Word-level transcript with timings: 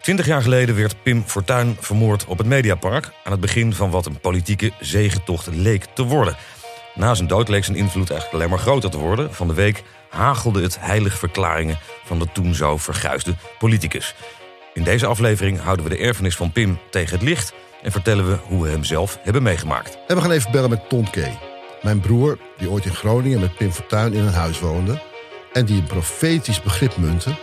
Twintig 0.00 0.26
jaar 0.26 0.42
geleden 0.42 0.76
werd 0.76 1.02
Pim 1.02 1.22
Fortuyn 1.26 1.76
vermoord 1.80 2.24
op 2.24 2.38
het 2.38 2.46
Mediapark... 2.46 3.12
aan 3.24 3.32
het 3.32 3.40
begin 3.40 3.74
van 3.74 3.90
wat 3.90 4.06
een 4.06 4.20
politieke 4.20 4.72
zegentocht 4.80 5.46
leek 5.46 5.84
te 5.84 6.02
worden. 6.02 6.36
Na 6.94 7.14
zijn 7.14 7.28
dood 7.28 7.48
leek 7.48 7.64
zijn 7.64 7.76
invloed 7.76 8.10
eigenlijk 8.10 8.32
alleen 8.32 8.50
maar 8.50 8.64
groter 8.64 8.90
te 8.90 8.98
worden. 8.98 9.34
Van 9.34 9.48
de 9.48 9.54
week 9.54 9.82
hagelde 10.10 10.62
het 10.62 10.80
heilige 10.80 11.16
verklaringen 11.16 11.78
van 12.04 12.18
de 12.18 12.26
toen 12.32 12.54
zo 12.54 12.76
verguisde 12.76 13.34
politicus. 13.58 14.14
In 14.74 14.82
deze 14.82 15.06
aflevering 15.06 15.60
houden 15.60 15.84
we 15.84 15.90
de 15.90 16.02
erfenis 16.02 16.36
van 16.36 16.52
Pim 16.52 16.78
tegen 16.90 17.18
het 17.18 17.22
licht... 17.28 17.52
en 17.82 17.92
vertellen 17.92 18.28
we 18.28 18.38
hoe 18.42 18.62
we 18.62 18.70
hem 18.70 18.84
zelf 18.84 19.18
hebben 19.22 19.42
meegemaakt. 19.42 19.98
En 20.06 20.16
we 20.16 20.22
gaan 20.22 20.30
even 20.30 20.52
bellen 20.52 20.70
met 20.70 20.88
Ton 20.88 21.10
Kay. 21.10 21.38
Mijn 21.82 22.00
broer, 22.00 22.38
die 22.58 22.70
ooit 22.70 22.84
in 22.84 22.94
Groningen 22.94 23.40
met 23.40 23.56
Pim 23.56 23.72
Fortuyn 23.72 24.12
in 24.12 24.22
een 24.22 24.32
huis 24.32 24.60
woonde... 24.60 25.02
en 25.52 25.64
die 25.64 25.80
een 25.80 25.86
profetisch 25.86 26.62
begrip 26.62 26.96
munte, 26.96 27.34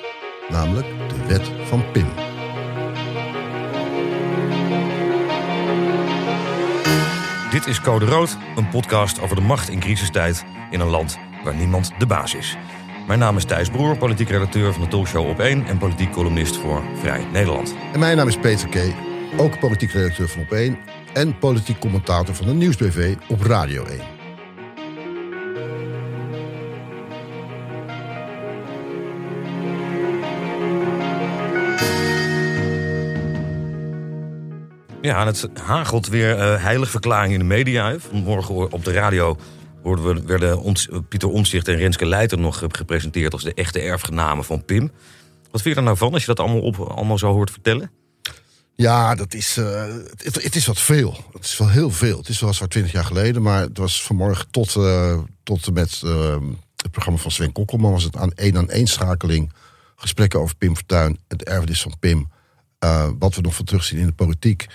namelijk 0.49 0.87
de 0.87 1.25
wet 1.27 1.51
van 1.67 1.91
Pim. 1.91 2.26
Dit 7.57 7.67
is 7.67 7.81
Code 7.81 8.05
Rood, 8.05 8.37
een 8.55 8.69
podcast 8.69 9.21
over 9.21 9.35
de 9.35 9.41
macht 9.41 9.69
in 9.69 9.79
crisistijd 9.79 10.45
in 10.69 10.79
een 10.79 10.87
land 10.87 11.19
waar 11.43 11.55
niemand 11.55 11.91
de 11.97 12.05
baas 12.05 12.35
is. 12.35 12.57
Mijn 13.07 13.19
naam 13.19 13.37
is 13.37 13.45
Thijs 13.45 13.69
Broer, 13.69 13.97
politiek 13.97 14.29
redacteur 14.29 14.73
van 14.73 14.81
de 14.81 14.87
talkshow 14.87 15.29
Op 15.29 15.39
1 15.39 15.65
en 15.65 15.77
politiek 15.77 16.11
columnist 16.11 16.57
voor 16.57 16.83
Vrij 16.95 17.25
Nederland. 17.31 17.75
En 17.93 17.99
mijn 17.99 18.17
naam 18.17 18.27
is 18.27 18.37
Peter 18.37 18.69
Kay, 18.69 18.95
ook 19.37 19.59
politiek 19.59 19.91
redacteur 19.91 20.29
van 20.29 20.41
Op 20.41 20.51
1 20.51 20.77
en 21.13 21.37
politiek 21.37 21.79
commentator 21.79 22.35
van 22.35 22.45
de 22.45 22.53
Nieuwsbv 22.53 23.15
op 23.27 23.41
Radio 23.41 23.85
1. 23.85 24.16
Ja, 35.07 35.25
het 35.25 35.47
hagelt 35.53 36.07
weer 36.07 36.37
uh, 36.37 36.63
heilig 36.63 36.89
verklaring 36.89 37.33
in 37.33 37.39
de 37.39 37.45
media. 37.45 37.95
Vanmorgen 37.99 38.71
op 38.71 38.83
de 38.83 38.91
radio 38.91 39.37
we, 39.83 40.21
werden 40.25 40.61
ons, 40.61 40.87
Pieter 41.09 41.29
Omtzigt 41.29 41.67
en 41.67 41.75
Renske 41.75 42.05
Leijten 42.05 42.39
nog 42.39 42.63
gepresenteerd 42.71 43.33
als 43.33 43.43
de 43.43 43.53
echte 43.53 43.79
erfgenamen 43.79 44.45
van 44.45 44.65
Pim. 44.65 44.91
Wat 45.51 45.61
vind 45.61 45.73
je 45.73 45.79
er 45.79 45.85
nou 45.85 45.97
van 45.97 46.13
als 46.13 46.21
je 46.21 46.27
dat 46.27 46.39
allemaal, 46.39 46.61
op, 46.61 46.79
allemaal 46.79 47.17
zo 47.17 47.31
hoort 47.31 47.51
vertellen? 47.51 47.91
Ja, 48.75 49.15
dat 49.15 49.33
is, 49.33 49.57
uh, 49.57 49.83
het, 50.17 50.55
is 50.55 50.65
wat 50.65 50.79
veel. 50.79 51.17
Het 51.33 51.43
is 51.43 51.57
wel 51.57 51.69
heel 51.69 51.91
veel. 51.91 52.17
Het 52.17 52.29
is 52.29 52.39
wel 52.39 52.53
zo'n 52.53 52.67
twintig 52.67 52.91
jaar 52.91 53.05
geleden, 53.05 53.41
maar 53.41 53.61
het 53.61 53.77
was 53.77 54.03
vanmorgen 54.03 54.49
tot, 54.51 54.75
uh, 54.75 55.19
tot 55.43 55.73
met 55.73 56.01
uh, 56.05 56.35
het 56.75 56.91
programma 56.91 57.19
van 57.19 57.31
Sven 57.31 57.51
Kokkelman 57.51 57.91
was 57.91 58.03
het 58.03 58.15
aan 58.15 58.31
één 58.31 58.57
aan 58.57 58.69
één 58.69 58.87
schakeling. 58.87 59.53
Gesprekken 59.95 60.39
over 60.39 60.55
Pim 60.55 60.75
Fortuyn, 60.75 61.19
het 61.27 61.43
erfenis 61.43 61.81
van 61.81 61.99
Pim. 61.99 62.29
wat 63.19 63.35
we 63.35 63.41
nog 63.41 63.55
van 63.55 63.65
terugzien 63.65 63.99
in 63.99 64.05
de 64.05 64.13
politiek. 64.13 64.67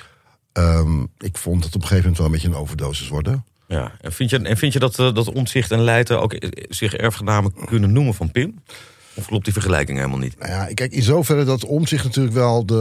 Um, 0.53 1.09
ik 1.19 1.39
vond 1.39 1.65
het 1.65 1.75
op 1.75 1.81
een 1.81 1.87
gegeven 1.87 2.11
moment 2.11 2.17
wel 2.17 2.27
een 2.27 2.33
beetje 2.33 2.49
een 2.49 2.63
overdosis 2.63 3.09
worden. 3.09 3.45
Ja, 3.69 3.93
en 4.01 4.13
vind 4.13 4.31
je, 4.31 4.39
en 4.39 4.57
vind 4.57 4.73
je 4.73 4.79
dat, 4.79 4.97
dat 4.97 5.33
Omtzigt 5.33 5.71
en 5.71 5.81
Leijten 5.81 6.21
ook 6.21 6.37
zich 6.69 6.95
erfgenamen 6.95 7.55
kunnen 7.65 7.93
noemen 7.93 8.15
van 8.15 8.31
Pim? 8.31 8.63
Of 9.15 9.27
klopt 9.27 9.45
die 9.45 9.53
vergelijking 9.53 9.99
helemaal 9.99 10.19
niet? 10.19 10.39
Nou 10.39 10.51
ja, 10.51 10.75
kijk, 10.75 10.93
in 10.93 11.03
zoverre 11.03 11.45
dat 11.45 11.65
Omtzigt 11.65 12.05
natuurlijk 12.05 12.35
wel 12.35 12.67
de, 12.67 12.75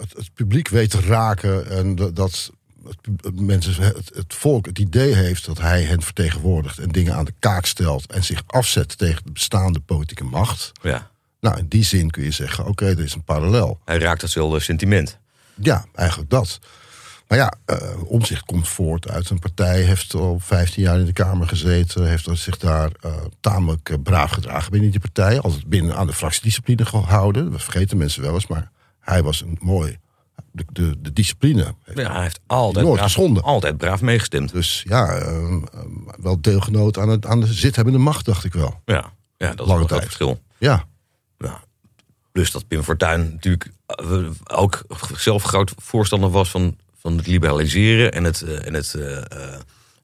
het, 0.00 0.12
het, 0.16 0.34
publiek 0.34 0.68
weet 0.68 0.90
te 0.90 1.00
raken. 1.00 1.70
En 1.70 1.94
de, 1.94 2.12
dat 2.12 2.50
het, 2.86 3.40
mensen, 3.40 3.82
het, 3.82 4.10
het, 4.14 4.34
volk 4.34 4.66
het 4.66 4.78
idee 4.78 5.14
heeft 5.14 5.46
dat 5.46 5.58
hij 5.58 5.82
hen 5.82 6.02
vertegenwoordigt. 6.02 6.78
En 6.78 6.88
dingen 6.88 7.14
aan 7.14 7.24
de 7.24 7.34
kaak 7.38 7.66
stelt. 7.66 8.12
En 8.12 8.24
zich 8.24 8.42
afzet 8.46 8.98
tegen 8.98 9.22
de 9.24 9.32
bestaande 9.32 9.80
politieke 9.80 10.24
macht. 10.24 10.72
Ja. 10.82 11.10
Nou, 11.40 11.58
in 11.58 11.66
die 11.68 11.84
zin 11.84 12.10
kun 12.10 12.22
je 12.22 12.30
zeggen, 12.30 12.66
oké, 12.66 12.70
okay, 12.70 12.90
er 12.90 13.04
is 13.04 13.14
een 13.14 13.24
parallel. 13.24 13.80
Hij 13.84 13.98
raakt 13.98 14.22
hetzelfde 14.22 14.60
sentiment. 14.60 15.18
Ja, 15.54 15.84
eigenlijk 15.94 16.30
dat. 16.30 16.58
Maar 17.32 17.40
ja, 17.40 17.52
uh, 17.66 18.02
Omzicht 18.04 18.44
komt 18.44 18.68
voort 18.68 19.08
uit 19.08 19.30
een 19.30 19.38
partij, 19.38 19.80
heeft 19.80 20.14
al 20.14 20.38
15 20.38 20.82
jaar 20.82 20.98
in 20.98 21.04
de 21.04 21.12
Kamer 21.12 21.48
gezeten, 21.48 22.08
heeft 22.08 22.28
zich 22.32 22.58
daar 22.58 22.90
uh, 23.06 23.12
tamelijk 23.40 23.88
uh, 23.88 23.96
braaf 24.02 24.30
gedragen 24.30 24.70
binnen 24.70 24.90
die 24.90 25.00
partij. 25.00 25.40
Altijd 25.40 25.66
binnen 25.66 25.96
aan 25.96 26.06
de 26.06 26.12
fractiediscipline 26.12 26.84
gehouden. 26.84 27.50
Dat 27.50 27.62
vergeten 27.62 27.96
mensen 27.96 28.22
wel 28.22 28.34
eens, 28.34 28.46
maar 28.46 28.70
hij 29.00 29.22
was 29.22 29.40
een 29.40 29.58
mooi. 29.60 29.98
De, 30.50 30.64
de, 30.72 31.00
de 31.00 31.12
discipline. 31.12 31.74
Ja, 31.94 32.12
hij 32.12 32.22
heeft 32.22 32.40
altijd 32.46 32.86
nooit 32.86 33.14
braaf, 33.14 33.42
altijd 33.42 33.76
braaf 33.76 34.00
meegestemd. 34.00 34.52
Dus 34.52 34.84
ja, 34.88 35.22
wel 36.20 36.40
deelgenoot 36.40 36.98
aan, 36.98 37.08
het, 37.08 37.26
aan 37.26 37.40
de 37.40 37.52
zithebbende 37.52 37.98
macht, 37.98 38.24
dacht 38.24 38.44
ik 38.44 38.52
wel. 38.52 38.80
Ja, 38.84 39.12
ja 39.36 39.54
dat 39.54 39.66
is 39.66 39.72
wel 39.72 39.80
het 39.80 40.02
verschil. 40.02 40.40
Ja. 40.58 40.84
ja. 41.38 41.60
Plus 42.32 42.50
dat 42.50 42.68
Pim 42.68 42.82
Fortuyn 42.82 43.30
natuurlijk 43.32 43.70
ook 44.44 44.82
zelf 45.16 45.42
groot 45.42 45.72
voorstander 45.76 46.30
was 46.30 46.50
van 46.50 46.76
van 47.02 47.16
het 47.16 47.26
liberaliseren 47.26 48.12
en 48.12 48.24
het, 48.24 48.42
uh, 48.46 48.66
en 48.66 48.74
het 48.74 48.94
uh, 48.96 49.18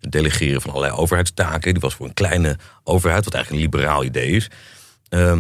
delegeren 0.01 0.61
van 0.61 0.71
allerlei 0.71 0.93
overheidstaken. 0.93 1.73
Die 1.73 1.83
was 1.83 1.95
voor 1.95 2.07
een 2.07 2.15
kleine 2.15 2.59
overheid, 2.85 3.25
wat 3.25 3.35
eigenlijk 3.35 3.65
een 3.65 3.71
liberaal 3.71 4.05
idee 4.05 4.31
is. 4.31 4.51
Uh, 5.11 5.39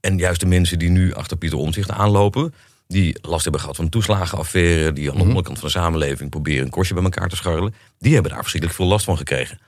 en 0.00 0.18
juist 0.18 0.40
de 0.40 0.46
mensen 0.46 0.78
die 0.78 0.90
nu 0.90 1.14
achter 1.14 1.36
Pieter 1.36 1.58
Omzicht 1.58 1.90
aanlopen, 1.90 2.54
die 2.86 3.18
last 3.20 3.42
hebben 3.42 3.60
gehad 3.60 3.76
van 3.76 3.84
een 3.84 3.90
toeslagenaffaire, 3.90 4.92
die 4.92 5.10
aan 5.10 5.16
de 5.16 5.22
mm 5.22 5.28
onderkant 5.28 5.58
van 5.58 5.66
de 5.68 5.74
samenleving 5.74 6.30
proberen 6.30 6.64
een 6.64 6.70
korstje 6.70 6.94
bij 6.94 7.04
elkaar 7.04 7.28
te 7.28 7.36
scharrelen, 7.36 7.74
die 7.98 8.12
hebben 8.12 8.30
daar 8.30 8.40
verschrikkelijk 8.40 8.80
veel 8.80 8.88
last 8.88 9.04
van 9.04 9.16
gekregen. 9.16 9.58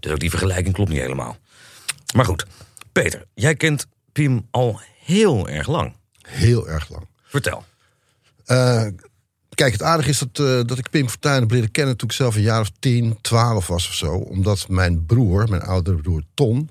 Dus 0.00 0.12
ook 0.12 0.20
die 0.20 0.30
vergelijking 0.30 0.74
klopt 0.74 0.90
niet 0.90 1.00
helemaal. 1.00 1.36
Maar 2.14 2.24
goed, 2.24 2.46
Peter, 2.92 3.24
jij 3.34 3.54
kent 3.54 3.86
Pim 4.12 4.46
al 4.50 4.80
heel 5.04 5.48
erg 5.48 5.66
lang. 5.66 5.94
Heel 6.20 6.68
erg 6.68 6.88
lang. 6.88 7.06
Vertel. 7.22 7.64
Uh, 8.46 8.86
Kijk, 9.54 9.72
het 9.72 9.82
aardige 9.82 10.10
is 10.10 10.18
dat, 10.18 10.38
uh, 10.38 10.60
dat 10.64 10.78
ik 10.78 10.90
Pim 10.90 11.08
Fortuyn 11.08 11.40
heb 11.40 11.50
leren 11.50 11.70
kennen 11.70 11.96
toen 11.96 12.08
ik 12.08 12.14
zelf 12.14 12.34
een 12.36 12.42
jaar 12.42 12.60
of 12.60 12.70
10, 12.78 13.18
12 13.20 13.66
was 13.66 13.88
of 13.88 13.94
zo. 13.94 14.14
Omdat 14.14 14.68
mijn 14.68 15.06
broer, 15.06 15.48
mijn 15.48 15.62
oudere 15.62 15.96
broer 15.96 16.22
Ton, 16.34 16.70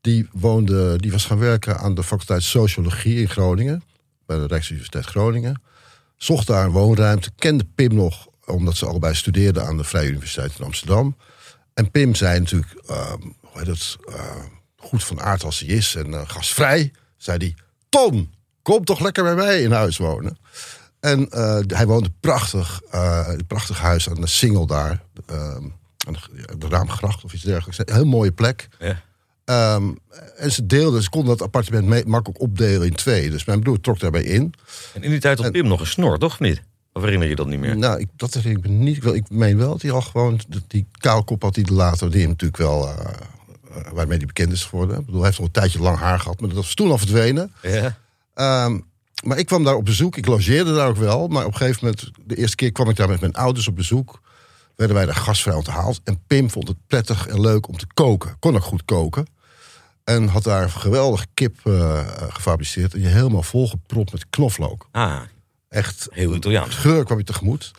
die, 0.00 0.28
woonde, 0.32 0.98
die 0.98 1.10
was 1.12 1.24
gaan 1.24 1.38
werken 1.38 1.78
aan 1.78 1.94
de 1.94 2.02
faculteit 2.02 2.42
Sociologie 2.42 3.20
in 3.20 3.28
Groningen. 3.28 3.82
Bij 4.26 4.38
de 4.38 4.46
Rijksuniversiteit 4.46 5.06
Groningen. 5.06 5.62
Zocht 6.16 6.46
daar 6.46 6.64
een 6.64 6.70
woonruimte. 6.70 7.30
Kende 7.36 7.64
Pim 7.74 7.94
nog, 7.94 8.26
omdat 8.46 8.76
ze 8.76 8.86
allebei 8.86 9.14
studeerden 9.14 9.66
aan 9.66 9.76
de 9.76 9.84
Vrije 9.84 10.08
Universiteit 10.08 10.52
in 10.58 10.64
Amsterdam. 10.64 11.16
En 11.74 11.90
Pim 11.90 12.14
zei 12.14 12.38
natuurlijk, 12.38 12.72
uh, 12.90 13.12
hoe 13.40 13.58
heet 13.58 13.66
het, 13.66 13.96
uh, 14.08 14.14
goed 14.76 15.04
van 15.04 15.20
aard 15.20 15.44
als 15.44 15.58
hij 15.58 15.68
is 15.68 15.94
en 15.94 16.08
uh, 16.08 16.20
gastvrij. 16.24 16.92
Zei 17.16 17.36
hij, 17.38 17.54
Ton, 17.88 18.34
kom 18.62 18.84
toch 18.84 19.00
lekker 19.00 19.22
bij 19.22 19.34
mij 19.34 19.62
in 19.62 19.72
huis 19.72 19.96
wonen. 19.96 20.38
En 21.00 21.28
uh, 21.34 21.58
hij 21.66 21.86
woonde 21.86 22.10
prachtig, 22.20 22.80
uh, 22.94 23.26
een 23.26 23.46
prachtig 23.46 23.78
huis 23.78 24.08
aan 24.08 24.20
de 24.20 24.26
Singel 24.26 24.66
daar. 24.66 25.02
Uh, 25.30 25.36
aan 26.06 26.12
de, 26.12 26.56
de, 26.58 26.68
Raamgracht 26.68 27.24
of 27.24 27.32
iets 27.32 27.42
dergelijks. 27.42 27.78
Een 27.78 27.94
heel 27.94 28.04
mooie 28.04 28.32
plek. 28.32 28.68
Ja. 28.78 29.02
Um, 29.74 29.98
en 30.36 30.52
ze 30.52 30.66
deelden, 30.66 31.02
ze 31.02 31.10
konden 31.10 31.30
dat 31.30 31.42
appartement 31.42 31.86
mee, 31.86 32.06
makkelijk 32.06 32.40
opdelen 32.40 32.86
in 32.86 32.94
twee. 32.94 33.30
Dus 33.30 33.44
mijn 33.44 33.60
broer 33.60 33.80
trok 33.80 34.00
daarbij 34.00 34.22
in. 34.22 34.54
En 34.94 35.02
in 35.02 35.10
die 35.10 35.20
tijd 35.20 35.36
had 35.36 35.46
en, 35.46 35.52
Pim 35.52 35.66
nog 35.66 35.80
een 35.80 35.86
snor, 35.86 36.18
toch? 36.18 36.40
Niet? 36.40 36.62
Of 36.92 37.02
herinner 37.02 37.28
je 37.28 37.36
dat 37.36 37.46
niet 37.46 37.60
meer? 37.60 37.76
Nou, 37.76 38.00
ik, 38.00 38.08
dat 38.16 38.34
herinner 38.34 38.64
ik 38.64 38.70
me 38.70 38.76
niet. 38.76 38.96
Ik, 38.96 39.04
ik 39.04 39.30
meen 39.30 39.56
wel 39.56 39.68
dat 39.70 39.82
hij 39.82 39.90
al 39.90 40.00
gewoon... 40.00 40.40
Die 40.66 40.86
kaalkop 40.98 41.42
had 41.42 41.56
hij 41.56 41.64
later, 41.64 42.10
die 42.10 42.20
hem 42.20 42.28
natuurlijk 42.28 42.62
wel... 42.62 42.88
Uh, 42.88 42.94
waarmee 43.92 44.18
hij 44.18 44.26
bekend 44.26 44.52
is 44.52 44.64
geworden. 44.64 44.98
Ik 44.98 45.04
bedoel, 45.04 45.20
hij 45.20 45.26
heeft 45.26 45.38
nog 45.38 45.46
een 45.46 45.60
tijdje 45.60 45.80
lang 45.80 45.98
haar 45.98 46.20
gehad. 46.20 46.40
Maar 46.40 46.48
dat 46.48 46.58
was 46.58 46.74
toen 46.74 46.90
al 46.90 46.98
verdwenen. 46.98 47.52
Ja. 47.62 48.64
Um, 48.64 48.84
maar 49.24 49.38
ik 49.38 49.46
kwam 49.46 49.64
daar 49.64 49.74
op 49.74 49.84
bezoek. 49.84 50.16
Ik 50.16 50.26
logeerde 50.26 50.74
daar 50.74 50.88
ook 50.88 50.96
wel. 50.96 51.28
Maar 51.28 51.44
op 51.44 51.52
een 51.52 51.58
gegeven 51.58 51.84
moment, 51.84 52.10
de 52.24 52.36
eerste 52.36 52.56
keer 52.56 52.72
kwam 52.72 52.88
ik 52.88 52.96
daar 52.96 53.08
met 53.08 53.20
mijn 53.20 53.34
ouders 53.34 53.68
op 53.68 53.76
bezoek. 53.76 54.20
Werden 54.76 54.96
wij 54.96 55.06
daar 55.06 55.14
gastvrij 55.14 55.54
onthaald. 55.54 56.00
En 56.04 56.22
Pim 56.26 56.50
vond 56.50 56.68
het 56.68 56.76
prettig 56.86 57.26
en 57.26 57.40
leuk 57.40 57.68
om 57.68 57.76
te 57.76 57.86
koken. 57.94 58.36
Kon 58.38 58.54
ook 58.54 58.62
goed 58.62 58.84
koken. 58.84 59.26
En 60.04 60.28
had 60.28 60.42
daar 60.42 60.62
een 60.62 60.70
geweldige 60.70 61.26
kip 61.34 61.58
uh, 61.64 62.06
gefabriceerd. 62.28 62.94
En 62.94 63.00
je 63.00 63.06
helemaal 63.06 63.42
volgepropt 63.42 64.12
met 64.12 64.30
knoflook. 64.30 64.88
Ah, 64.90 65.20
Echt. 65.68 66.08
Heel 66.10 66.34
Italiaans. 66.34 66.74
Geur 66.74 67.04
kwam 67.04 67.18
je 67.18 67.24
tegemoet. 67.24 67.70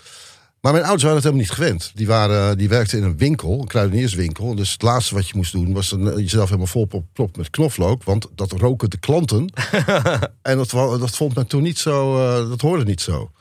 Maar 0.61 0.71
mijn 0.71 0.83
ouders 0.83 1.03
waren 1.03 1.17
het 1.17 1.25
helemaal 1.25 1.45
niet 1.45 1.57
gewend. 1.57 1.91
Die, 1.95 2.07
waren, 2.07 2.57
die 2.57 2.69
werkten 2.69 2.97
in 2.97 3.03
een 3.03 3.17
winkel, 3.17 3.59
een 3.59 3.67
kruidenierswinkel. 3.67 4.55
Dus 4.55 4.71
het 4.71 4.81
laatste 4.81 5.15
wat 5.15 5.27
je 5.27 5.35
moest 5.35 5.51
doen 5.51 5.73
was 5.73 5.89
dan 5.89 6.03
jezelf 6.03 6.45
helemaal 6.45 6.67
vol 6.67 6.85
proppen 6.85 7.31
met 7.35 7.49
knoflook. 7.49 8.03
Want 8.03 8.27
dat 8.35 8.51
roken 8.51 8.89
de 8.89 8.97
klanten. 8.97 9.53
en 10.41 10.57
dat, 10.57 10.69
dat 10.69 11.15
vond 11.15 11.35
men 11.35 11.47
toen 11.47 11.63
niet 11.63 11.77
zo, 11.77 12.17
uh, 12.17 12.49
dat 12.49 12.61
hoorde 12.61 12.83
niet 12.83 13.01
zo. 13.01 13.31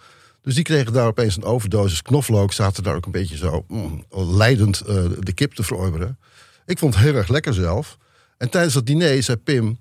Dus 0.43 0.55
die 0.55 0.65
kregen 0.65 0.93
daar 0.93 1.07
opeens 1.07 1.37
een 1.37 1.45
overdosis 1.45 2.03
knoflook. 2.03 2.53
Zaten 2.53 2.83
daar 2.83 2.97
ook 2.97 3.07
een 3.07 3.13
beetje 3.13 3.37
zo 3.37 3.65
mm, 3.69 4.05
leidend 4.11 4.83
uh, 4.89 5.05
de 5.19 5.33
kip 5.33 5.55
te 5.55 5.63
verorberen. 5.63 6.19
Ik 6.67 6.79
vond 6.79 6.95
het 6.95 7.03
heel 7.03 7.15
erg 7.15 7.29
lekker 7.29 7.55
zelf. 7.55 7.99
En 8.37 8.51
tijdens 8.51 8.75
dat 8.75 8.87
diner 8.87 9.23
zei 9.23 9.37
Pim... 9.37 9.79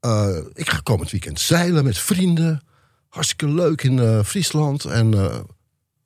Uh, 0.00 0.36
ik 0.52 0.70
ga 0.70 0.80
komend 0.82 1.10
weekend 1.10 1.40
zeilen 1.40 1.84
met 1.84 1.98
vrienden. 1.98 2.62
Hartstikke 3.08 3.54
leuk 3.54 3.82
in 3.82 4.24
Friesland. 4.24 4.84
En 4.84 5.14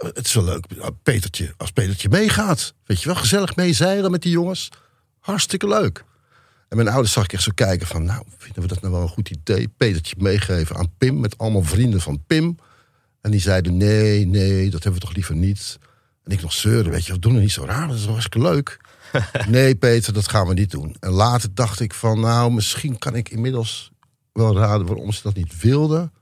het 0.07 0.27
is 0.27 0.35
wel 0.35 0.45
leuk 0.45 0.67
Petertje, 1.03 1.55
als 1.57 1.71
Petertje 1.71 2.09
meegaat. 2.09 2.75
Weet 2.85 3.01
je 3.01 3.07
wel, 3.07 3.17
gezellig 3.17 3.57
meezeilen 3.57 4.11
met 4.11 4.23
die 4.23 4.33
jongens. 4.33 4.69
Hartstikke 5.19 5.69
leuk. 5.69 6.05
En 6.69 6.77
mijn 6.77 6.89
ouders 6.89 7.13
zag 7.13 7.25
ik 7.25 7.33
echt 7.33 7.43
zo 7.43 7.53
kijken 7.55 7.87
van... 7.87 8.05
nou, 8.05 8.25
vinden 8.39 8.63
we 8.63 8.69
dat 8.69 8.81
nou 8.81 8.93
wel 8.93 9.03
een 9.03 9.09
goed 9.09 9.31
idee? 9.31 9.69
Petertje 9.69 10.15
meegeven 10.19 10.77
aan 10.77 10.93
Pim 10.99 11.21
met 11.21 11.39
allemaal 11.39 11.63
vrienden 11.63 12.01
van 12.01 12.25
Pim. 12.27 12.57
En 13.21 13.31
die 13.31 13.41
zeiden, 13.41 13.77
nee, 13.77 14.27
nee, 14.27 14.71
dat 14.71 14.83
hebben 14.83 15.01
we 15.01 15.07
toch 15.07 15.15
liever 15.15 15.35
niet. 15.35 15.79
En 16.25 16.33
ik 16.33 16.43
nog 16.43 16.53
zeuren, 16.53 16.91
weet 16.91 17.07
je, 17.07 17.13
we 17.13 17.19
doen 17.19 17.33
het 17.33 17.43
niet 17.43 17.53
zo 17.53 17.65
raar, 17.65 17.89
dat 17.89 17.97
is 17.97 18.05
wel 18.05 18.13
hartstikke 18.13 18.49
leuk. 18.49 18.81
nee, 19.49 19.75
Peter, 19.75 20.13
dat 20.13 20.29
gaan 20.29 20.47
we 20.47 20.55
niet 20.55 20.71
doen. 20.71 20.97
En 21.01 21.11
later 21.11 21.55
dacht 21.55 21.81
ik 21.81 21.95
van, 21.95 22.21
nou, 22.21 22.53
misschien 22.53 22.99
kan 22.99 23.15
ik 23.15 23.29
inmiddels 23.29 23.91
wel 24.33 24.57
raden 24.57 24.87
waarom 24.87 25.13
ze 25.13 25.23
dat 25.23 25.35
niet 25.35 25.61
wilden. 25.61 26.13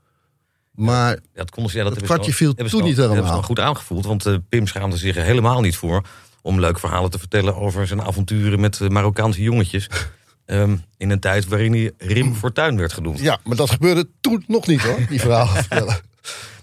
Maar 0.79 1.09
Ja, 1.09 1.17
dat 1.33 1.51
konden 1.51 1.71
ze, 1.71 1.77
ja, 1.77 1.83
dat 1.83 2.01
kwartje 2.01 2.33
viel 2.33 2.53
toen 2.53 2.65
niet 2.65 2.71
helemaal. 2.73 3.07
hebben 3.07 3.25
ze 3.25 3.33
wel 3.33 3.41
goed 3.41 3.59
aangevoeld, 3.59 4.05
want 4.05 4.25
eh, 4.25 4.35
Pim 4.49 4.67
schaamde 4.67 4.97
zich 4.97 5.15
er 5.15 5.23
helemaal 5.23 5.61
niet 5.61 5.75
voor 5.75 6.01
om 6.41 6.59
leuke 6.59 6.79
verhalen 6.79 7.09
te 7.11 7.19
vertellen 7.19 7.55
over 7.55 7.87
zijn 7.87 8.01
avonturen 8.01 8.59
met 8.59 8.81
eh, 8.81 8.87
Marokkaanse 8.87 9.41
jongetjes. 9.41 9.87
Ehm, 10.45 10.77
in 10.97 11.09
een 11.09 11.19
tijd 11.19 11.47
waarin 11.47 11.71
hij 11.71 11.91
Rim 11.97 12.35
Fortuyn 12.35 12.77
werd 12.77 12.93
genoemd. 12.93 13.19
ja, 13.19 13.39
maar 13.43 13.55
dat 13.55 13.69
gebeurde 13.69 14.09
toen 14.21 14.43
nog 14.47 14.67
niet 14.67 14.81
hoor, 14.81 15.05
die 15.09 15.19
verhalen 15.19 15.53
vertellen. 15.63 15.85
nou, 15.93 16.01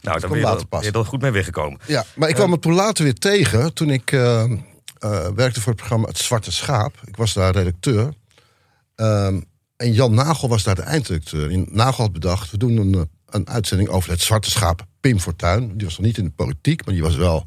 daar 0.03 0.19
kwam 0.19 0.31
ben 0.31 0.39
je, 0.39 0.45
later 0.45 0.67
pas. 0.67 0.85
je 0.85 0.93
er 0.93 1.05
goed 1.05 1.21
mee 1.21 1.31
weggekomen. 1.31 1.81
Ja, 1.87 2.05
maar 2.15 2.29
ik 2.29 2.35
kwam 2.35 2.53
het 2.53 2.63
toen 2.63 2.75
later 2.75 3.05
weer 3.05 3.15
tegen 3.15 3.75
toen 3.75 3.91
ik 3.91 4.13
eh, 4.13 4.43
eh, 4.43 5.29
werkte 5.35 5.61
voor 5.61 5.73
het 5.73 5.81
programma 5.81 6.07
Het 6.09 6.19
Zwarte 6.19 6.53
Schaap. 6.53 6.95
Ik 7.05 7.17
was 7.17 7.33
daar 7.33 7.53
redacteur. 7.53 8.13
Ehm, 8.95 9.41
en 9.77 9.93
Jan 9.93 10.15
Nagel 10.15 10.49
was 10.49 10.63
daar 10.63 10.75
de 10.75 10.83
eindredacteur. 10.83 11.51
En 11.51 11.67
Nagel 11.71 12.05
had 12.05 12.13
bedacht, 12.13 12.51
we 12.51 12.59
doen 12.59 12.77
een, 12.77 13.11
een 13.27 13.49
uitzending 13.49 13.89
over 13.89 14.11
het 14.11 14.21
Zwarte 14.21 14.51
Schaap 14.51 14.87
Pim 15.01 15.21
Fortuyn. 15.21 15.77
Die 15.77 15.87
was 15.87 15.97
nog 15.97 16.07
niet 16.07 16.19
in 16.19 16.25
de 16.25 16.31
politiek, 16.31 16.85
maar 16.85 16.95
die 16.95 17.03
was 17.03 17.17
wel 17.17 17.47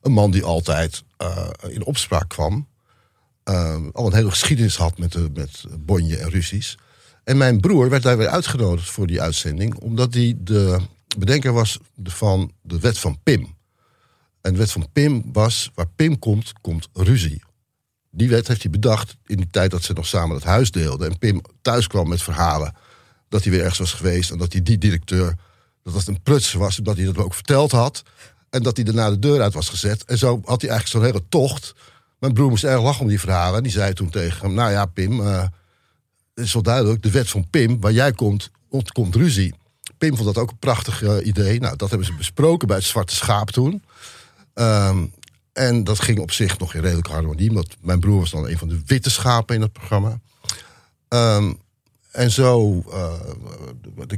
een 0.00 0.12
man 0.12 0.30
die 0.30 0.44
altijd 0.44 1.04
eh, 1.16 1.48
in 1.68 1.84
opspraak 1.84 2.28
kwam. 2.28 2.68
Ehm, 3.44 3.88
al 3.92 4.06
een 4.06 4.14
hele 4.14 4.30
geschiedenis 4.30 4.76
had 4.76 4.98
met, 4.98 5.12
de, 5.12 5.30
met 5.34 5.64
bonje 5.78 6.16
en 6.16 6.30
ruzies. 6.30 6.78
En 7.24 7.36
mijn 7.36 7.60
broer 7.60 7.88
werd 7.88 8.02
daar 8.02 8.16
weer 8.16 8.28
uitgenodigd 8.28 8.90
voor 8.90 9.06
die 9.06 9.20
uitzending, 9.22 9.74
omdat 9.74 10.14
hij 10.14 10.34
de 10.38 10.80
bedenker 11.18 11.52
was 11.52 11.78
van 12.04 12.52
de 12.62 12.80
wet 12.80 12.98
van 12.98 13.18
Pim. 13.22 13.58
En 14.40 14.52
de 14.52 14.58
wet 14.58 14.70
van 14.70 14.88
Pim 14.92 15.32
was, 15.32 15.70
waar 15.74 15.88
Pim 15.96 16.18
komt, 16.18 16.52
komt 16.60 16.88
ruzie. 16.92 17.42
Die 18.10 18.28
wet 18.28 18.48
heeft 18.48 18.62
hij 18.62 18.70
bedacht 18.70 19.16
in 19.26 19.36
die 19.36 19.50
tijd 19.50 19.70
dat 19.70 19.82
ze 19.82 19.92
nog 19.92 20.06
samen 20.06 20.34
het 20.34 20.44
huis 20.44 20.70
deelden. 20.70 21.10
En 21.10 21.18
Pim 21.18 21.40
thuis 21.62 21.86
kwam 21.86 22.08
met 22.08 22.22
verhalen 22.22 22.74
dat 23.30 23.42
hij 23.42 23.52
weer 23.52 23.60
ergens 23.60 23.78
was 23.78 23.92
geweest. 23.92 24.30
En 24.30 24.38
dat 24.38 24.52
hij 24.52 24.62
die 24.62 24.78
directeur, 24.78 25.36
dat 25.82 25.94
dat 25.94 26.06
een 26.06 26.22
prutser 26.22 26.58
was, 26.58 26.78
omdat 26.78 26.96
hij 26.96 27.04
dat 27.04 27.16
ook 27.16 27.34
verteld 27.34 27.70
had. 27.70 28.02
En 28.50 28.62
dat 28.62 28.76
hij 28.76 28.84
daarna 28.84 29.10
de 29.10 29.18
deur 29.18 29.42
uit 29.42 29.54
was 29.54 29.68
gezet. 29.68 30.04
En 30.04 30.18
zo 30.18 30.40
had 30.44 30.60
hij 30.60 30.70
eigenlijk 30.70 30.86
zo'n 30.86 31.14
hele 31.14 31.28
tocht. 31.28 31.74
Mijn 32.18 32.32
broer 32.32 32.48
moest 32.48 32.64
erg 32.64 32.82
lachen 32.82 33.02
om 33.02 33.08
die 33.08 33.20
verhalen. 33.20 33.56
En 33.56 33.62
die 33.62 33.72
zei 33.72 33.92
toen 33.92 34.10
tegen 34.10 34.46
hem, 34.46 34.54
nou 34.54 34.70
ja 34.70 34.86
Pim, 34.86 35.20
eh, 35.26 35.46
is 36.34 36.52
wel 36.52 36.62
duidelijk, 36.62 37.02
de 37.02 37.10
wet 37.10 37.28
van 37.28 37.50
Pim, 37.50 37.80
waar 37.80 37.92
jij 37.92 38.12
komt, 38.12 38.50
ontkomt 38.68 39.14
ruzie. 39.14 39.54
Pim 39.98 40.16
vond 40.16 40.34
dat 40.34 40.42
ook 40.42 40.50
een 40.50 40.58
prachtig 40.58 41.02
eh, 41.02 41.26
idee. 41.26 41.60
Nou, 41.60 41.76
dat 41.76 41.88
hebben 41.88 42.06
ze 42.06 42.14
besproken 42.14 42.68
bij 42.68 42.76
het 42.76 42.86
Zwarte 42.86 43.14
Schaap 43.14 43.50
toen. 43.50 43.82
Ehm, 44.54 45.06
en 45.52 45.84
dat 45.84 46.00
ging 46.00 46.18
op 46.18 46.32
zich 46.32 46.58
nog 46.58 46.74
in 46.74 46.80
redelijke 46.80 47.10
harmonie. 47.10 47.52
Want 47.52 47.76
mijn 47.80 48.00
broer 48.00 48.18
was 48.18 48.30
dan 48.30 48.48
een 48.48 48.58
van 48.58 48.68
de 48.68 48.82
witte 48.86 49.10
schapen 49.10 49.54
in 49.54 49.60
het 49.60 49.72
programma. 49.72 50.20
Ehm, 51.08 51.52
en 52.10 52.30
zo, 52.30 52.82
eh, 52.90 53.12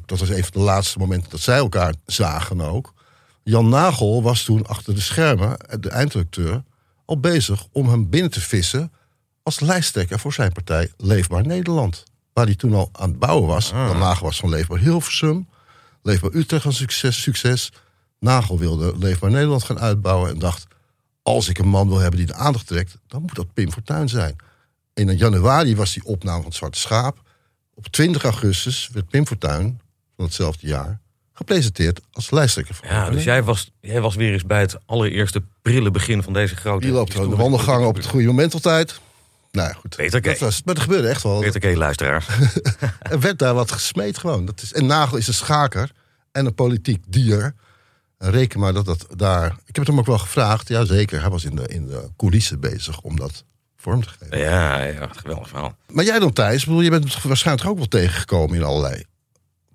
dat 0.07 0.19
was 0.19 0.29
een 0.29 0.43
van 0.43 0.53
de 0.53 0.59
laatste 0.59 0.99
momenten 0.99 1.31
dat 1.31 1.41
zij 1.41 1.57
elkaar 1.57 1.95
zagen 2.07 2.61
ook. 2.61 2.93
Jan 3.43 3.69
Nagel 3.69 4.23
was 4.23 4.45
toen 4.45 4.67
achter 4.67 4.95
de 4.95 5.01
schermen, 5.01 5.57
de 5.81 5.89
eindredacteur, 5.89 6.63
al 7.05 7.21
bezig 7.21 7.67
om 7.73 7.89
hem 7.89 8.09
binnen 8.09 8.31
te 8.31 8.41
vissen 8.41 8.93
als 9.43 9.61
lijsttrekker 9.61 10.19
voor 10.19 10.33
zijn 10.33 10.53
partij 10.53 10.93
Leefbaar 10.97 11.47
Nederland. 11.47 12.05
Waar 12.33 12.45
hij 12.45 12.55
toen 12.55 12.75
al 12.75 12.89
aan 12.93 13.09
het 13.09 13.19
bouwen 13.19 13.49
was. 13.49 13.71
Jan 13.71 13.99
Nagel 13.99 14.27
was 14.27 14.39
van 14.39 14.49
Leefbaar 14.49 14.79
Hilversum. 14.79 15.49
Leefbaar 16.03 16.35
Utrecht 16.35 16.65
was 16.65 16.77
succes, 16.77 17.23
succes. 17.23 17.73
Nagel 18.19 18.59
wilde 18.59 18.95
Leefbaar 18.99 19.31
Nederland 19.31 19.63
gaan 19.65 19.81
uitbouwen 19.81 20.31
en 20.31 20.39
dacht... 20.39 20.67
als 21.23 21.49
ik 21.49 21.59
een 21.59 21.69
man 21.69 21.89
wil 21.89 21.99
hebben 21.99 22.19
die 22.19 22.27
de 22.27 22.35
aandacht 22.35 22.67
trekt... 22.67 22.97
dan 23.07 23.21
moet 23.21 23.35
dat 23.35 23.53
Pim 23.55 23.73
Fortuyn 23.73 24.09
zijn. 24.09 24.37
En 24.95 25.09
in 25.09 25.17
januari 25.17 25.77
was 25.77 25.93
die 25.93 26.05
opname 26.05 26.37
van 26.37 26.47
het 26.47 26.55
Zwarte 26.55 26.79
Schaap. 26.79 27.22
Op 27.75 27.87
20 27.87 28.23
augustus 28.23 28.91
werd 28.93 29.09
Pim 29.09 29.27
Fortuyn 29.27 29.81
van 30.17 30.25
hetzelfde 30.25 30.67
jaar... 30.67 31.01
gepresenteerd 31.33 32.01
als 32.13 32.31
lijsttrekker 32.31 32.75
van 32.75 32.89
Ja, 32.89 33.11
dus 33.11 33.25
jij 33.25 33.43
was, 33.43 33.71
jij 33.81 34.01
was 34.01 34.15
weer 34.15 34.33
eens 34.33 34.45
bij 34.45 34.61
het 34.61 34.77
allereerste 34.87 35.43
prille 35.63 35.91
begin 35.91 36.23
van 36.23 36.33
deze 36.33 36.57
grote... 36.57 36.87
Die 36.87 36.95
loopt 36.95 37.13
gewoon 37.15 37.31
de 37.31 37.37
wandelgangen 37.37 37.89
op 37.89 37.97
het 37.97 38.07
goede 38.07 38.27
moment 38.27 38.55
altijd. 38.55 39.01
Nou 39.51 39.69
ja, 39.69 39.75
goed. 39.75 39.97
Peter. 39.97 40.23
Dat 40.23 40.39
was, 40.39 40.63
maar 40.65 40.75
er 40.75 40.81
gebeurde 40.81 41.09
echt 41.09 41.23
wel. 41.23 41.41
Peter 41.41 41.61
K. 41.61 41.77
luisteraars. 41.77 42.27
Er 42.99 43.21
werd 43.21 43.39
daar 43.39 43.55
wat 43.55 43.73
gesmeed 43.73 44.19
gewoon. 44.19 44.45
Dat 44.45 44.63
is, 44.63 44.73
en 44.73 44.87
Nagel 44.87 45.17
is 45.17 45.27
een 45.27 45.35
schaker 45.35 45.91
en 46.33 46.47
een 46.47 46.55
politiek 46.55 47.05
dier. 47.09 47.55
En 48.19 48.31
reken 48.31 48.61
maar 48.61 48.73
dat 48.73 48.85
dat 48.85 49.07
daar... 49.17 49.47
Ik 49.47 49.77
heb 49.77 49.77
het 49.77 49.87
hem 49.87 49.99
ook 49.99 50.07
wel 50.07 50.19
gevraagd. 50.19 50.69
Ja, 50.69 50.85
zeker. 50.85 51.21
Hij 51.21 51.31
was 51.31 51.45
in 51.45 51.57
de, 51.57 51.69
in 51.69 51.87
de 51.87 52.11
coulissen 52.17 52.61
bezig 52.61 53.01
om 53.01 53.17
dat 53.17 53.45
vorm 53.83 54.03
te 54.03 54.09
geven. 54.09 54.39
ja, 54.39 54.83
ja, 54.83 55.09
geweldig 55.13 55.49
verhaal. 55.49 55.77
Maar 55.89 56.05
jij 56.05 56.19
dan, 56.19 56.33
Thijs? 56.33 56.65
Bedoel, 56.65 56.81
je 56.81 56.91
bent 56.91 57.15
het 57.15 57.23
waarschijnlijk 57.23 57.69
ook 57.69 57.77
wel 57.77 57.89
tegengekomen 57.89 58.57
in 58.57 58.63
allerlei 58.63 59.05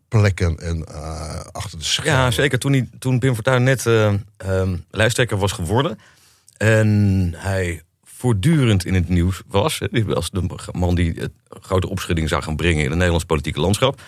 plekken 0.07 0.57
en 0.59 0.85
eh, 0.85 1.39
achter 1.51 1.77
de 1.77 1.83
schermen. 1.83 2.13
Ja, 2.13 2.31
zeker. 2.31 2.59
Toen, 2.59 2.71
hij, 2.71 2.89
toen 2.99 3.19
Pim 3.19 3.33
Fortuyn 3.33 3.63
net 3.63 3.85
ehm, 3.85 4.77
lijsttrekker 4.91 5.37
was 5.37 5.51
geworden... 5.51 5.99
en 6.57 7.33
hij 7.37 7.81
voortdurend 8.03 8.85
in 8.85 8.93
het 8.93 9.09
nieuws 9.09 9.41
was... 9.47 9.79
was 10.05 10.29
de 10.29 10.49
man 10.71 10.95
die 10.95 11.13
het 11.19 11.31
grote 11.49 11.89
opschudding 11.89 12.29
zou 12.29 12.43
gaan 12.43 12.55
brengen... 12.55 12.79
in 12.79 12.85
het 12.85 12.93
Nederlands 12.93 13.25
politieke 13.25 13.59
landschap... 13.59 14.01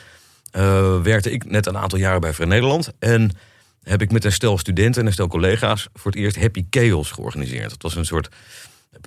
eh, 0.51 1.01
werkte 1.01 1.31
ik 1.31 1.51
net 1.51 1.65
een 1.65 1.77
aantal 1.77 1.99
jaren 1.99 2.21
bij 2.21 2.33
Vrij 2.33 2.47
Nederland... 2.47 2.91
en 2.99 3.31
heb 3.83 4.01
ik 4.01 4.11
met 4.11 4.25
een 4.25 4.31
stel 4.31 4.57
studenten 4.57 5.01
en 5.01 5.07
een 5.07 5.13
stel 5.13 5.27
collega's... 5.27 5.87
voor 5.93 6.11
het 6.11 6.19
eerst 6.19 6.39
Happy 6.39 6.65
Chaos 6.69 7.11
georganiseerd. 7.11 7.69
Dat 7.69 7.81
was 7.81 7.95
een 7.95 8.05
soort 8.05 8.29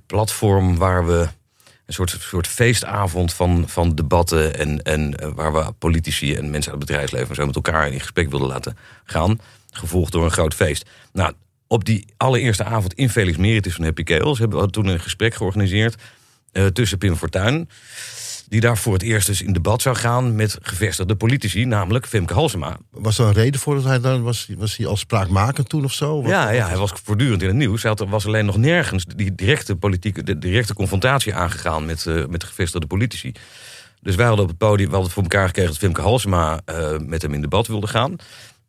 platform 0.07 0.77
waar 0.77 1.07
we 1.07 1.29
een 1.87 1.95
soort, 1.95 2.17
soort 2.21 2.47
feestavond 2.47 3.35
van, 3.35 3.69
van 3.69 3.95
debatten. 3.95 4.59
En, 4.59 4.83
en 4.83 5.17
eh, 5.17 5.31
waar 5.35 5.53
we 5.53 5.73
politici 5.79 6.35
en 6.35 6.51
mensen 6.51 6.73
uit 6.73 6.81
het 6.81 6.91
bedrijfsleven 6.91 7.29
en 7.29 7.35
zo 7.35 7.47
met 7.47 7.55
elkaar 7.55 7.93
in 7.93 8.01
gesprek 8.01 8.31
wilden 8.31 8.49
laten 8.49 8.77
gaan. 9.05 9.41
Gevolgd 9.71 10.13
door 10.13 10.25
een 10.25 10.31
groot 10.31 10.55
feest. 10.55 10.91
Nou, 11.13 11.33
op 11.67 11.85
die 11.85 12.05
allereerste 12.17 12.65
avond 12.65 12.95
in 12.95 13.11
Felix 13.11 13.37
Meritis 13.37 13.75
van 13.75 13.85
Happy 13.85 14.03
Chaos 14.05 14.39
hebben 14.39 14.61
we 14.61 14.71
toen 14.71 14.87
een 14.87 15.01
gesprek 15.01 15.35
georganiseerd 15.35 16.03
eh, 16.53 16.67
tussen 16.67 16.99
Pim 16.99 17.17
Fortuyn. 17.17 17.69
Die 18.53 18.61
daar 18.61 18.79
voor 18.79 18.93
het 18.93 19.03
eerst 19.03 19.27
dus 19.27 19.43
in 19.43 19.53
debat 19.53 19.83
zou 19.83 19.97
gaan 19.97 20.35
met 20.35 20.59
gevestigde 20.63 21.15
politici, 21.17 21.65
namelijk 21.65 22.07
Femke 22.07 22.35
Halsema. 22.35 22.77
Was 22.91 23.19
er 23.19 23.27
een 23.27 23.33
reden 23.33 23.61
voor 23.61 23.75
dat 23.75 23.85
hij 23.85 24.01
dan... 24.01 24.23
Was, 24.23 24.49
was 24.59 24.77
hij 24.77 24.87
al 24.87 24.97
spraakmakend 24.97 25.69
toen 25.69 25.85
of 25.85 25.93
zo? 25.93 26.21
Wat- 26.23 26.31
Ja, 26.31 26.51
ja, 26.51 26.69
hij 26.69 26.77
was 26.77 26.93
voortdurend 27.05 27.43
in 27.43 27.49
het 27.49 27.57
nieuws. 27.57 27.83
Hij 27.83 27.91
had, 27.99 28.09
was 28.09 28.27
alleen 28.27 28.45
nog 28.45 28.57
nergens 28.57 29.05
die 29.05 29.35
directe 29.35 29.77
politieke, 29.77 30.23
de 30.23 30.39
directe 30.39 30.75
confrontatie 30.75 31.35
aangegaan 31.35 31.85
met, 31.87 32.07
eh, 32.07 32.27
met 32.27 32.41
de 32.41 32.47
gevestigde 32.47 32.87
politici. 32.87 33.33
Dus 34.01 34.15
wij 34.15 34.27
hadden 34.27 34.45
op 34.45 34.51
het 34.51 34.59
podium, 34.59 34.89
we 34.89 34.95
hadden 34.95 35.13
voor 35.13 35.23
elkaar 35.23 35.47
gekregen 35.47 35.71
dat 35.71 35.81
Femke 35.81 36.01
Halsema 36.01 36.61
eh, 36.65 36.99
met 36.99 37.23
hem 37.23 37.35
in 37.35 37.41
debat 37.41 37.67
wilde 37.67 37.87
gaan. 37.87 38.17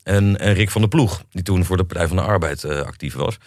En, 0.03 0.39
en 0.39 0.53
Rick 0.53 0.69
van 0.71 0.81
der 0.81 0.89
Ploeg, 0.89 1.23
die 1.31 1.43
toen 1.43 1.65
voor 1.65 1.77
de 1.77 1.83
Partij 1.83 2.07
van 2.07 2.17
de 2.17 2.23
Arbeid 2.23 2.63
eh, 2.63 2.79
actief 2.81 3.13
was. 3.13 3.37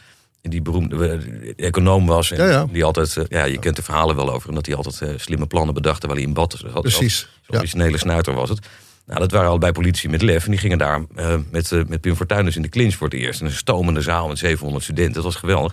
Die 0.49 0.63
beroemde 0.63 1.21
econoom 1.57 2.07
was. 2.07 2.31
En 2.31 2.45
Ja, 2.45 2.51
ja. 2.51 2.67
Die 2.73 2.85
altijd, 2.85 3.17
eh, 3.17 3.25
ja, 3.29 3.45
je 3.45 3.59
kent 3.59 3.77
de 3.77 3.83
verhalen 3.83 4.17
wel 4.17 4.33
over. 4.33 4.49
Omdat 4.49 4.67
hij 4.67 4.75
altijd 4.75 5.01
eh, 5.01 5.09
slimme 5.17 5.47
plannen 5.47 5.75
bedacht 5.75 6.01
terwijl 6.01 6.21
hij 6.21 6.29
in 6.29 6.35
bad 6.35 6.57
zat. 6.59 6.81
Precies, 6.81 7.19
Zo'n 7.19 7.29
ja. 7.47 7.59
originele 7.59 7.99
snuiter 7.99 8.35
was 8.35 8.49
het. 8.49 8.67
Nou, 9.07 9.21
dat 9.21 9.31
waren 9.31 9.49
allebei 9.49 9.73
politici 9.73 10.09
met 10.09 10.23
lef. 10.23 10.45
En 10.45 10.51
die 10.51 10.61
gingen 10.61 10.79
daar 10.79 11.03
eh, 11.15 11.35
met, 11.51 11.89
met 11.89 12.01
Pim 12.01 12.17
Fortuyn 12.17 12.45
dus 12.45 12.57
in 12.57 12.63
de 12.63 12.69
clinch 12.69 12.95
voor 12.95 13.09
het 13.09 13.19
eerst. 13.19 13.41
In 13.41 13.47
een 13.47 13.53
stomende 13.53 14.01
zaal 14.01 14.29
met 14.29 14.39
700 14.39 14.85
studenten. 14.85 15.15
Dat 15.15 15.25
was 15.25 15.35
geweldig. 15.35 15.73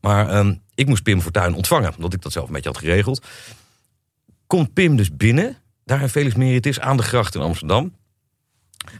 Maar 0.00 0.28
ehm, 0.28 0.54
ik 0.74 0.86
moest 0.86 1.02
Pim 1.02 1.20
Fortuyn 1.20 1.54
ontvangen. 1.54 1.92
Omdat 1.96 2.12
ik 2.12 2.22
dat 2.22 2.32
zelf 2.32 2.46
een 2.46 2.52
beetje 2.52 2.70
had 2.70 2.78
geregeld. 2.78 3.26
Komt 4.46 4.72
Pim 4.72 4.96
dus 4.96 5.16
binnen. 5.16 5.56
Daar 5.84 6.00
in 6.00 6.08
Felix 6.08 6.34
Meritis 6.34 6.80
aan 6.80 6.96
de 6.96 7.02
gracht 7.02 7.34
in 7.34 7.40
Amsterdam. 7.40 7.92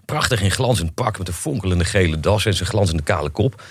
Prachtig 0.04 0.42
in 0.42 0.50
glanzend 0.50 0.94
pak 0.94 1.18
met 1.18 1.28
een 1.28 1.34
fonkelende 1.34 1.84
gele 1.84 2.20
das 2.20 2.46
en 2.46 2.54
zijn 2.54 2.68
glanzende 2.68 3.02
kale 3.02 3.30
kop. 3.30 3.62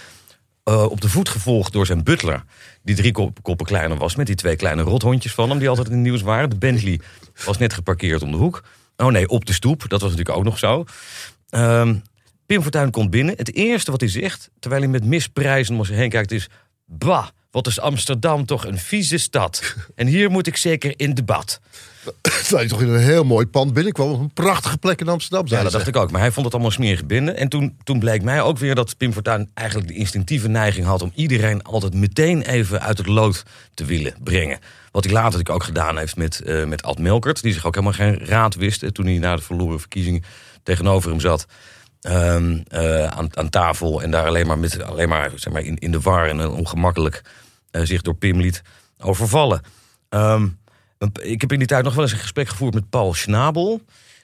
Eh, 0.64 0.84
op 0.84 1.02
de 1.02 1.10
voet 1.10 1.30
gevolgd 1.30 1.74
door 1.74 1.86
zijn 1.86 2.04
butler, 2.04 2.44
die 2.84 2.96
drie 2.96 3.12
kop- 3.12 3.40
koppen 3.42 3.66
kleiner 3.66 3.98
was... 3.98 4.16
met 4.16 4.26
die 4.26 4.36
twee 4.36 4.56
kleine 4.56 4.82
rothondjes 4.82 5.34
van 5.34 5.50
hem, 5.50 5.60
die 5.60 5.70
altijd 5.70 5.88
in 5.88 5.94
het 5.94 6.02
nieuws 6.02 6.22
waren. 6.22 6.50
De 6.50 6.56
Bentley 6.56 7.00
was 7.46 7.58
net 7.58 7.74
geparkeerd 7.74 8.22
om 8.22 8.32
de 8.32 8.38
hoek. 8.38 8.64
Oh 8.98 9.08
nee, 9.08 9.28
op 9.28 9.46
de 9.46 9.54
stoep, 9.54 9.80
dat 9.88 10.02
was 10.02 10.10
natuurlijk 10.10 10.38
ook 10.38 10.44
nog 10.44 10.58
zo. 10.58 10.86
Ehm, 11.50 11.96
Pim 12.46 12.62
Fortuyn 12.62 12.92
komt 12.92 13.10
binnen. 13.10 13.36
Het 13.38 13.54
eerste 13.54 13.92
wat 13.92 14.00
hij 14.00 14.10
zegt, 14.10 14.50
terwijl 14.60 14.82
hij 14.82 14.92
met 14.92 15.06
misprijzen 15.06 15.76
om 15.78 15.86
zich 15.86 15.96
heen 15.96 16.10
kijkt... 16.10 16.32
is, 16.32 16.48
bah, 16.86 17.28
wat 17.52 17.68
is 17.68 17.80
Amsterdam 17.80 18.46
toch 18.46 18.66
een 18.66 18.78
vieze 18.78 19.18
stad. 19.18 19.76
En 19.96 20.08
hier 20.08 20.32
moet 20.32 20.48
ik 20.48 20.58
zeker 20.58 20.94
in 20.96 21.14
debat. 21.14 21.60
Terwijl 22.22 22.58
hij 22.58 22.68
toch 22.68 22.82
in 22.82 22.90
een 22.90 23.00
heel 23.00 23.24
mooi 23.24 23.46
pand 23.46 23.74
binnenkwam. 23.74 24.12
Op 24.12 24.20
een 24.20 24.34
prachtige 24.34 24.78
plek 24.78 25.02
in 25.02 25.08
Amsterdam. 25.08 25.48
Ja, 25.48 25.64
dat 25.64 25.72
dacht 25.72 25.88
ik 25.88 25.96
ook. 25.96 26.12
Maar 26.12 26.22
hij 26.22 26.32
vond 26.32 26.46
het 26.46 26.54
allemaal 26.54 26.72
smerig 26.72 27.06
binnen. 27.06 27.36
En 27.36 27.50
toen, 27.50 27.78
toen 27.84 28.00
bleek 28.00 28.24
mij 28.24 28.42
ook 28.42 28.58
weer 28.58 28.76
dat 28.76 28.98
Pim 28.98 29.14
Fortuyn 29.14 29.50
eigenlijk 29.54 29.88
de 29.88 29.94
instinctieve 29.94 30.48
neiging 30.48 30.86
had... 30.86 31.02
om 31.02 31.12
iedereen 31.16 31.64
altijd 31.64 31.94
meteen 31.94 32.42
even 32.42 32.82
uit 32.82 32.98
het 32.98 33.08
lood 33.08 33.44
te 33.74 33.86
willen 33.86 34.14
brengen. 34.24 34.60
Wat 34.92 35.04
hij 35.04 35.14
later 35.14 35.52
ook 35.52 35.64
gedaan 35.64 35.98
heeft 35.98 36.16
met, 36.16 36.42
eh, 36.42 36.66
met 36.66 36.84
Ad 36.84 37.00
Melkert... 37.00 37.42
die 37.42 37.54
zich 37.54 37.66
ook 37.66 37.76
helemaal 37.76 37.96
geen 37.96 38.26
raad 38.26 38.56
wist 38.56 38.94
toen 38.94 39.06
hij 39.06 39.18
na 39.18 39.36
de 39.36 39.42
verloren 39.42 39.80
verkiezingen 39.80 40.24
tegenover 40.64 41.10
hem 41.10 41.20
zat. 41.20 41.46
Ehm, 42.02 42.60
eh, 42.68 43.08
aan, 43.08 43.38
aan 43.38 43.50
tafel 43.50 44.02
en 44.02 44.12
daar 44.12 44.26
alleen 44.26 44.48
maar, 44.48 44.60
met, 44.60 44.84
alleen 44.84 45.10
maar, 45.10 45.32
zeg 45.36 45.54
maar 45.54 45.62
in, 45.62 45.78
in 45.78 45.92
de 45.92 46.00
war 46.00 46.30
en 46.30 46.40
eh, 46.40 46.58
ongemakkelijk 46.58 47.22
eh, 47.72 47.82
zich 47.82 48.02
door 48.02 48.16
Pim 48.16 48.40
liet 48.40 48.62
overvallen. 48.98 49.62
Ehm, 50.10 50.48
ik 51.22 51.42
heb 51.42 51.52
in 51.52 51.58
die 51.58 51.68
tijd 51.68 51.84
nog 51.84 51.94
wel 51.94 52.04
eens 52.04 52.14
een 52.14 52.20
gesprek 52.20 52.48
gevoerd 52.48 52.74
met 52.74 52.90
Paul 52.90 53.14
Schnabel, 53.14 53.82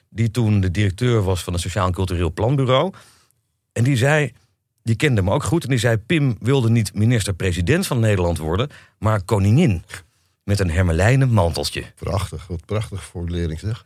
die 0.08 0.30
toen 0.30 0.60
de 0.60 0.70
directeur 0.70 1.22
was 1.22 1.42
van 1.42 1.52
het 1.52 1.62
Sociaal 1.62 1.86
en 1.86 1.92
Cultureel 1.92 2.32
Planbureau. 2.32 2.92
En 3.72 3.84
die 3.84 3.96
zei, 3.96 4.32
die 4.82 4.96
kende 4.96 5.22
me 5.22 5.30
ook 5.30 5.44
goed, 5.44 5.62
en 5.62 5.68
die 5.68 5.78
zei: 5.78 5.96
Pim 5.96 6.36
wilde 6.40 6.70
niet 6.70 6.94
minister-president 6.94 7.86
van 7.86 8.00
Nederland 8.00 8.38
worden, 8.38 8.68
maar 8.98 9.22
koningin. 9.22 9.82
Met 10.44 10.60
een 10.60 10.70
hermelijnen 10.70 11.30
manteltje. 11.30 11.84
Prachtig, 11.94 12.46
wat 12.46 12.64
prachtig 12.64 13.04
formulering 13.04 13.60
zeg. 13.60 13.84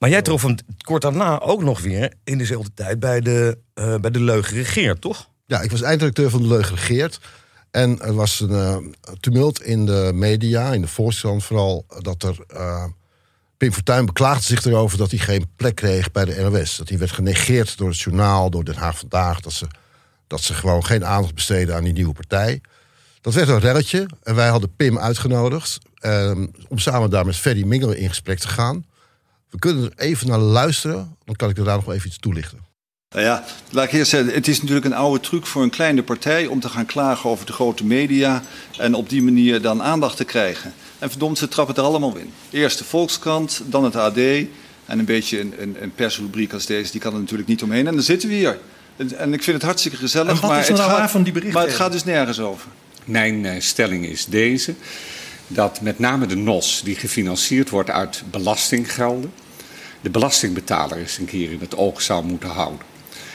Maar 0.00 0.10
jij 0.10 0.22
trof 0.22 0.42
hem 0.42 0.54
kort 0.84 1.02
daarna 1.02 1.40
ook 1.40 1.62
nog 1.62 1.80
weer 1.80 2.12
in 2.24 2.38
dezelfde 2.38 2.70
tijd 2.74 3.00
bij 3.00 3.20
de, 3.20 3.58
uh, 3.74 3.96
bij 3.96 4.10
de 4.10 4.20
Leugen 4.20 4.56
Regeert, 4.56 5.00
toch? 5.00 5.28
Ja, 5.46 5.60
ik 5.60 5.70
was 5.70 5.82
eindredacteur 5.82 6.30
van 6.30 6.42
de 6.42 6.48
Leugen 6.48 6.74
Regeert. 6.74 7.20
En 7.70 8.00
er 8.00 8.14
was 8.14 8.40
een 8.40 8.50
uh, 8.50 8.76
tumult 9.20 9.62
in 9.62 9.86
de 9.86 10.10
media, 10.14 10.72
in 10.72 10.80
de 10.80 10.86
Volkskrant 10.86 11.44
vooral, 11.44 11.84
dat 11.98 12.22
er. 12.22 12.36
Uh, 12.54 12.84
Pim 13.56 13.72
Fortuyn 13.72 14.06
beklaagde 14.06 14.44
zich 14.44 14.64
erover 14.64 14.98
dat 14.98 15.10
hij 15.10 15.18
geen 15.18 15.50
plek 15.56 15.74
kreeg 15.74 16.10
bij 16.10 16.24
de 16.24 16.48
NOS. 16.50 16.76
Dat 16.76 16.88
hij 16.88 16.98
werd 16.98 17.12
genegeerd 17.12 17.78
door 17.78 17.88
het 17.88 17.98
journaal, 17.98 18.50
door 18.50 18.64
Den 18.64 18.76
Haag 18.76 18.98
Vandaag. 18.98 19.40
Dat 19.40 19.52
ze, 19.52 19.66
dat 20.26 20.40
ze 20.40 20.54
gewoon 20.54 20.84
geen 20.84 21.04
aandacht 21.04 21.34
besteden 21.34 21.74
aan 21.74 21.84
die 21.84 21.92
nieuwe 21.92 22.12
partij. 22.12 22.60
Dat 23.20 23.34
werd 23.34 23.48
een 23.48 23.58
relletje. 23.58 24.08
En 24.22 24.34
wij 24.34 24.48
hadden 24.48 24.76
Pim 24.76 24.98
uitgenodigd 24.98 25.78
om 26.68 26.78
samen 26.78 27.10
daar 27.10 27.26
met 27.26 27.36
Ferry 27.36 27.66
Mingelen 27.66 27.98
in 27.98 28.08
gesprek 28.08 28.38
te 28.38 28.48
gaan. 28.48 28.84
We 29.50 29.58
kunnen 29.58 29.84
er 29.84 29.92
even 29.96 30.26
naar 30.26 30.38
luisteren, 30.38 31.16
dan 31.24 31.36
kan 31.36 31.50
ik 31.50 31.58
er 31.58 31.64
daar 31.64 31.76
nog 31.76 31.92
even 31.92 32.08
iets 32.08 32.18
toelichten. 32.18 32.58
Nou 33.14 33.24
ja, 33.24 33.44
laat 33.70 33.84
ik 33.84 33.92
eerst 33.92 34.10
zeggen, 34.10 34.34
het 34.34 34.48
is 34.48 34.60
natuurlijk 34.60 34.86
een 34.86 34.94
oude 34.94 35.20
truc 35.20 35.46
voor 35.46 35.62
een 35.62 35.70
kleine 35.70 36.02
partij 36.02 36.46
om 36.46 36.60
te 36.60 36.68
gaan 36.68 36.86
klagen 36.86 37.30
over 37.30 37.46
de 37.46 37.52
grote 37.52 37.84
media 37.84 38.42
en 38.78 38.94
op 38.94 39.08
die 39.08 39.22
manier 39.22 39.62
dan 39.62 39.82
aandacht 39.82 40.16
te 40.16 40.24
krijgen. 40.24 40.72
En 40.98 41.10
verdomd, 41.10 41.38
ze 41.38 41.48
trappen 41.48 41.74
er 41.74 41.82
allemaal 41.82 42.16
in. 42.16 42.32
Eerst 42.50 42.78
de 42.78 42.84
Volkskrant, 42.84 43.62
dan 43.66 43.84
het 43.84 43.96
AD 43.96 44.16
en 44.16 44.48
een 44.86 45.04
beetje 45.04 45.40
een, 45.40 45.54
een, 45.58 45.76
een 45.80 45.94
persrubriek 45.94 46.52
als 46.52 46.66
deze, 46.66 46.92
die 46.92 47.00
kan 47.00 47.12
er 47.12 47.20
natuurlijk 47.20 47.48
niet 47.48 47.62
omheen. 47.62 47.86
En 47.86 47.94
dan 47.94 48.02
zitten 48.02 48.28
we 48.28 48.34
hier. 48.34 48.58
En 48.96 49.32
ik 49.32 49.42
vind 49.42 49.56
het 49.56 49.64
hartstikke 49.64 49.96
gezellig, 49.96 50.42
maar, 50.42 50.58
het 50.58 50.68
nou 50.68 50.90
gaat, 50.90 51.10
van 51.10 51.22
die 51.22 51.32
berichten? 51.32 51.58
maar 51.58 51.68
het 51.68 51.76
gaat 51.76 51.92
dus 51.92 52.04
nergens 52.04 52.40
over. 52.40 52.68
Mijn 53.04 53.44
uh, 53.44 53.52
stelling 53.58 54.06
is 54.06 54.24
deze 54.24 54.74
dat 55.52 55.80
met 55.80 55.98
name 55.98 56.26
de 56.26 56.36
NOS, 56.36 56.80
die 56.84 56.94
gefinancierd 56.94 57.70
wordt 57.70 57.90
uit 57.90 58.22
belastinggelden, 58.30 59.32
de 60.00 60.10
belastingbetaler 60.10 60.98
eens 60.98 61.18
een 61.18 61.24
keer 61.24 61.52
in 61.52 61.60
het 61.60 61.76
oog 61.76 62.02
zou 62.02 62.24
moeten 62.24 62.48
houden. 62.48 62.86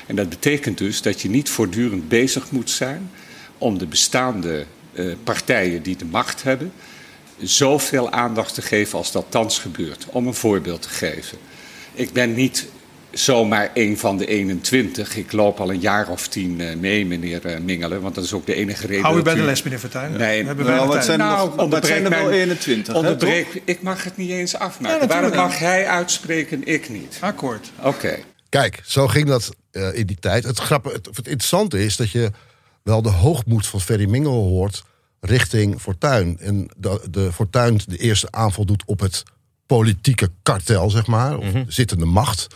En 0.07 0.15
dat 0.15 0.29
betekent 0.29 0.77
dus 0.77 1.01
dat 1.01 1.21
je 1.21 1.29
niet 1.29 1.49
voortdurend 1.49 2.07
bezig 2.07 2.51
moet 2.51 2.69
zijn 2.69 3.11
om 3.57 3.77
de 3.77 3.85
bestaande 3.85 4.65
uh, 4.93 5.15
partijen 5.23 5.83
die 5.83 5.95
de 5.95 6.05
macht 6.05 6.43
hebben, 6.43 6.71
zoveel 7.37 8.11
aandacht 8.11 8.53
te 8.53 8.61
geven 8.61 8.97
als 8.97 9.11
dat 9.11 9.25
thans 9.29 9.59
gebeurt. 9.59 10.05
Om 10.09 10.27
een 10.27 10.33
voorbeeld 10.33 10.81
te 10.81 10.89
geven. 10.89 11.37
Ik 11.93 12.13
ben 12.13 12.33
niet 12.33 12.67
zomaar 13.17 13.71
een 13.73 13.97
van 13.97 14.17
de 14.17 14.25
21. 14.25 15.15
Ik 15.15 15.31
loop 15.31 15.59
al 15.59 15.69
een 15.71 15.79
jaar 15.79 16.09
of 16.09 16.27
tien 16.27 16.59
uh, 16.59 16.75
mee, 16.75 17.05
meneer 17.05 17.45
uh, 17.45 17.59
Mingelen. 17.59 18.01
Want 18.01 18.15
dat 18.15 18.23
is 18.23 18.33
ook 18.33 18.45
de 18.45 18.55
enige 18.55 18.87
reden. 18.87 19.03
Hou 19.03 19.19
u 19.19 19.21
bij 19.21 19.35
de 19.35 19.41
les, 19.41 19.63
meneer 19.63 19.79
Fortuyn? 19.79 20.11
Nee, 20.11 20.41
we 20.41 20.47
hebben 20.47 20.65
Nou, 20.65 20.87
wat 20.87 21.05
zijn 21.05 21.19
er, 21.19 21.25
Nou, 21.25 21.55
nog, 21.55 21.69
wat 21.69 21.85
zijn 21.85 22.03
er 22.03 22.09
wel 22.09 22.19
onderbreek 22.19 22.41
21? 22.41 22.93
hè, 22.93 22.99
Onderbreek, 22.99 23.61
ik 23.65 23.81
mag 23.81 24.03
het 24.03 24.17
niet 24.17 24.29
eens 24.29 24.55
afmaken. 24.55 24.99
Ja, 24.99 25.07
Waarom 25.07 25.35
mag 25.35 25.59
hij 25.59 25.87
uitspreken, 25.87 26.67
ik 26.67 26.89
niet? 26.89 27.17
Akkoord. 27.19 27.71
Oké. 27.81 28.17
Kijk, 28.49 28.81
zo 28.85 29.07
ging 29.07 29.27
dat 29.27 29.55
uh, 29.71 29.97
in 29.97 30.05
die 30.05 30.19
tijd. 30.19 30.43
Het, 30.43 30.59
grappige, 30.59 30.95
het, 30.95 31.05
het 31.05 31.27
interessante 31.27 31.83
is 31.83 31.95
dat 31.95 32.11
je 32.11 32.31
wel 32.83 33.01
de 33.01 33.09
hoogmoed 33.09 33.67
van 33.67 33.81
Ferry 33.81 34.09
Mingel 34.09 34.43
hoort 34.47 34.83
richting 35.19 35.81
Fortuyn. 35.81 36.37
En 36.39 36.69
de, 36.77 37.01
de 37.09 37.31
Fortuyn 37.33 37.79
de 37.87 37.97
eerste 37.97 38.27
aanval 38.31 38.65
doet 38.65 38.83
op 38.85 38.99
het 38.99 39.23
politieke 39.65 40.29
kartel, 40.43 40.89
zeg 40.89 41.07
maar. 41.07 41.37
Of 41.37 41.51
de 41.51 41.65
zittende 41.67 42.05
macht. 42.05 42.47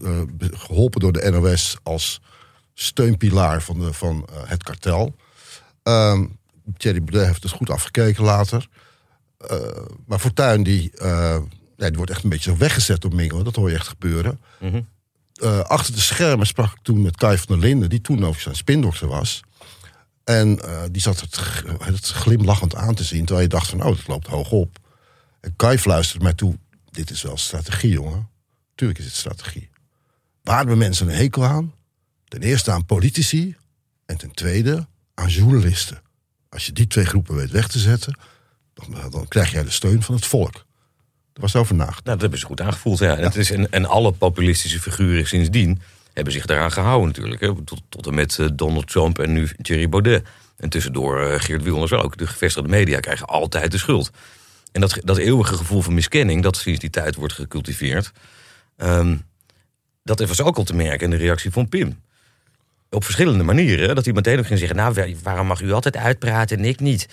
Uh, 0.00 0.20
geholpen 0.38 1.00
door 1.00 1.12
de 1.12 1.30
NOS 1.30 1.76
als 1.82 2.20
steunpilaar 2.74 3.62
van, 3.62 3.78
de, 3.78 3.92
van 3.92 4.28
uh, 4.30 4.36
het 4.44 4.62
kartel. 4.62 5.14
Um, 5.82 6.38
Thierry 6.76 7.02
Baudet 7.02 7.26
heeft 7.26 7.42
het 7.42 7.52
goed 7.52 7.70
afgekeken 7.70 8.24
later. 8.24 8.68
Uh, 9.50 9.58
maar 10.06 10.18
Fortuyn 10.18 10.62
die, 10.62 10.90
ja, 11.76 11.88
die 11.88 11.96
wordt 11.96 12.10
echt 12.10 12.22
een 12.22 12.30
beetje 12.30 12.50
zo 12.50 12.56
weggezet 12.56 13.00
door 13.00 13.14
Mingel. 13.14 13.42
Dat 13.42 13.56
hoor 13.56 13.70
je 13.70 13.76
echt 13.76 13.88
gebeuren. 13.88 14.40
Mm 14.60 14.70
-hmm. 14.70 14.88
Uh, 15.42 15.60
achter 15.60 15.94
de 15.94 16.00
schermen 16.00 16.46
sprak 16.46 16.72
ik 16.72 16.82
toen 16.82 17.02
met 17.02 17.16
Kai 17.16 17.38
van 17.38 17.46
der 17.46 17.68
Linden, 17.68 17.88
die 17.88 18.00
toen 18.00 18.24
ook 18.24 18.40
zijn 18.40 18.56
spindokter 18.56 19.08
was. 19.08 19.40
En 20.24 20.60
die 20.90 21.02
zat 21.02 21.20
het, 21.20 21.40
het, 21.78 22.06
glimlachend 22.06 22.74
aan 22.74 22.94
te 22.94 23.04
zien, 23.04 23.24
terwijl 23.24 23.46
je 23.46 23.54
dacht 23.54 23.68
van, 23.68 23.82
oh, 23.82 23.96
dat 23.96 24.06
loopt 24.06 24.26
hoog 24.26 24.50
op. 24.50 24.78
En 25.40 25.56
Kai 25.56 25.78
fluisterde 25.78 26.24
mij 26.24 26.34
toe, 26.34 26.58
dit 26.90 27.10
is 27.10 27.22
wel 27.22 27.36
strategie, 27.36 27.90
jongen. 27.90 28.28
Tuurlijk 28.74 28.98
is 28.98 29.04
het 29.04 29.14
strategie. 29.14 29.68
Waar 30.46 30.58
hebben 30.58 30.78
mensen 30.78 31.08
een 31.08 31.14
hekel 31.14 31.44
aan? 31.44 31.74
Ten 32.28 32.42
eerste 32.42 32.70
aan 32.70 32.84
politici 32.84 33.56
en 34.04 34.16
ten 34.16 34.30
tweede 34.30 34.86
aan 35.14 35.28
journalisten. 35.28 36.00
Als 36.48 36.66
je 36.66 36.72
die 36.72 36.86
twee 36.86 37.04
groepen 37.04 37.34
weet 37.34 37.50
weg 37.50 37.68
te 37.68 37.78
zetten, 37.78 38.18
dan, 38.74 39.10
dan 39.10 39.28
krijg 39.28 39.52
jij 39.52 39.64
de 39.64 39.70
steun 39.70 40.02
van 40.02 40.14
het 40.14 40.26
volk. 40.26 40.54
Er 41.32 41.40
was 41.40 41.56
over 41.56 41.74
nagedacht. 41.74 42.04
Nou, 42.04 42.10
dat 42.12 42.20
hebben 42.20 42.38
ze 42.38 42.46
goed 42.46 42.60
aangevoeld. 42.60 42.98
Ja. 42.98 43.16
Het 43.16 43.36
is, 43.36 43.50
en, 43.50 43.70
en 43.70 43.86
alle 43.86 44.12
populistische 44.12 44.80
figuren 44.80 45.26
sindsdien 45.26 45.80
hebben 46.12 46.32
zich 46.32 46.46
daaraan 46.46 46.72
gehouden 46.72 47.06
natuurlijk. 47.06 47.40
Hè. 47.40 47.64
Tot, 47.64 47.82
tot 47.88 48.06
en 48.06 48.14
met 48.14 48.38
uh, 48.38 48.48
Donald 48.52 48.88
Trump 48.88 49.18
en 49.18 49.32
nu 49.32 49.48
Thierry 49.62 49.88
Baudet. 49.88 50.26
En 50.56 50.68
tussendoor 50.68 51.20
uh, 51.20 51.40
Geert 51.40 51.62
Wilders 51.62 51.92
ook. 51.92 52.16
De 52.16 52.26
gevestigde 52.26 52.68
media 52.68 53.00
krijgen 53.00 53.26
altijd 53.26 53.70
de 53.70 53.78
schuld. 53.78 54.10
En 54.72 54.80
dat, 54.80 54.98
dat 55.04 55.16
eeuwige 55.16 55.56
gevoel 55.56 55.82
van 55.82 55.94
miskenning, 55.94 56.42
dat 56.42 56.56
sinds 56.56 56.80
die 56.80 56.90
tijd 56.90 57.14
wordt 57.14 57.34
gecultiveerd... 57.34 58.12
Um, 58.76 59.24
dat 60.06 60.28
was 60.28 60.42
ook 60.42 60.56
al 60.56 60.64
te 60.64 60.74
merken 60.74 61.04
in 61.04 61.10
de 61.10 61.24
reactie 61.24 61.50
van 61.50 61.68
Pim. 61.68 62.00
Op 62.90 63.04
verschillende 63.04 63.44
manieren. 63.44 63.94
Dat 63.94 64.04
hij 64.04 64.14
meteen 64.14 64.38
ook 64.38 64.46
ging 64.46 64.58
zeggen, 64.58 64.76
nou, 64.76 65.16
waarom 65.22 65.46
mag 65.46 65.60
u 65.60 65.72
altijd 65.72 65.96
uitpraten 65.96 66.58
en 66.58 66.64
ik 66.64 66.80
niet? 66.80 67.08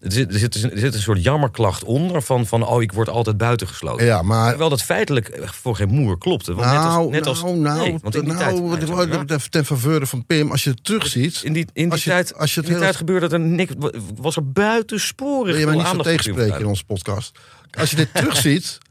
Er 0.00 0.12
zit, 0.12 0.32
er, 0.32 0.38
zit, 0.38 0.54
er 0.54 0.78
zit 0.78 0.94
een 0.94 1.00
soort 1.00 1.22
jammerklacht 1.22 1.84
onder 1.84 2.22
van, 2.22 2.46
van 2.46 2.66
oh, 2.66 2.82
ik 2.82 2.92
word 2.92 3.08
altijd 3.08 3.36
buitengesloten. 3.36 4.06
Ja, 4.06 4.22
maar... 4.22 4.48
Terwijl 4.48 4.70
dat 4.70 4.82
feitelijk 4.82 5.40
voor 5.44 5.76
geen 5.76 5.88
moer 5.88 6.18
klopte. 6.18 6.54
Want 6.54 6.66
nou, 6.66 7.10
net 7.10 7.26
als, 7.26 7.42
net 7.42 7.42
nou, 7.42 7.56
als, 7.56 7.62
nou, 7.62 7.88
nee, 7.88 7.98
want 8.02 8.14
in 8.14 8.24
die 8.24 8.32
nou, 8.32 8.44
tijd, 8.44 8.88
nou, 8.88 9.24
nou, 9.26 9.40
ten, 9.50 9.64
faveur 9.64 10.06
van 10.06 10.26
Pim, 10.26 10.50
als 10.50 10.64
je 10.64 10.70
het 10.70 10.84
terugziet... 10.84 11.40
In 11.44 11.52
die, 11.52 11.66
in 11.72 11.82
die 11.82 11.92
als 11.92 12.04
je, 12.04 12.10
tijd, 12.10 12.34
als 12.34 12.54
je 12.54 12.60
in 12.60 12.66
het 12.66 12.74
die 12.74 12.84
tijd 12.84 12.96
gebeurde 12.96 13.28
er 13.28 13.40
niks, 13.40 13.72
was 14.16 14.36
er 14.36 14.52
buitensporig 14.52 15.56
Wil 15.56 15.60
je 15.60 15.66
mij 15.66 15.76
niet 15.76 15.86
zo 15.86 16.02
tegenspreken 16.02 16.60
in 16.60 16.66
onze 16.66 16.84
podcast? 16.84 17.38
Als 17.78 17.90
je 17.90 17.96
dit 17.96 18.14
terugziet, 18.14 18.78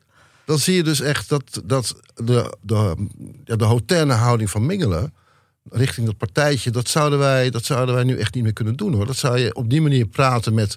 dan 0.49 0.59
zie 0.59 0.75
je 0.75 0.83
dus 0.83 0.99
echt 0.99 1.29
dat, 1.29 1.61
dat 1.65 1.95
de, 2.15 2.57
de, 2.61 3.07
de, 3.43 3.57
de 3.57 3.65
hautaine 3.65 4.13
houding 4.13 4.49
van 4.49 4.65
Mingelen 4.65 5.13
richting 5.69 6.05
dat 6.05 6.17
partijtje, 6.17 6.71
dat 6.71 6.89
zouden, 6.89 7.19
wij, 7.19 7.49
dat 7.49 7.65
zouden 7.65 7.95
wij 7.95 8.03
nu 8.03 8.17
echt 8.17 8.33
niet 8.33 8.43
meer 8.43 8.53
kunnen 8.53 8.75
doen 8.75 8.93
hoor. 8.93 9.05
Dat 9.05 9.15
zou 9.15 9.37
je 9.37 9.55
op 9.55 9.69
die 9.69 9.81
manier 9.81 10.07
praten 10.07 10.53
met 10.53 10.75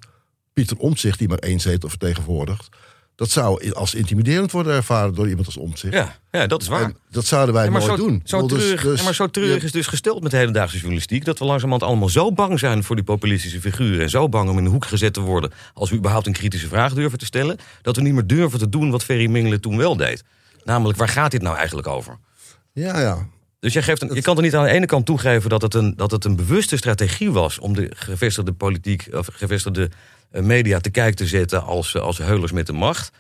Pieter 0.53 0.77
Omtzigt, 0.77 1.19
die 1.19 1.29
maar 1.29 1.39
één 1.39 1.61
zetel 1.61 1.89
vertegenwoordigt. 1.89 2.69
Dat 3.15 3.31
zou 3.31 3.73
als 3.73 3.95
intimiderend 3.95 4.53
worden 4.53 4.75
ervaren 4.75 5.15
door 5.15 5.29
iemand 5.29 5.47
als 5.47 5.57
Omtzigt. 5.57 5.95
Ja, 5.95 6.19
ja, 6.31 6.47
dat 6.47 6.63
is 6.63 6.69
waar. 6.69 6.83
En 6.83 6.97
dat 7.11 7.27
zouden 7.27 7.55
wij 7.55 7.65
Ja, 7.65 7.71
maar 7.71 7.81
nooit 7.81 7.99
zo, 8.01 8.07
doen. 8.07 8.23
Zo 8.25 8.47
dus- 8.47 8.59
treurig, 8.59 8.83
dus- 8.83 8.99
ja, 8.99 9.05
maar 9.05 9.15
zo 9.15 9.27
treurig 9.27 9.63
is 9.63 9.73
dus 9.73 9.87
gesteld 9.87 10.23
met 10.23 10.31
de 10.31 10.37
hedendaagse 10.37 10.77
journalistiek... 10.77 11.25
dat 11.25 11.39
we 11.39 11.45
langzamerhand 11.45 11.91
allemaal 11.91 12.09
zo 12.09 12.33
bang 12.33 12.59
zijn 12.59 12.85
voor 12.85 12.97
die 12.97 13.05
populistische 13.05 13.61
figuren... 13.61 14.01
en 14.01 14.11
zo 14.11 14.29
bang 14.29 14.51
om 14.51 14.59
in 14.59 14.65
de 14.65 14.71
hoek 14.71 14.85
gezet 14.85 15.13
te 15.13 15.21
worden... 15.21 15.53
als 15.75 15.91
we 15.91 15.97
überhaupt 15.97 16.27
een 16.27 16.33
kritische 16.33 16.69
vraag 16.69 16.95
durven 16.95 17.19
te 17.19 17.25
stellen... 17.25 17.59
dat 17.83 17.97
we 17.97 18.03
niet 18.03 18.15
meer 18.15 18.27
durven 18.27 18.59
te 18.59 18.69
doen 18.69 18.91
wat 18.91 19.05
Ferry 19.05 19.27
Mingelen 19.27 19.61
toen 19.61 19.77
wel 19.77 19.97
deed. 19.97 20.25
Namelijk, 20.65 20.99
waar 20.99 21.09
gaat 21.09 21.31
dit 21.31 21.43
nou 21.43 21.57
eigenlijk 21.57 21.87
over? 21.87 22.19
Ja, 22.73 23.01
ja. 23.01 23.27
Dus 23.61 23.73
jij 23.73 23.83
geeft 23.83 24.03
een, 24.03 24.15
je 24.15 24.23
kan 24.23 24.37
er 24.37 24.43
niet 24.43 24.55
aan 24.55 24.65
de 24.65 24.71
ene 24.71 24.87
kant 24.87 25.07
toegeven 25.07 25.51
dat 25.51 25.63
het, 25.63 25.75
een, 25.75 25.97
dat 25.97 26.11
het 26.11 26.25
een 26.25 26.37
bewuste 26.37 26.77
strategie 26.77 27.31
was... 27.31 27.59
om 27.59 27.75
de 27.75 27.91
gevestigde 27.95 28.53
politiek 28.53 29.09
of 29.13 29.29
gevestigde 29.33 29.91
media 30.33 30.79
te 30.79 30.91
kijk 30.91 31.15
te 31.15 31.27
zetten 31.27 31.65
als, 31.65 31.95
eh, 31.95 32.03
als 32.03 32.19
heulers 32.19 32.53
met 32.53 32.67
de 32.67 32.73
macht... 32.73 33.11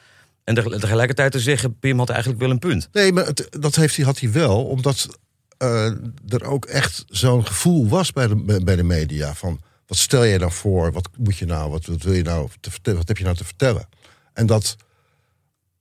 En 0.44 0.54
tegel- 0.54 0.78
tegelijkertijd 0.78 1.32
te 1.32 1.40
zeggen, 1.40 1.78
Pim 1.78 1.98
had 1.98 2.08
eigenlijk 2.08 2.40
wel 2.40 2.50
een 2.50 2.58
punt. 2.58 2.88
Nee, 2.92 3.12
maar 3.12 3.26
het, 3.26 3.46
dat 3.50 3.74
heeft 3.74 3.96
hij, 3.96 4.04
had 4.04 4.18
hij 4.18 4.32
wel, 4.32 4.64
omdat 4.64 5.18
eh, 5.58 5.84
er 6.28 6.44
ook 6.44 6.64
echt 6.64 7.04
zo'n 7.06 7.46
gevoel 7.46 7.88
was 7.88 8.12
bij 8.12 8.26
de, 8.26 8.60
bij 8.64 8.76
de 8.76 8.82
media. 8.82 9.34
Van 9.34 9.60
wat 9.86 9.98
stel 9.98 10.26
jij 10.26 10.38
nou 10.38 10.52
voor? 10.52 10.92
Wat 10.92 11.08
moet 11.18 11.36
je 11.36 11.46
nou? 11.46 11.70
Wat, 11.70 11.86
wat 11.86 12.02
wil 12.02 12.12
je 12.12 12.22
nou? 12.22 12.48
Wat 12.82 13.08
heb 13.08 13.18
je 13.18 13.24
nou 13.24 13.36
te 13.36 13.44
vertellen? 13.44 13.88
En 14.32 14.46
dat, 14.46 14.76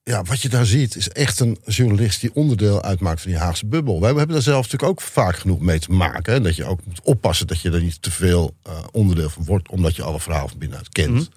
ja, 0.03 0.23
wat 0.23 0.41
je 0.41 0.49
daar 0.49 0.65
ziet, 0.65 0.95
is 0.95 1.09
echt 1.09 1.39
een 1.39 1.57
journalist 1.65 2.21
die 2.21 2.33
onderdeel 2.33 2.81
uitmaakt 2.81 3.21
van 3.21 3.31
die 3.31 3.39
Haagse 3.39 3.65
bubbel. 3.65 3.99
Wij 3.99 4.09
hebben 4.09 4.27
daar 4.27 4.41
zelf 4.41 4.63
natuurlijk 4.63 4.91
ook 4.91 5.01
vaak 5.01 5.35
genoeg 5.37 5.59
mee 5.59 5.79
te 5.79 5.91
maken. 5.91 6.33
En 6.33 6.43
dat 6.43 6.55
je 6.55 6.65
ook 6.65 6.85
moet 6.85 7.01
oppassen 7.03 7.47
dat 7.47 7.61
je 7.61 7.71
er 7.71 7.81
niet 7.81 8.01
te 8.01 8.11
veel 8.11 8.55
eh, 8.63 8.73
onderdeel 8.91 9.29
van 9.29 9.45
wordt, 9.45 9.69
omdat 9.69 9.95
je 9.95 10.03
alle 10.03 10.19
verhalen 10.19 10.49
van 10.49 10.57
binnenuit 10.57 10.89
kent. 10.89 11.29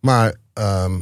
Maar 0.00 0.34
ehm, 0.52 0.92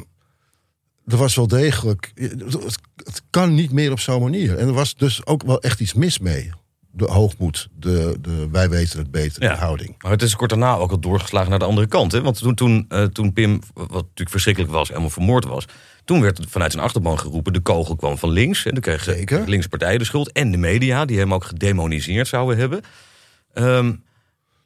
er 1.06 1.16
was 1.16 1.34
wel 1.34 1.46
degelijk. 1.46 2.12
Het, 2.14 2.78
het 3.04 3.22
kan 3.30 3.54
niet 3.54 3.72
meer 3.72 3.92
op 3.92 4.00
zo'n 4.00 4.22
manier. 4.22 4.58
En 4.58 4.66
er 4.66 4.72
was 4.72 4.94
dus 4.94 5.26
ook 5.26 5.42
wel 5.42 5.60
echt 5.60 5.80
iets 5.80 5.94
mis 5.94 6.18
mee. 6.18 6.50
de 6.90 7.04
hoogmoed, 7.04 7.68
de, 7.78 8.16
de 8.20 8.48
wij 8.50 8.68
weten 8.68 8.98
het 8.98 9.10
beter 9.10 9.42
Ja. 9.42 9.54
houding. 9.54 9.94
Maar 10.02 10.10
het 10.10 10.22
is 10.22 10.36
kort 10.36 10.50
daarna 10.50 10.74
ook 10.74 10.90
al 10.90 11.00
doorgeslagen 11.00 11.50
naar 11.50 11.58
de 11.58 11.64
andere 11.64 11.86
kant. 11.86 12.12
Hè? 12.12 12.22
Want 12.22 12.38
toen, 12.38 12.54
toen, 12.54 12.84
eh, 12.88 13.04
toen 13.04 13.32
Pim, 13.32 13.60
wat 13.74 13.90
natuurlijk 13.90 14.30
verschrikkelijk 14.30 14.72
was, 14.72 14.88
helemaal 14.88 15.10
vermoord 15.10 15.44
was. 15.44 15.64
Toen 16.08 16.20
werd 16.20 16.40
vanuit 16.48 16.72
zijn 16.72 16.84
achterban 16.84 17.18
geroepen, 17.18 17.52
de 17.52 17.60
kogel 17.60 17.96
kwam 17.96 18.18
van 18.18 18.30
links. 18.30 18.64
En 18.64 18.72
dan 18.72 18.80
kreeg 18.80 19.02
Zeker. 19.02 19.44
de 19.44 19.50
linkse 19.50 19.68
de 19.78 20.04
schuld. 20.04 20.32
En 20.32 20.50
de 20.50 20.56
media, 20.56 21.04
die 21.04 21.18
hem 21.18 21.34
ook 21.34 21.44
gedemoniseerd 21.44 22.28
zouden 22.28 22.58
hebben. 22.58 22.80
Ehm, 23.52 23.92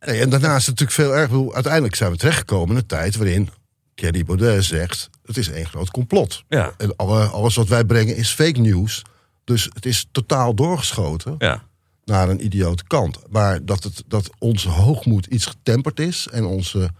Nee, 0.07 0.21
en 0.21 0.31
daarna 0.31 0.57
is 0.57 0.67
het 0.67 0.79
natuurlijk 0.81 0.93
veel 1.11 1.17
erg. 1.17 1.55
Uiteindelijk 1.55 1.95
zijn 1.95 2.11
we 2.11 2.17
terechtgekomen 2.17 2.71
in 2.71 2.77
een 2.77 2.87
tijd 2.87 3.17
waarin 3.17 3.49
Thierry 3.95 4.25
Baudet 4.25 4.65
zegt: 4.65 5.11
het 5.25 5.37
is 5.37 5.51
één 5.51 5.67
groot 5.67 5.91
complot. 5.91 6.45
ja, 6.49 6.75
En 6.79 6.97
alle, 6.97 7.25
alles 7.25 7.55
wat 7.55 7.69
wij 7.69 7.85
brengen 7.85 8.17
is 8.17 8.31
fake 8.31 8.61
news. 8.61 9.03
Dus 9.45 9.69
het 9.73 9.87
is 9.87 10.07
totaal 10.13 10.55
doorgeschoten 10.55 11.35
ja. 11.39 11.63
naar 12.05 12.29
een 12.29 12.45
idiote 12.45 12.85
kant. 12.87 13.19
Maar 13.31 13.65
dat, 13.65 13.83
het, 13.83 14.05
dat 14.07 14.31
onze 14.39 14.69
hoogmoed 14.69 15.27
iets 15.27 15.47
getemperd 15.47 16.01
is 16.01 16.29
en 16.31 16.45
onze 16.45 16.91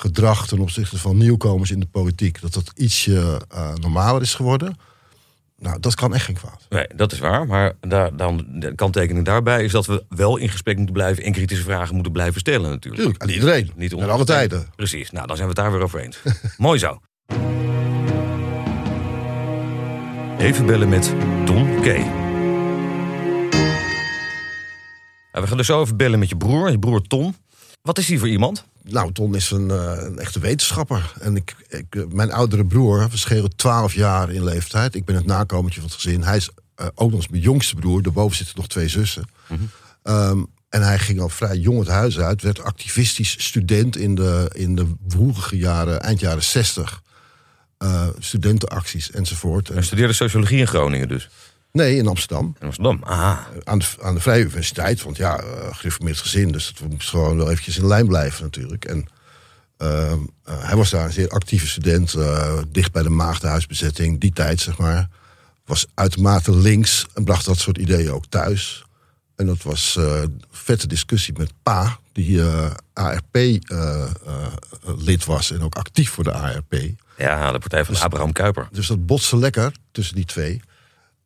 gedrag 0.00 0.46
ten 0.46 0.58
opzichte 0.58 0.98
van 0.98 1.16
nieuwkomers 1.16 1.70
in 1.70 1.80
de 1.80 1.86
politiek, 1.86 2.40
dat 2.40 2.52
dat 2.52 2.72
ietsje 2.74 3.40
eh, 3.48 3.74
normaler 3.74 4.22
is 4.22 4.34
geworden. 4.34 4.76
Nou, 5.58 5.80
dat 5.80 5.94
kan 5.94 6.14
echt 6.14 6.24
geen 6.24 6.34
kwaad. 6.34 6.66
Nee, 6.68 6.86
dat 6.94 7.12
is 7.12 7.18
waar. 7.18 7.46
Maar 7.46 7.72
daar, 7.80 8.16
dan, 8.16 8.46
de 8.48 8.74
kanttekening 8.74 9.24
daarbij 9.24 9.64
is 9.64 9.72
dat 9.72 9.86
we 9.86 10.04
wel 10.08 10.36
in 10.36 10.48
gesprek 10.48 10.76
moeten 10.76 10.94
blijven... 10.94 11.24
en 11.24 11.32
kritische 11.32 11.64
vragen 11.64 11.94
moeten 11.94 12.12
blijven 12.12 12.40
stellen 12.40 12.70
natuurlijk. 12.70 13.02
Tuurlijk, 13.02 13.22
aan 13.22 13.28
iedereen. 13.28 13.70
Niet 13.76 13.94
alle 13.94 14.24
tijden. 14.24 14.66
Precies. 14.76 15.10
Nou, 15.10 15.26
dan 15.26 15.36
zijn 15.36 15.48
we 15.48 15.54
het 15.54 15.64
daar 15.64 15.72
weer 15.72 15.82
over 15.82 16.00
eens. 16.00 16.18
Mooi 16.56 16.78
zo. 16.78 17.00
Even 20.38 20.66
bellen 20.66 20.88
met 20.88 21.14
Don 21.44 21.80
K. 21.80 21.86
Nou, 25.32 25.44
we 25.44 25.46
gaan 25.46 25.56
dus 25.56 25.66
zo 25.66 25.82
even 25.82 25.96
bellen 25.96 26.18
met 26.18 26.28
je 26.28 26.36
broer, 26.36 26.70
je 26.70 26.78
broer 26.78 27.02
Ton. 27.02 27.34
Wat 27.82 27.98
is 27.98 28.08
hij 28.08 28.18
voor 28.18 28.28
iemand? 28.28 28.69
Nou, 28.82 29.12
Ton 29.12 29.34
is 29.34 29.50
een, 29.50 29.70
eh, 29.70 29.92
een 29.96 30.18
echte 30.18 30.38
wetenschapper. 30.38 31.12
En 31.20 31.36
ik, 31.36 31.56
ik, 31.68 31.94
eh, 31.94 32.02
mijn 32.12 32.32
oudere 32.32 32.66
broer, 32.66 33.08
we 33.10 33.16
schelen 33.16 33.56
12 33.56 33.94
jaar 33.94 34.30
in 34.30 34.44
leeftijd. 34.44 34.94
Ik 34.94 35.04
ben 35.04 35.14
het 35.14 35.26
nakomertje 35.26 35.80
van 35.80 35.88
het 35.88 36.00
gezin. 36.00 36.22
Hij 36.22 36.36
is 36.36 36.50
eh, 36.74 36.86
ook 36.94 37.10
nog 37.10 37.20
eens 37.20 37.28
mijn 37.28 37.42
jongste 37.42 37.74
broer. 37.74 38.02
Daarboven 38.02 38.36
zitten 38.36 38.56
nog 38.56 38.68
twee 38.68 38.88
zussen. 38.88 39.24
Ehm, 40.02 40.42
en 40.68 40.82
hij 40.82 40.98
ging 40.98 41.20
al 41.20 41.28
vrij 41.28 41.56
jong 41.56 41.78
het 41.78 41.88
huis 41.88 42.18
uit. 42.18 42.42
Werd 42.42 42.62
activistisch 42.62 43.44
student 43.44 43.96
in 43.96 44.14
de, 44.14 44.50
in 44.54 44.74
de 44.74 44.86
woelige 45.08 45.56
jaren, 45.56 46.02
eind 46.02 46.20
jaren 46.20 46.42
60. 46.42 47.02
Eh, 47.80 48.08
studentenacties 48.18 49.10
enzovoort. 49.10 49.68
En, 49.68 49.74
Hij 49.74 49.82
studeerde 49.82 50.12
sociologie 50.12 50.58
in 50.58 50.66
Groningen 50.66 51.08
dus. 51.08 51.28
Nee, 51.72 51.96
in 51.96 52.06
Amsterdam. 52.06 52.54
In 52.60 52.66
Amsterdam. 52.66 53.00
Aha. 53.04 53.46
Aan 53.64 53.78
de, 53.78 53.86
aan 54.02 54.14
de 54.14 54.20
Vrije 54.20 54.42
Universiteit. 54.42 55.02
Want 55.02 55.16
ja, 55.16 55.38
eh 55.38 55.68
gereformeerd 55.72 56.18
gezin. 56.18 56.52
Dus 56.52 56.72
dat 56.78 56.88
moest 56.90 57.08
gewoon 57.08 57.36
wel 57.36 57.50
eventjes 57.50 57.78
in 57.78 57.86
lijn 57.86 58.06
blijven 58.06 58.42
natuurlijk. 58.42 58.84
En 58.84 59.06
ehm, 59.76 60.18
eh, 60.44 60.64
hij 60.64 60.76
was 60.76 60.90
daar 60.90 61.04
een 61.04 61.12
zeer 61.12 61.28
actieve 61.28 61.68
student. 61.68 62.14
eh, 62.14 62.58
dicht 62.68 62.92
bij 62.92 63.02
de 63.02 63.08
maagdenhuisbezetting. 63.08 64.20
Die 64.20 64.32
tijd, 64.32 64.60
zeg 64.60 64.78
maar. 64.78 65.08
Was 65.64 65.86
uitermate 65.94 66.56
links. 66.56 67.06
En 67.14 67.24
bracht 67.24 67.44
dat 67.44 67.58
soort 67.58 67.78
ideeën 67.78 68.10
ook 68.12 68.24
thuis. 68.28 68.84
En 69.36 69.46
dat 69.46 69.62
was 69.62 69.96
eh 69.96 70.22
vette 70.50 70.86
discussie 70.86 71.34
met 71.38 71.52
Pa. 71.62 71.98
Die 72.12 72.40
eh, 72.40 72.70
ARP-lid 72.92 73.64
was. 75.24 75.50
En 75.50 75.62
ook 75.62 75.74
actief 75.74 76.10
voor 76.10 76.24
de 76.24 76.32
ARP. 76.32 76.74
Ja, 77.16 77.52
de 77.52 77.58
partij 77.58 77.84
van 77.84 78.00
Abraham 78.00 78.32
Kuyper. 78.32 78.68
Dus 78.72 78.86
dat 78.86 79.06
botste 79.06 79.36
lekker 79.36 79.72
tussen 79.92 80.14
die 80.14 80.24
twee. 80.24 80.60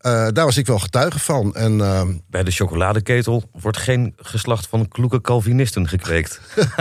Eh, 0.04 0.28
daar 0.32 0.44
was 0.44 0.56
ik 0.56 0.66
wel 0.66 0.78
getuige 0.78 1.18
van. 1.18 1.54
En 1.54 1.80
ehm, 1.80 2.14
Bij 2.26 2.42
de 2.44 2.50
chocoladeketel 2.50 3.48
wordt 3.52 3.76
geen 3.78 4.12
geslacht 4.16 4.66
van 4.66 4.88
kloeke 4.88 5.20
Calvinisten 5.20 5.88
gekweekt. 5.88 6.40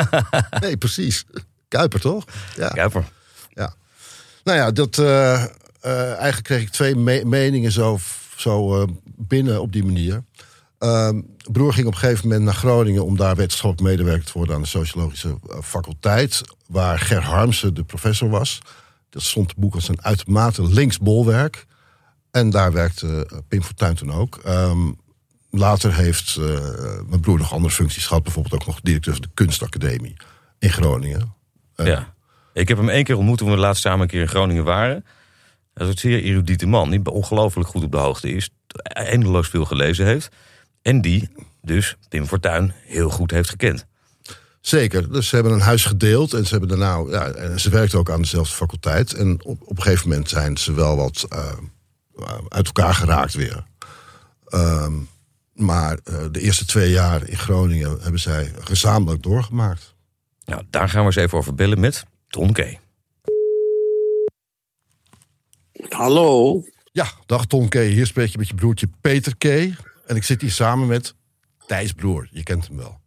Nee, 0.60 0.78
precies. 0.78 1.26
Kuiper, 1.68 2.00
toch? 2.00 2.26
Ja. 2.56 2.68
Kuyper. 2.68 3.04
ja. 3.50 3.74
Nou 4.44 4.58
ja, 4.58 4.72
dat, 4.72 4.98
eh, 4.98 5.44
eh, 5.44 5.50
eigenlijk 6.08 6.44
kreeg 6.44 6.62
ik 6.62 6.70
twee 6.70 6.96
me- 6.96 7.24
meningen 7.26 7.72
zo, 7.72 8.00
zo 8.36 8.82
eh, 8.82 8.88
binnen 9.04 9.62
op 9.62 9.72
die 9.72 9.84
manier. 9.84 10.24
Ehm, 10.80 11.22
broer 11.52 11.74
ging 11.74 11.88
op 11.88 11.94
een 11.94 12.00
gegeven 12.00 12.28
moment 12.28 12.44
naar 12.46 12.54
Groningen... 12.54 13.06
om 13.06 13.18
daar 13.18 13.36
wetenschappelijk 13.36 13.96
medewerker 13.98 14.26
te 14.26 14.32
worden 14.34 14.56
aan 14.56 14.62
de 14.62 14.68
sociologische 14.68 15.38
eh, 15.50 15.58
faculteit... 15.62 16.42
waar 16.68 17.00
Ger 17.00 17.22
Harmsen 17.24 17.74
de 17.74 17.84
professor 17.84 18.30
was. 18.30 18.60
Dat 19.10 19.22
stond 19.22 19.50
het 19.50 19.60
boek 19.60 19.76
als 19.76 19.88
een 19.88 20.04
uitermate 20.04 20.64
links 20.68 20.98
bolwerk. 21.00 21.66
En 22.34 22.50
daar 22.50 22.72
werkte 22.72 23.28
eh, 23.30 23.38
Pim 23.48 23.64
Fortuyn 23.64 23.96
toen 23.96 24.12
ook. 24.12 24.40
Ehm, 24.44 24.92
later 25.50 25.94
heeft 25.94 26.36
eh, 26.36 26.46
mijn 27.08 27.22
broer 27.22 27.38
nog 27.38 27.54
andere 27.54 27.74
functies 27.74 28.06
gehad. 28.06 28.24
Bijvoorbeeld 28.24 28.62
ook 28.62 28.68
nog 28.68 28.82
directeur 28.82 29.14
van 29.14 29.22
de 29.22 29.30
kunstacademie 29.34 30.16
in 30.60 30.70
Groningen. 30.72 31.34
Eh, 31.76 31.86
Ja. 31.86 32.14
Ik 32.54 32.68
heb 32.68 32.78
hem 32.78 32.90
één 32.90 33.04
keer 33.04 33.18
ontmoet 33.18 33.38
toen 33.38 33.50
we 33.50 33.58
laatst 33.58 33.82
samen 33.82 34.02
een 34.02 34.08
keer 34.08 34.22
in 34.22 34.28
Groningen 34.28 34.64
waren. 34.64 35.06
Dat 35.74 35.88
is 35.88 35.94
een 35.94 36.00
zeer 36.00 36.22
erudite 36.24 36.66
man, 36.66 36.90
die 36.90 37.12
ongelooflijk 37.12 37.70
goed 37.70 37.84
op 37.84 37.92
de 37.92 37.98
hoogte 37.98 38.30
is. 38.30 38.50
Eindeloos 38.84 39.48
veel 39.48 39.66
gelezen 39.66 40.06
heeft. 40.06 40.30
En 40.82 41.02
die 41.02 41.30
dus 41.62 41.96
Pim 42.10 42.26
Fortuyn 42.26 42.74
heel 42.86 43.10
goed 43.10 43.32
heeft 43.32 43.50
gekend. 43.50 43.86
Zeker. 44.62 45.12
Dus 45.12 45.28
ze 45.28 45.36
hebben 45.36 45.54
een 45.54 45.62
huis 45.62 45.86
gedeeld 45.86 46.34
en 46.34 46.46
ze 46.46 46.52
hebben 46.58 46.70
daarna, 46.80 47.04
ja, 47.10 47.28
en 47.28 47.60
ze 47.60 47.70
werkten 47.70 48.00
ook 48.00 48.10
aan 48.10 48.22
dezelfde 48.22 48.56
faculteit. 48.56 49.14
En 49.14 49.46
op, 49.46 49.62
op 49.62 49.78
een 49.78 49.84
gegeven 49.84 50.10
moment 50.10 50.30
zijn 50.30 50.58
ze 50.58 50.74
wel 50.74 50.96
wat 50.96 51.26
eh, 51.30 51.52
uit 52.48 52.66
elkaar 52.66 52.94
geraakt 52.94 53.34
weer. 53.34 53.64
Ehm, 54.46 54.94
maar 55.54 56.00
eh, 56.04 56.26
de 56.32 56.40
eerste 56.40 56.66
twee 56.66 56.92
jaar 56.92 57.28
in 57.28 57.38
Groningen 57.38 58.02
hebben 58.02 58.20
zij 58.20 58.52
gezamenlijk 58.60 59.24
doorgemaakt. 59.24 59.96
Nou, 60.46 60.64
daar 60.70 60.90
gaan 60.90 61.00
we 61.00 61.06
eens 61.06 61.16
even 61.16 61.38
over 61.38 61.56
bellen 61.56 61.80
met 61.80 62.06
Ton 62.28 62.54
K. 62.54 62.78
Hallo. 65.90 66.64
Ja, 66.92 67.08
dag 67.26 67.46
Ton 67.46 67.70
K. 67.70 67.74
Hier 67.74 68.06
spreek 68.06 68.30
je 68.30 68.38
met 68.38 68.48
je 68.48 68.56
broertje 68.56 68.90
Peter 69.02 69.38
K. 69.38 69.44
En 70.06 70.16
ik 70.16 70.24
zit 70.24 70.42
hier 70.42 70.52
samen 70.52 70.88
met 70.88 71.16
Thijs 71.66 71.94
Broer. 71.94 72.28
Je 72.32 72.44
kent 72.44 72.68
hem 72.68 72.78
wel. 72.78 73.02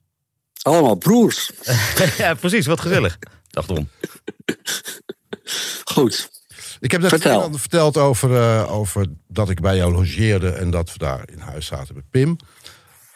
Allemaal 0.62 0.94
broers. 0.94 1.50
ja, 2.18 2.34
precies. 2.34 2.66
Wat 2.66 2.80
gezellig. 2.80 3.18
Dag 3.50 3.66
Ton. 3.66 3.88
Goed. 5.84 6.35
Ik 6.80 6.90
heb 6.90 7.00
net 7.00 7.10
Vertel. 7.10 7.52
verteld 7.52 7.96
over, 7.96 8.36
eh, 8.36 8.72
over 8.72 9.06
dat 9.28 9.50
ik 9.50 9.60
bij 9.60 9.76
jou 9.76 9.92
logeerde 9.92 10.50
en 10.50 10.70
dat 10.70 10.92
we 10.92 10.98
daar 10.98 11.28
in 11.32 11.38
huis 11.38 11.66
zaten 11.66 11.94
met 11.94 12.10
Pim. 12.10 12.36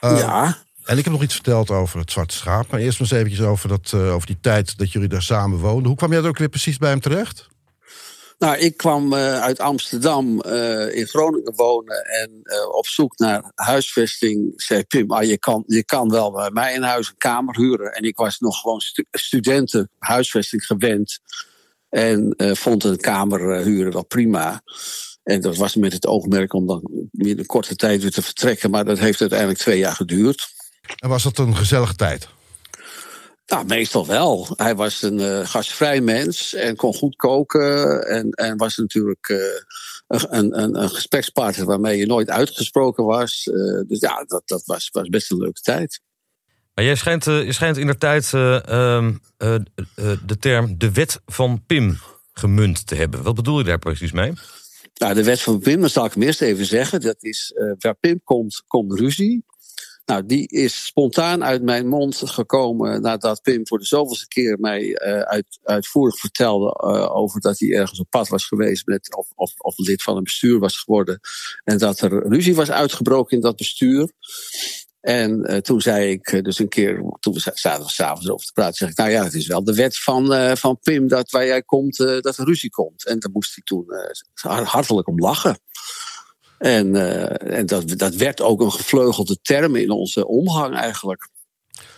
Eh, 0.00 0.18
ja. 0.18 0.58
En 0.84 0.98
ik 0.98 1.04
heb 1.04 1.12
nog 1.12 1.22
iets 1.22 1.34
verteld 1.34 1.70
over 1.70 1.98
het 1.98 2.12
Zwarte 2.12 2.34
Schaap. 2.34 2.70
Maar 2.70 2.80
eerst 2.80 3.00
maar 3.00 3.08
eens 3.08 3.18
eventjes 3.18 3.46
over, 3.46 3.68
dat, 3.68 3.90
eh, 3.94 4.14
over 4.14 4.26
die 4.26 4.40
tijd 4.40 4.78
dat 4.78 4.92
jullie 4.92 5.08
daar 5.08 5.22
samen 5.22 5.58
woonden. 5.58 5.86
Hoe 5.86 5.96
kwam 5.96 6.12
jij 6.12 6.20
er 6.20 6.28
ook 6.28 6.38
weer 6.38 6.48
precies 6.48 6.78
bij 6.78 6.90
hem 6.90 7.00
terecht? 7.00 7.48
Nou, 8.38 8.56
ik 8.56 8.76
kwam 8.76 9.14
uit 9.14 9.60
Amsterdam 9.60 10.42
in 10.90 11.06
Groningen 11.06 11.54
wonen 11.54 12.04
en 12.04 12.30
op 12.72 12.86
zoek 12.86 13.18
naar 13.18 13.52
huisvesting 13.54 14.52
zei 14.56 14.84
Pim, 14.84 15.10
ah, 15.10 15.22
je, 15.22 15.38
kan, 15.38 15.64
je 15.66 15.84
kan 15.84 16.10
wel 16.10 16.32
bij 16.32 16.50
mij 16.50 16.74
in 16.74 16.82
huis 16.82 17.08
een 17.08 17.16
kamer 17.16 17.56
huren. 17.56 17.92
En 17.92 18.02
ik 18.02 18.16
was 18.16 18.38
nog 18.38 18.60
gewoon 18.60 18.80
stu 18.80 19.04
studenten 19.10 19.90
huisvesting 19.98 20.66
gewend 20.66 21.20
en 21.90 22.34
eh, 22.36 22.54
vond 22.54 22.84
een 22.84 22.96
kamer 22.96 23.50
eh, 23.50 23.64
huren 23.64 23.92
wel 23.92 24.04
prima. 24.04 24.62
En 25.22 25.40
dat 25.40 25.56
was 25.56 25.74
met 25.74 25.92
het 25.92 26.06
oogmerk 26.06 26.52
om 26.52 26.66
dan 26.66 27.08
binnen 27.10 27.38
een 27.38 27.46
korte 27.46 27.76
tijd 27.76 28.02
weer 28.02 28.10
te 28.10 28.22
vertrekken. 28.22 28.70
Maar 28.70 28.84
dat 28.84 28.98
heeft 28.98 29.20
uiteindelijk 29.20 29.58
twee 29.58 29.78
jaar 29.78 29.94
geduurd. 29.94 30.48
En 30.96 31.08
was 31.08 31.22
dat 31.22 31.38
een 31.38 31.56
gezellige 31.56 31.94
tijd? 31.94 32.28
Nou, 33.46 33.66
meestal 33.66 34.06
wel. 34.06 34.48
Hij 34.56 34.74
was 34.74 35.02
een 35.02 35.20
eh, 35.20 35.46
gastvrij 35.46 36.00
mens 36.00 36.54
en 36.54 36.76
kon 36.76 36.94
goed 36.94 37.16
koken. 37.16 38.06
En, 38.06 38.30
en 38.30 38.56
was 38.56 38.76
natuurlijk 38.76 39.28
een, 40.06 40.60
een, 40.60 40.80
een 40.82 40.90
gesprekspartner 40.90 41.66
waarmee 41.66 41.98
je 41.98 42.06
nooit 42.06 42.30
uitgesproken 42.30 43.04
was. 43.04 43.42
Dus 43.86 44.00
ja, 44.00 44.24
dat, 44.26 44.42
dat 44.44 44.62
was, 44.64 44.88
was 44.92 45.08
best 45.08 45.30
een 45.30 45.38
leuke 45.38 45.60
tijd. 45.60 46.00
Maar 46.80 46.88
jij 46.88 46.98
schijnt, 46.98 47.26
eh, 47.26 47.44
je 47.44 47.52
schijnt 47.52 47.76
in 47.76 47.86
de 47.86 47.98
tijd 47.98 48.32
eh, 48.34 48.68
ehm, 48.68 49.12
eh, 49.36 49.56
de 50.26 50.38
term 50.38 50.78
de 50.78 50.92
wet 50.92 51.20
van 51.26 51.62
Pim 51.66 51.98
gemunt 52.32 52.86
te 52.86 52.94
hebben. 52.94 53.22
Wat 53.22 53.34
bedoel 53.34 53.58
je 53.58 53.64
daar 53.64 53.78
precies 53.78 54.12
mee? 54.12 54.32
Nou, 54.94 55.14
de 55.14 55.24
wet 55.24 55.40
van 55.40 55.58
Pim, 55.58 55.80
dat 55.80 55.90
zal 55.90 56.04
ik 56.04 56.12
hem 56.12 56.22
eerst 56.22 56.40
even 56.40 56.66
zeggen. 56.66 57.00
Dat 57.00 57.16
is 57.18 57.54
waar 57.78 57.94
Pim 57.94 58.20
komt, 58.24 58.62
komt 58.66 58.98
ruzie. 58.98 59.44
Nou, 60.04 60.26
die 60.26 60.48
is 60.48 60.86
spontaan 60.86 61.44
uit 61.44 61.62
mijn 61.62 61.88
mond 61.88 62.22
gekomen 62.24 63.02
nadat 63.02 63.42
Pim 63.42 63.66
voor 63.66 63.78
de 63.78 63.84
zoveelste 63.84 64.28
keer 64.28 64.58
mij 64.60 64.98
uit, 65.24 65.58
uitvoerig 65.62 66.18
vertelde 66.18 66.78
over 67.10 67.40
dat 67.40 67.58
hij 67.58 67.68
ergens 67.68 68.00
op 68.00 68.10
pad 68.10 68.28
was 68.28 68.46
geweest 68.46 68.86
met 68.86 69.16
of, 69.16 69.28
of, 69.34 69.52
of 69.56 69.78
lid 69.78 70.02
van 70.02 70.16
een 70.16 70.24
bestuur 70.24 70.58
was 70.58 70.78
geworden. 70.78 71.20
En 71.64 71.78
dat 71.78 72.00
er 72.00 72.28
ruzie 72.28 72.54
was 72.54 72.70
uitgebroken 72.70 73.36
in 73.36 73.42
dat 73.42 73.56
bestuur. 73.56 74.12
En 75.00 75.44
eh, 75.44 75.58
toen 75.58 75.80
zei 75.80 76.10
ik 76.10 76.28
eh, 76.28 76.42
dus 76.42 76.58
een 76.58 76.68
keer, 76.68 77.02
toen 77.20 77.32
we 77.34 77.40
za- 77.40 77.50
zaten 77.54 77.88
s'avonds 77.88 78.30
over 78.30 78.46
te 78.46 78.52
praten, 78.52 78.74
zeg 78.74 78.88
ik, 78.88 78.96
nou 78.96 79.10
ja, 79.10 79.24
het 79.24 79.34
is 79.34 79.46
wel 79.46 79.64
de 79.64 79.74
wet 79.74 79.98
van, 79.98 80.34
eh, 80.34 80.56
van 80.56 80.78
Pim 80.82 81.08
dat 81.08 81.30
waar 81.30 81.46
jij 81.46 81.62
komt, 81.62 81.96
dat 81.96 82.36
er 82.36 82.44
ruzie 82.44 82.70
komt. 82.70 83.06
En 83.06 83.18
daar 83.18 83.30
moest 83.32 83.54
hij 83.54 83.64
toen 83.64 83.86
hartelijk 84.66 85.08
om 85.08 85.18
lachen. 85.18 85.58
En, 86.58 86.94
en 87.50 87.66
dat, 87.66 87.98
dat 87.98 88.14
werd 88.14 88.40
ook 88.40 88.60
een 88.60 88.72
gevleugelde 88.72 89.38
term 89.42 89.76
in 89.76 89.90
onze 89.90 90.26
omgang 90.26 90.76
eigenlijk. 90.76 91.28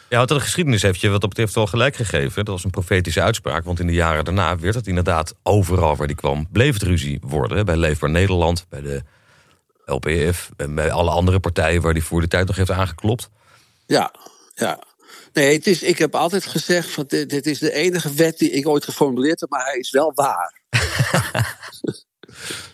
Ja, 0.08 0.16
want 0.16 0.28
de 0.28 0.40
geschiedenis 0.40 0.82
heeft 0.82 1.00
je 1.00 1.08
wat 1.08 1.20
dat 1.20 1.28
betreft 1.28 1.54
wel 1.54 1.66
gelijk 1.66 1.96
gegeven. 1.96 2.44
Dat 2.44 2.54
was 2.54 2.64
een 2.64 2.70
profetische 2.70 3.22
uitspraak. 3.22 3.64
Want 3.64 3.80
in 3.80 3.86
de 3.86 3.92
jaren 3.92 4.24
daarna 4.24 4.58
werd 4.58 4.74
het 4.74 4.86
inderdaad 4.86 5.34
overal 5.42 5.96
waar 5.96 6.06
die 6.06 6.16
kwam... 6.16 6.48
bleef 6.50 6.72
het 6.72 6.82
ruzie 6.82 7.18
worden. 7.20 7.64
Bij 7.64 7.76
Leefbaar 7.76 8.10
Nederland, 8.10 8.66
bij 8.68 8.80
de 8.80 9.02
LPF... 9.84 10.50
en 10.56 10.74
bij 10.74 10.90
alle 10.90 11.10
andere 11.10 11.40
partijen 11.40 11.82
waar 11.82 11.94
die 11.94 12.04
voor 12.04 12.20
de 12.20 12.28
tijd 12.28 12.46
nog 12.46 12.56
heeft 12.56 12.70
aangeklopt. 12.70 13.30
Ja, 13.86 14.14
ja. 14.54 14.82
Nee, 15.32 15.56
het 15.56 15.66
is, 15.66 15.82
ik 15.82 15.98
heb 15.98 16.14
altijd 16.14 16.46
gezegd: 16.46 16.90
van 16.90 17.04
dit, 17.08 17.30
dit 17.30 17.46
is 17.46 17.58
de 17.58 17.72
enige 17.72 18.14
wet 18.14 18.38
die 18.38 18.50
ik 18.50 18.68
ooit 18.68 18.84
geformuleerd 18.84 19.40
heb, 19.40 19.50
maar 19.50 19.64
hij 19.64 19.78
is 19.78 19.90
wel 19.90 20.12
waar. 20.14 20.60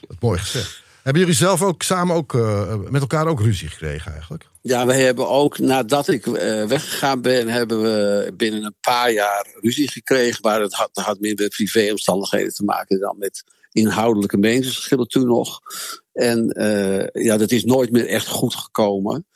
Wat 0.09 0.21
mooi 0.21 0.39
gezegd. 0.39 0.83
Hebben 1.03 1.23
jullie 1.23 1.39
zelf 1.39 1.63
ook 1.63 1.83
samen 1.83 2.17
ook, 2.17 2.33
uh, 2.33 2.75
met 2.75 3.01
elkaar 3.01 3.27
ook 3.27 3.41
ruzie 3.41 3.69
gekregen 3.69 4.13
eigenlijk? 4.13 4.49
Ja, 4.61 4.87
we 4.87 4.95
hebben 4.95 5.29
ook 5.29 5.59
nadat 5.59 6.09
ik 6.09 6.27
uh, 6.27 6.65
weggegaan 6.65 7.23
ben, 7.23 7.49
hebben 7.49 7.83
we 7.83 8.33
binnen 8.37 8.65
een 8.65 8.77
paar 8.81 9.13
jaar 9.13 9.47
ruzie 9.61 9.91
gekregen. 9.91 10.39
Maar 10.43 10.61
het 10.61 10.75
had, 10.75 10.91
had 10.93 11.21
meer 11.21 11.35
met 11.35 11.49
privéomstandigheden 11.49 12.55
te 12.55 12.65
maken 12.65 13.01
dan 13.01 13.19
met 13.19 13.45
inhoudelijke 13.79 14.37
meningsverschillen 14.37 15.09
toen 15.09 15.27
nog. 15.27 15.61
En 16.13 16.55
uh, 16.59 17.25
ja, 17.25 17.37
dat 17.37 17.51
is 17.51 17.65
nooit 17.65 17.91
meer 17.91 18.07
echt 18.07 18.29
goed 18.29 18.55
gekomen. 18.55 19.27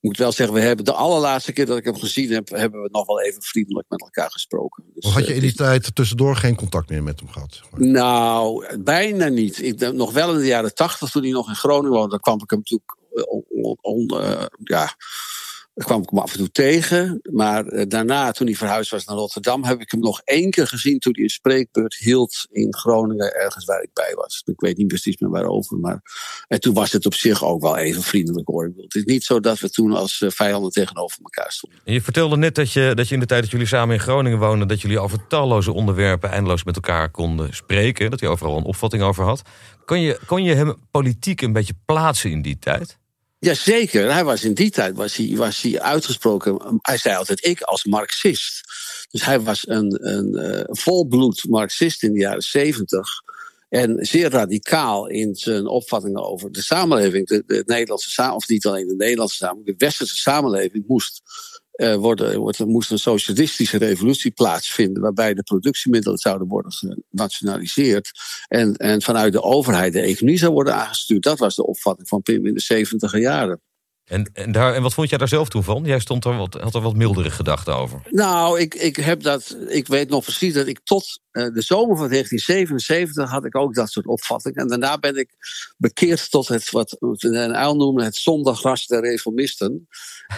Ik 0.00 0.08
moet 0.08 0.18
wel 0.18 0.32
zeggen, 0.32 0.54
we 0.54 0.60
hebben 0.60 0.84
de 0.84 0.92
allerlaatste 0.92 1.52
keer 1.52 1.66
dat 1.66 1.76
ik 1.76 1.84
hem 1.84 1.96
gezien 1.96 2.32
heb, 2.32 2.48
hebben 2.48 2.82
we 2.82 2.88
nog 2.92 3.06
wel 3.06 3.20
even 3.20 3.42
vriendelijk 3.42 3.88
met 3.88 4.00
elkaar 4.00 4.30
gesproken. 4.30 4.84
Dus, 4.94 5.04
of 5.04 5.12
had 5.12 5.26
je 5.26 5.34
in 5.34 5.40
die 5.40 5.54
tijd 5.54 5.94
tussendoor 5.94 6.36
geen 6.36 6.56
contact 6.56 6.88
meer 6.88 7.02
met 7.02 7.20
hem 7.20 7.28
gehad? 7.28 7.60
Nou, 7.76 8.66
bijna 8.78 9.28
niet. 9.28 9.62
Ik, 9.62 9.92
nog 9.92 10.12
wel 10.12 10.32
in 10.32 10.38
de 10.38 10.46
jaren 10.46 10.74
tachtig, 10.74 11.10
toen 11.10 11.22
hij 11.22 11.30
nog 11.30 11.48
in 11.48 11.54
Groningen 11.54 11.90
woonde, 11.90 12.10
dan 12.10 12.20
kwam 12.20 12.42
ik 12.42 12.50
hem 12.50 12.58
natuurlijk 12.58 12.96
on, 13.28 13.44
on, 13.48 13.78
on, 13.80 14.22
uh, 14.22 14.44
ja, 14.64 14.96
kwam 15.74 16.02
ik 16.02 16.10
hem 16.10 16.18
af 16.18 16.32
en 16.32 16.38
toe 16.38 16.50
tegen. 16.50 17.20
Maar 17.30 17.66
uh, 17.66 17.82
daarna, 17.88 18.32
toen 18.32 18.46
hij 18.46 18.56
verhuisd 18.56 18.90
was 18.90 19.04
naar 19.04 19.16
Rotterdam, 19.16 19.64
heb 19.64 19.80
ik 19.80 19.90
hem 19.90 20.00
nog 20.00 20.20
één 20.24 20.50
keer 20.50 20.66
gezien 20.66 20.98
toen 20.98 21.12
hij 21.12 21.22
een 21.22 21.30
spreekbeurt 21.30 21.94
hield 21.94 22.46
in 22.50 22.74
Groningen, 22.74 23.34
ergens 23.34 23.64
waar 23.64 23.82
ik 23.82 23.90
bij 23.92 24.12
was. 24.14 24.42
Ik 24.44 24.60
weet 24.60 24.76
niet 24.76 24.86
precies 24.86 25.18
meer 25.18 25.30
waarover. 25.30 25.78
Maar... 25.78 26.02
En 26.48 26.60
toen 26.60 26.74
was 26.74 26.92
het 26.92 27.06
op 27.06 27.14
zich 27.14 27.44
ook 27.44 27.60
wel 27.60 27.76
even 27.76 28.02
vriendelijk 28.02 28.48
hoor. 28.48 28.72
Het 28.76 28.94
is 28.94 29.04
niet 29.04 29.24
zo 29.24 29.40
dat 29.40 29.60
we 29.60 29.70
toen 29.70 29.92
als 29.92 30.20
uh, 30.20 30.30
vijanden 30.30 30.70
tegenover 30.70 31.18
elkaar 31.22 31.52
stonden. 31.52 31.80
En 31.84 31.92
je 31.92 32.02
vertelde 32.02 32.36
net 32.36 32.54
dat 32.54 32.72
je, 32.72 32.92
dat 32.94 33.08
je 33.08 33.14
in 33.14 33.20
de 33.20 33.26
tijd 33.26 33.42
dat 33.42 33.50
jullie 33.50 33.66
samen 33.66 33.94
in 33.94 34.00
Groningen 34.00 34.38
woonden, 34.38 34.68
dat 34.68 34.80
jullie 34.80 34.98
over 34.98 35.26
talloze 35.26 35.72
onderwerpen 35.72 36.30
eindeloos 36.30 36.64
met 36.64 36.74
elkaar 36.74 37.10
konden 37.10 37.54
spreken. 37.54 38.10
Dat 38.10 38.20
hij 38.20 38.28
overal 38.28 38.56
een 38.56 38.64
opvatting 38.64 39.02
over 39.02 39.24
had. 39.24 39.42
Kon 39.84 40.00
je, 40.00 40.20
kon 40.26 40.42
je 40.42 40.54
hem 40.54 40.74
politiek 40.90 41.40
een 41.40 41.52
beetje 41.52 41.74
plaatsen 41.84 42.30
in 42.30 42.42
die 42.42 42.58
tijd? 42.58 43.00
Jazeker, 43.44 44.12
hij 44.12 44.24
was 44.24 44.44
in 44.44 44.54
die 44.54 44.70
tijd 44.70 44.96
was 44.96 45.16
hij, 45.16 45.32
was 45.36 45.62
hij 45.62 45.80
uitgesproken. 45.80 46.78
Hij 46.82 46.98
zei 46.98 47.16
altijd 47.16 47.46
ik 47.46 47.60
als 47.60 47.84
Marxist. 47.84 48.60
Dus 49.10 49.24
hij 49.24 49.40
was 49.40 49.68
een, 49.68 50.08
een, 50.08 50.44
een 50.44 50.76
volbloed 50.76 51.44
Marxist 51.48 52.02
in 52.02 52.12
de 52.12 52.18
jaren 52.18 52.42
zeventig. 52.42 53.08
En 53.68 54.06
zeer 54.06 54.30
radicaal 54.30 55.06
in 55.06 55.34
zijn 55.34 55.66
opvattingen 55.66 56.24
over 56.24 56.52
de 56.52 56.62
samenleving. 56.62 57.26
De, 57.26 57.42
de 57.46 57.62
Nederlandse 57.66 58.10
samenleving, 58.10 58.44
of 58.44 58.48
niet 58.48 58.66
alleen 58.66 58.88
de 58.88 58.96
Nederlandse 58.96 59.36
samenleving, 59.36 59.78
de 59.78 59.84
westerse 59.84 60.16
samenleving 60.16 60.84
moest 60.86 61.22
uh, 61.82 61.94
worden, 61.94 62.38
wordt, 62.38 62.58
er 62.58 62.66
moest 62.66 62.90
een 62.90 62.98
socialistische 62.98 63.78
revolutie 63.78 64.30
plaatsvinden, 64.30 65.02
waarbij 65.02 65.34
de 65.34 65.42
productiemiddelen 65.42 66.18
zouden 66.18 66.48
worden 66.48 66.72
genationaliseerd 67.10 68.10
en, 68.48 68.76
en 68.76 69.02
vanuit 69.02 69.32
de 69.32 69.42
overheid 69.42 69.92
de 69.92 70.00
economie 70.00 70.38
zou 70.38 70.52
worden 70.52 70.74
aangestuurd. 70.74 71.22
Dat 71.22 71.38
was 71.38 71.56
de 71.56 71.66
opvatting 71.66 72.08
van 72.08 72.22
Pim 72.22 72.46
in 72.46 72.54
de 72.54 72.60
zeventiger 72.60 73.20
jaren. 73.20 73.60
En, 74.12 74.30
en, 74.32 74.52
daar, 74.52 74.74
en 74.74 74.82
wat 74.82 74.94
vond 74.94 75.08
jij 75.08 75.18
daar 75.18 75.28
zelf 75.28 75.48
toen 75.48 75.64
van? 75.64 75.84
Jij 75.84 75.98
stond 75.98 76.24
er 76.24 76.36
wat, 76.36 76.54
had 76.54 76.74
er 76.74 76.80
wat 76.80 76.96
mildere 76.96 77.30
gedachten 77.30 77.76
over. 77.76 78.02
Nou, 78.10 78.60
ik, 78.60 78.74
ik, 78.74 78.96
heb 78.96 79.22
dat, 79.22 79.56
ik 79.68 79.86
weet 79.86 80.08
nog 80.08 80.24
precies 80.24 80.54
dat 80.54 80.66
ik 80.66 80.80
tot 80.84 81.20
uh, 81.32 81.44
de 81.44 81.62
zomer 81.62 81.96
van 81.96 82.08
1977 82.08 83.30
had 83.30 83.44
ik 83.44 83.56
ook 83.56 83.74
dat 83.74 83.90
soort 83.90 84.06
opvattingen. 84.06 84.62
En 84.62 84.68
daarna 84.68 84.98
ben 84.98 85.16
ik 85.16 85.30
bekeerd 85.76 86.30
tot 86.30 86.48
het 86.48 86.70
wat 86.70 86.96
een 86.98 87.54
uil 87.54 87.76
noemde 87.76 88.04
het 88.04 88.16
zondagras 88.16 88.86
der 88.86 89.00
reformisten. 89.00 89.88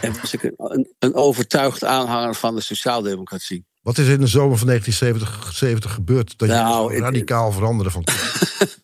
En 0.00 0.20
was 0.20 0.32
ik 0.32 0.42
een, 0.56 0.94
een 0.98 1.14
overtuigd 1.14 1.84
aanhanger 1.84 2.34
van 2.34 2.54
de 2.54 2.60
sociaaldemocratie. 2.60 3.64
Wat 3.82 3.98
is 3.98 4.08
in 4.08 4.20
de 4.20 4.26
zomer 4.26 4.58
van 4.58 4.66
1970 4.66 5.94
gebeurd 5.94 6.38
dat 6.38 6.48
nou, 6.48 6.94
je 6.94 7.00
radicaal 7.00 7.46
het, 7.46 7.54
veranderde 7.54 7.90
van 7.90 8.04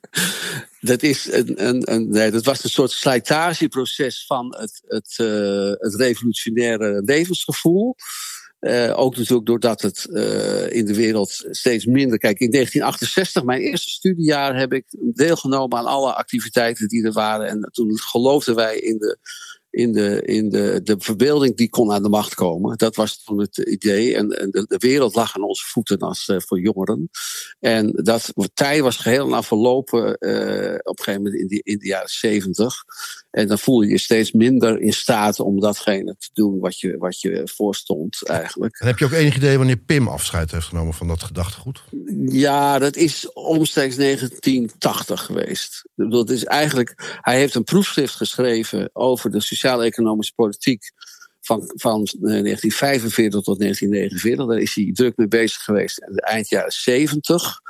dat, 0.81 1.03
is 1.03 1.33
een, 1.33 1.93
een, 1.93 2.09
nee, 2.11 2.31
dat 2.31 2.45
was 2.45 2.65
een 2.65 2.71
soort 2.71 2.91
slijtageproces 2.91 4.25
van 4.27 4.57
het, 4.59 4.83
het, 4.87 5.19
uh, 5.21 5.73
het 5.79 5.95
revolutionaire 5.95 7.03
levensgevoel. 7.05 7.97
Uh, 8.61 8.99
ook 8.99 9.17
natuurlijk 9.17 9.47
doordat 9.47 9.83
het 9.83 10.07
uh, 10.11 10.73
in 10.73 10.87
de 10.87 10.95
wereld 10.95 11.47
steeds 11.51 11.85
minder. 11.87 12.19
Kijk, 12.19 12.39
in 12.39 12.51
1968, 12.51 13.45
mijn 13.45 13.61
eerste 13.61 13.91
studiejaar, 13.91 14.59
heb 14.59 14.73
ik 14.73 14.85
deelgenomen 15.15 15.79
aan 15.79 15.87
alle 15.87 16.15
activiteiten 16.15 16.89
die 16.89 17.05
er 17.05 17.13
waren. 17.13 17.47
En 17.47 17.69
toen 17.73 17.99
geloofden 17.99 18.55
wij 18.55 18.79
in 18.79 18.99
de 18.99 19.19
in, 19.71 19.93
de, 19.93 20.23
in 20.23 20.49
de, 20.49 20.81
de 20.83 20.95
verbeelding 20.99 21.57
die 21.57 21.69
kon 21.69 21.93
aan 21.93 22.03
de 22.03 22.09
macht 22.09 22.35
komen. 22.35 22.79
Dat 22.79 22.97
was 22.97 23.23
toen 23.23 23.41
het 23.41 23.59
idee. 23.59 24.17
En, 24.17 24.31
en 24.31 24.51
de, 24.51 24.65
de, 24.69 24.79
wereld 24.79 25.15
lag 25.15 25.37
aan 25.37 25.45
onze 25.45 25.67
voeten 25.67 25.99
als 25.99 26.29
uh, 26.29 26.37
voor 26.41 26.61
jongeren. 26.61 27.11
En 27.61 27.93
dat 27.93 28.33
tij 28.55 28.83
was 28.83 28.97
geheel 28.97 29.29
na 29.29 29.43
verlopen 29.43 30.17
uh, 30.21 30.75
op 30.83 30.99
een 30.99 31.05
gegeven 31.05 31.23
moment 31.23 31.41
in, 31.41 31.47
die, 31.47 31.61
in 31.63 31.79
de 31.79 31.87
jaren 31.87 32.09
zeventig. 32.09 32.75
En 33.31 33.47
dan 33.47 33.59
voel 33.59 33.81
je 33.83 33.91
je 33.91 33.99
steeds 33.99 34.33
minder 34.33 34.81
in 34.81 34.93
staat 34.93 35.41
om 35.41 35.61
datgene 35.61 36.17
te 36.19 36.31
doen 36.33 36.59
wat 36.59 36.81
je, 36.81 36.97
wat 36.99 37.21
je 37.21 37.43
voorstond 37.55 38.27
eigenlijk. 38.27 38.79
En 38.79 38.87
heb 38.87 38.99
je 38.99 39.05
ook 39.05 39.13
enig 39.13 39.37
idee 39.37 39.57
wanneer 39.57 39.77
Pim 39.77 40.09
afscheid 40.09 40.51
heeft 40.51 40.67
genomen 40.67 40.95
van 40.95 41.09
dat 41.09 41.23
gedachtegoed? 41.23 41.83
Ja, 42.29 42.79
dat 42.79 42.97
is 42.97 43.33
omstreeks 43.33 43.97
1980 43.97 45.25
geweest. 45.25 45.85
Dat 45.95 46.31
is 46.31 46.45
eigenlijk, 46.45 47.19
hij 47.21 47.39
heeft 47.39 47.55
een 47.55 47.65
proefschrift 47.65 48.15
geschreven 48.15 48.91
over 48.93 49.31
de 49.31 49.41
sociaal-economische 49.61 50.35
politiek 50.35 50.93
van, 51.41 51.73
van 51.75 52.05
1945 52.05 53.43
tot 53.43 53.59
1949. 53.59 54.47
Daar 54.47 54.59
is 54.59 54.75
hij 54.75 54.91
druk 54.93 55.17
mee 55.17 55.29
bezig 55.29 55.63
geweest 55.63 55.99
eind 56.15 56.49
jaren 56.49 56.73
70. 56.73 57.61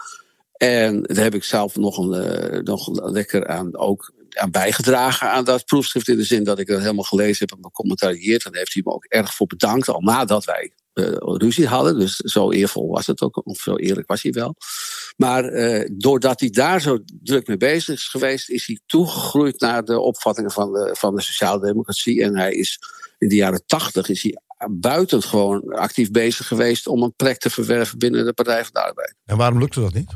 En 0.53 1.03
daar 1.03 1.25
heb 1.25 1.35
ik 1.35 1.45
zelf 1.45 1.77
nog, 1.77 1.99
een, 1.99 2.53
uh, 2.55 2.61
nog 2.61 3.11
lekker 3.11 3.47
aan 3.47 3.77
ook 3.77 4.13
aan 4.31 4.51
bijgedragen 4.51 5.31
aan 5.31 5.45
dat 5.45 5.65
proefschrift. 5.65 6.09
In 6.09 6.17
de 6.17 6.25
zin 6.25 6.45
dat 6.45 6.59
ik 6.59 6.67
dat 6.67 6.81
helemaal 6.81 7.05
gelezen 7.05 7.39
heb 7.39 7.57
en 7.57 7.63
becommentarieerd. 7.63 8.45
En 8.45 8.51
daar 8.51 8.61
heeft 8.61 8.75
hij 8.75 8.83
me 8.85 8.93
ook 8.93 9.05
erg 9.05 9.35
voor 9.35 9.47
bedankt. 9.47 9.89
Al 9.89 10.01
nadat 10.01 10.45
wij 10.45 10.73
uh, 10.95 11.07
ruzie 11.21 11.67
hadden. 11.67 11.99
Dus 11.99 12.17
zo 12.17 12.51
eervol 12.51 12.89
was 12.89 13.07
het 13.07 13.21
ook. 13.21 13.47
Of 13.47 13.59
zo 13.59 13.77
eerlijk 13.77 14.09
was 14.09 14.23
hij 14.23 14.33
wel. 14.33 14.57
Maar 15.17 15.53
uh, 15.53 15.89
doordat 15.93 16.41
hij 16.41 16.51
daar 16.51 16.81
zo 16.81 16.99
druk 17.23 17.47
mee 17.47 17.57
bezig 17.57 17.95
is 17.95 18.09
geweest, 18.09 18.51
is 18.51 18.67
hij 18.67 18.81
toegegroeid 18.87 19.61
naar 19.61 19.85
de 19.85 20.01
opvattingen 20.01 20.51
van 20.51 20.73
de, 20.73 20.91
van 20.99 21.17
de 21.17 21.23
sociaaldemocratie. 21.23 22.23
En 22.23 22.37
hij 22.37 22.53
is 22.53 22.79
in 23.19 23.29
de 23.29 23.35
jaren 23.35 23.63
tachtig 23.67 24.09
is 24.09 24.23
hij 24.23 24.37
buitengewoon 24.71 25.63
actief 25.63 26.11
bezig 26.11 26.47
geweest 26.47 26.87
om 26.87 27.03
een 27.03 27.15
plek 27.17 27.39
te 27.39 27.51
verwerven 27.51 27.99
binnen 27.99 28.25
de 28.25 28.33
Partij 28.33 28.63
van 28.63 28.73
de 28.73 28.83
Arbeid. 28.83 29.15
En 29.25 29.37
waarom 29.37 29.59
lukte 29.59 29.81
dat 29.81 29.95
niet? 29.95 30.11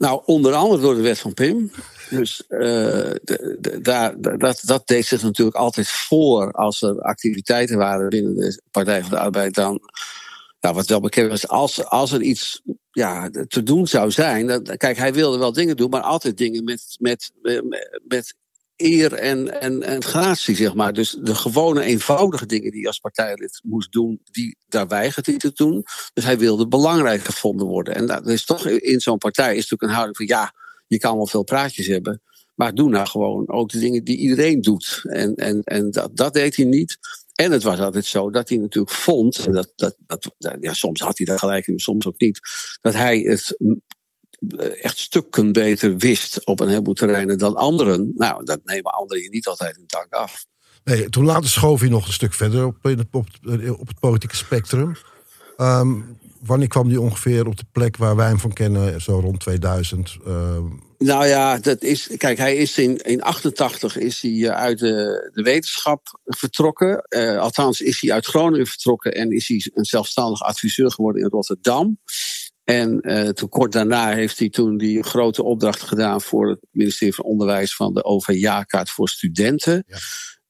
Nou, 0.00 0.22
onder 0.24 0.54
andere 0.54 0.82
door 0.82 0.94
de 0.94 1.00
wet 1.00 1.18
van 1.18 1.34
Pim. 1.34 1.70
Dus 2.10 2.42
de, 2.46 3.78
daar, 3.82 4.20
dat, 4.38 4.62
dat 4.64 4.86
deed 4.86 5.06
zich 5.06 5.22
natuurlijk 5.22 5.56
altijd 5.56 5.88
voor 5.88 6.52
als 6.52 6.82
er 6.82 7.00
activiteiten 7.00 7.76
waren 7.76 8.08
binnen 8.08 8.34
de 8.34 8.62
Partij 8.70 9.00
van 9.00 9.10
de 9.10 9.18
Arbeid. 9.18 9.54
Dan, 9.54 9.80
nou, 10.60 10.74
wat 10.74 10.86
wel 10.86 11.00
bekend 11.00 11.30
was, 11.30 11.48
als, 11.48 11.84
als 11.84 12.12
er 12.12 12.22
iets 12.22 12.62
ja, 12.90 13.30
te 13.48 13.62
doen 13.62 13.86
zou 13.86 14.10
zijn. 14.10 14.62
Kijk, 14.62 14.96
hij 14.96 15.12
wilde 15.12 15.38
wel 15.38 15.52
dingen 15.52 15.76
doen, 15.76 15.90
maar 15.90 16.02
altijd 16.02 16.38
dingen 16.38 16.64
met, 16.64 16.96
met, 16.98 17.32
met 18.08 18.34
eer 18.80 19.12
en, 19.12 19.60
en, 19.60 19.82
en 19.82 20.02
gratie, 20.02 20.56
zeg 20.56 20.74
maar. 20.74 20.92
Dus 20.92 21.18
de 21.22 21.34
gewone 21.34 21.82
eenvoudige 21.82 22.46
dingen 22.46 22.70
die 22.70 22.80
je 22.80 22.86
als 22.86 22.98
partijlid 22.98 23.60
moest 23.64 23.92
doen, 23.92 24.20
die, 24.24 24.56
daar 24.68 24.88
weigert 24.88 25.26
hij 25.26 25.36
te 25.36 25.50
doen. 25.54 25.84
Dus 26.12 26.24
hij 26.24 26.38
wilde 26.38 26.68
belangrijk 26.68 27.24
gevonden 27.24 27.66
worden. 27.66 27.94
En 27.94 28.06
dat 28.06 28.26
is 28.26 28.44
toch 28.44 28.66
in 28.66 29.00
zo'n 29.00 29.18
partij 29.18 29.50
is 29.50 29.56
natuurlijk 29.56 29.82
een 29.82 29.96
houding 29.96 30.16
van 30.16 30.26
ja, 30.26 30.54
je 30.86 30.98
kan 30.98 31.16
wel 31.16 31.26
veel 31.26 31.44
praatjes 31.44 31.86
hebben. 31.86 32.22
Maar 32.54 32.74
doe 32.74 32.90
nou 32.90 33.06
gewoon 33.06 33.48
ook 33.48 33.70
de 33.70 33.78
dingen 33.78 34.04
die 34.04 34.16
iedereen 34.16 34.60
doet. 34.60 35.00
En, 35.02 35.34
en, 35.34 35.62
en 35.62 35.90
dat, 35.90 36.16
dat 36.16 36.32
deed 36.32 36.56
hij 36.56 36.64
niet. 36.64 36.98
En 37.34 37.52
het 37.52 37.62
was 37.62 37.78
altijd 37.78 38.04
zo 38.04 38.30
dat 38.30 38.48
hij 38.48 38.58
natuurlijk 38.58 38.94
vond, 38.94 39.46
en 39.46 39.52
dat, 39.52 39.72
dat, 39.76 39.96
dat, 40.06 40.30
ja, 40.60 40.72
soms 40.72 41.00
had 41.00 41.18
hij 41.18 41.26
daar 41.26 41.38
gelijk 41.38 41.66
in, 41.66 41.78
soms 41.78 42.06
ook 42.06 42.20
niet, 42.20 42.40
dat 42.80 42.94
hij 42.94 43.18
het 43.18 43.56
echt 44.82 44.98
stukken 44.98 45.52
beter 45.52 45.96
wist 45.96 46.46
op 46.46 46.60
een 46.60 46.68
heleboel 46.68 46.94
terreinen 46.94 47.38
dan 47.38 47.56
anderen. 47.56 48.12
Nou, 48.16 48.44
dat 48.44 48.60
nemen 48.64 48.92
anderen 48.92 49.22
je 49.22 49.28
niet 49.28 49.46
altijd 49.46 49.76
in 49.76 49.84
dank 49.86 50.12
af. 50.12 50.44
Nee, 50.84 51.08
toen 51.08 51.24
later 51.24 51.50
schoof 51.50 51.80
hij 51.80 51.88
nog 51.88 52.06
een 52.06 52.12
stuk 52.12 52.34
verder 52.34 52.66
op, 52.66 52.76
op, 53.10 53.26
op 53.78 53.88
het 53.88 54.00
politieke 54.00 54.36
spectrum. 54.36 54.96
Ehm, 55.56 56.00
wanneer 56.40 56.68
kwam 56.68 56.88
die 56.88 57.00
ongeveer 57.00 57.46
op 57.46 57.56
de 57.56 57.64
plek 57.72 57.96
waar 57.96 58.16
wij 58.16 58.28
hem 58.28 58.38
van 58.38 58.52
kennen, 58.52 59.00
zo 59.00 59.18
rond 59.18 59.40
2000? 59.40 60.16
Ehm, 60.26 60.64
Nou 60.98 61.26
ja, 61.26 61.58
dat 61.58 61.82
is, 61.82 62.10
kijk, 62.16 62.38
hij 62.38 62.56
is 62.56 62.78
in, 62.78 62.96
in 62.96 63.22
88 63.22 63.96
is 63.96 64.20
hij 64.20 64.30
eh, 64.30 64.48
uit 64.48 64.78
de, 64.78 65.30
de 65.34 65.42
wetenschap 65.42 66.20
vertrokken. 66.24 67.02
Eh, 67.08 67.38
althans, 67.38 67.80
is 67.80 68.00
hij 68.00 68.12
uit 68.12 68.26
Groningen 68.26 68.66
vertrokken 68.66 69.14
en 69.14 69.30
is 69.30 69.48
hij 69.48 69.70
een 69.74 69.84
zelfstandig 69.84 70.42
adviseur 70.42 70.90
geworden 70.90 71.22
in 71.22 71.28
Rotterdam. 71.28 71.98
En 72.70 73.00
eh, 73.00 73.28
toen 73.28 73.48
kort 73.48 73.72
daarna 73.72 74.14
heeft 74.14 74.38
hij 74.38 74.48
toen 74.48 74.76
die 74.76 75.02
grote 75.02 75.42
opdracht 75.42 75.80
gedaan 75.80 76.20
voor 76.20 76.48
het 76.48 76.58
ministerie 76.70 77.14
van 77.14 77.24
Onderwijs 77.24 77.76
van 77.76 77.94
de 77.94 78.04
OV-kaart 78.04 78.90
voor 78.90 79.08
studenten. 79.08 79.84
Ja. 79.86 79.96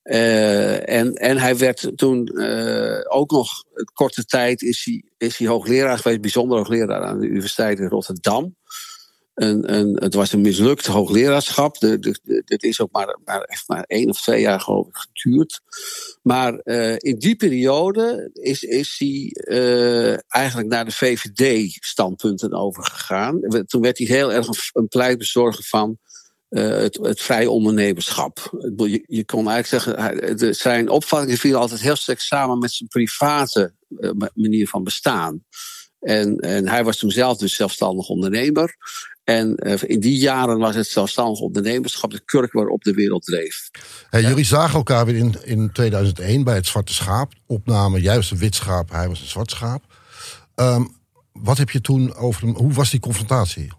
Eh, 0.02 0.88
en, 0.88 1.14
en 1.14 1.38
hij 1.38 1.56
werd 1.56 1.90
toen 1.96 2.26
eh, 2.26 3.00
ook 3.08 3.30
nog 3.30 3.64
korte 3.92 4.24
tijd 4.24 4.62
is 4.62 4.84
hij, 4.84 5.04
is 5.28 5.36
hij 5.36 5.48
hoogleraar 5.48 5.98
geweest, 5.98 6.20
bijzonder 6.20 6.56
hoogleraar 6.58 7.02
aan 7.02 7.20
de 7.20 7.26
Universiteit 7.26 7.78
in 7.78 7.88
Rotterdam. 7.88 8.56
Een, 9.40 9.96
het 10.02 10.14
was 10.14 10.32
een 10.32 10.40
mislukt 10.40 10.86
hoogleraarschap. 10.86 11.78
Dit 12.44 12.62
is 12.62 12.80
ook 12.80 12.92
maar, 12.92 13.18
maar, 13.24 13.40
echt 13.40 13.68
maar 13.68 13.84
één 13.86 14.08
of 14.08 14.20
twee 14.20 14.40
jaar 14.40 14.60
geloof 14.60 14.86
ik 14.86 14.96
geduurd. 14.96 15.60
Maar 16.22 16.54
eh, 16.54 16.96
in 16.98 17.18
die 17.18 17.36
periode 17.36 18.30
is, 18.32 18.62
is 18.62 18.96
hij 18.98 19.30
eh, 19.32 20.18
eigenlijk 20.28 20.68
naar 20.68 20.84
de 20.84 20.92
VVD-standpunten 20.92 22.52
overgegaan. 22.52 23.40
Toen 23.66 23.80
werd 23.80 23.98
hij 23.98 24.06
heel 24.06 24.32
erg 24.32 24.48
een, 24.72 24.88
pleitbezorger 24.88 25.64
van 25.64 25.98
eh, 26.48 26.68
het, 26.68 26.98
het 27.02 27.20
vrij 27.20 27.46
ondernemerschap. 27.46 28.38
Je, 29.06 29.24
kon 29.24 29.48
eigenlijk 29.48 29.84
zeggen, 29.84 30.54
zijn 30.54 30.88
opvattingen 30.88 31.38
vielen 31.38 31.60
altijd 31.60 31.80
heel 31.80 31.96
sterk 31.96 32.20
samen 32.20 32.58
met 32.58 32.72
zijn 32.72 32.88
private 32.88 33.74
ma- 34.14 34.30
manier 34.34 34.68
van 34.68 34.84
bestaan. 34.84 35.44
En, 36.00 36.36
en 36.36 36.68
hij 36.68 36.84
was 36.84 36.96
toen 36.96 37.10
zelf 37.10 37.38
dus 37.38 37.54
zelfstandig 37.54 38.08
ondernemer. 38.08 38.76
En 39.30 39.56
eh, 39.56 39.82
in 39.86 40.00
die 40.00 40.18
jaren 40.18 40.58
was 40.58 40.74
het 40.74 40.86
zelfstandig 40.86 41.40
ondernemerschap 41.40 42.10
de 42.10 42.20
kurk 42.24 42.52
waarop 42.52 42.82
de 42.82 42.92
wereld 42.92 43.24
dreef. 43.24 43.70
hey, 44.08 44.22
Jullie 44.22 44.44
zagen 44.44 44.74
elkaar 44.74 45.06
weer 45.06 45.16
in, 45.16 45.34
in 45.44 45.72
2001 45.72 46.44
bij 46.44 46.54
het 46.54 46.66
Zwarte 46.66 46.94
Schaap. 46.94 47.32
Opname, 47.46 48.00
juist 48.00 48.30
een 48.30 48.38
wit 48.38 48.54
schaap, 48.54 48.90
hij 48.90 49.08
was 49.08 49.20
een 49.20 49.26
zwart 49.26 49.50
schaap. 49.50 49.82
Ehm, 50.54 50.84
wat 51.32 51.58
heb 51.58 51.70
je 51.70 51.80
toen 51.80 52.14
over 52.14 52.42
hem, 52.42 52.56
hoe 52.56 52.72
was 52.72 52.90
die 52.90 53.00
confrontatie? 53.00 53.72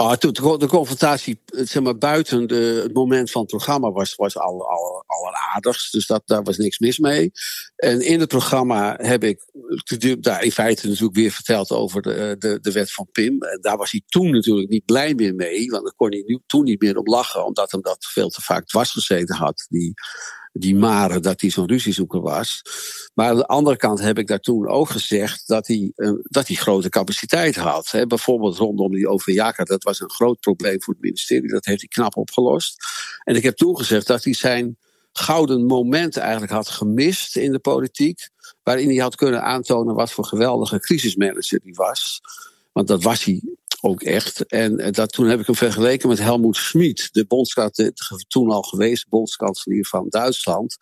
Ah, 0.00 0.12
toen 0.12 0.58
de, 0.58 0.66
confrontatie 0.66 1.40
eh, 1.44 1.66
zeg 1.66 1.82
maar, 1.82 1.98
buiten 1.98 2.46
de, 2.46 2.80
het 2.82 2.92
moment 2.92 3.30
van 3.30 3.40
het 3.40 3.50
programma 3.50 3.90
was, 3.90 4.14
was 4.14 4.36
al, 4.36 4.68
al, 4.70 5.04
alleraardigst. 5.06 5.92
Dus 5.92 6.06
dat, 6.06 6.22
daar 6.24 6.42
was 6.42 6.56
niks 6.56 6.78
mis 6.78 6.98
mee. 6.98 7.30
En 7.76 8.00
in 8.00 8.20
het 8.20 8.28
programma 8.28 8.96
heb 9.00 9.24
ik 9.24 9.44
eh, 9.98 10.12
daar 10.20 10.42
in 10.42 10.52
feite 10.52 10.88
natuurlijk 10.88 11.16
weer 11.16 11.30
verteld 11.30 11.70
over 11.70 12.02
de, 12.02 12.36
de, 12.38 12.58
de 12.60 12.72
wet 12.72 12.92
van 12.92 13.08
Pim. 13.12 13.38
Daar 13.60 13.76
was 13.76 13.90
hij 13.90 14.02
toen 14.06 14.30
natuurlijk 14.30 14.68
niet 14.68 14.84
blij 14.84 15.14
meer 15.14 15.34
mee. 15.34 15.70
Want 15.70 15.84
daar 15.84 15.94
kon 15.96 16.10
hij 16.10 16.22
nu, 16.26 16.38
toen 16.46 16.64
niet 16.64 16.80
meer 16.80 16.96
om 16.96 17.06
lachen. 17.08 17.44
Omdat 17.44 17.70
hem 17.70 17.82
dat 17.82 18.06
veel 18.12 18.28
te 18.28 18.42
vaak 18.42 18.66
dwars 18.66 18.90
gezeten 18.90 19.36
had. 19.36 19.66
Die, 19.68 19.94
die 20.58 20.76
mare 20.76 21.20
dat 21.20 21.40
hij 21.40 21.50
zo'n 21.50 21.68
ruziezoeker 21.68 22.20
was. 22.20 22.62
Maar 23.14 23.28
aan 23.28 23.36
de 23.36 23.46
andere 23.46 23.76
kant 23.76 24.00
heb 24.00 24.18
ik 24.18 24.26
daar 24.26 24.40
toen 24.40 24.68
ook 24.68 24.90
gezegd 24.90 25.42
dat 25.46 25.66
hij, 25.66 25.92
eh, 25.96 26.12
dat 26.22 26.46
hij 26.46 26.56
grote 26.56 26.88
capaciteit 26.88 27.56
had. 27.56 27.90
Hè. 27.90 28.06
Bijvoorbeeld 28.06 28.56
rondom 28.56 28.92
die 28.92 29.08
OV-jaker, 29.08 29.64
dat 29.64 29.82
was 29.82 30.00
een 30.00 30.10
groot 30.10 30.40
probleem 30.40 30.82
voor 30.82 30.94
het 30.94 31.02
ministerie. 31.02 31.50
Dat 31.50 31.64
heeft 31.64 31.80
hij 31.80 31.88
knap 31.88 32.16
opgelost. 32.16 32.76
En 33.24 33.36
ik 33.36 33.42
heb 33.42 33.56
toen 33.56 33.76
gezegd 33.76 34.06
dat 34.06 34.24
hij 34.24 34.34
zijn 34.34 34.76
gouden 35.12 35.66
moment 35.66 36.16
eigenlijk 36.16 36.52
had 36.52 36.68
gemist 36.68 37.36
in 37.36 37.52
de 37.52 37.58
politiek. 37.58 38.28
Waarin 38.62 38.88
hij 38.88 38.96
had 38.96 39.14
kunnen 39.14 39.42
aantonen 39.42 39.94
wat 39.94 40.12
voor 40.12 40.24
geweldige 40.24 40.80
crisismanager 40.80 41.60
hij 41.62 41.72
was. 41.72 42.20
Want 42.72 42.88
dat 42.88 43.02
was 43.02 43.24
hij 43.24 43.42
ook 43.80 44.02
echt. 44.02 44.46
En 44.46 44.78
eh, 44.78 44.92
dat, 44.92 45.12
toen 45.12 45.26
heb 45.26 45.40
ik 45.40 45.46
hem 45.46 45.54
vergeleken 45.54 46.08
met 46.08 46.18
Helmoet 46.18 46.56
Schmid, 46.56 47.08
de 47.12 47.26
bondskanselier, 47.26 47.92
toen 48.28 48.50
al 48.50 48.62
geweest 48.62 49.08
bondskanselier 49.08 49.86
van 49.86 50.06
Duitsland. 50.08 50.76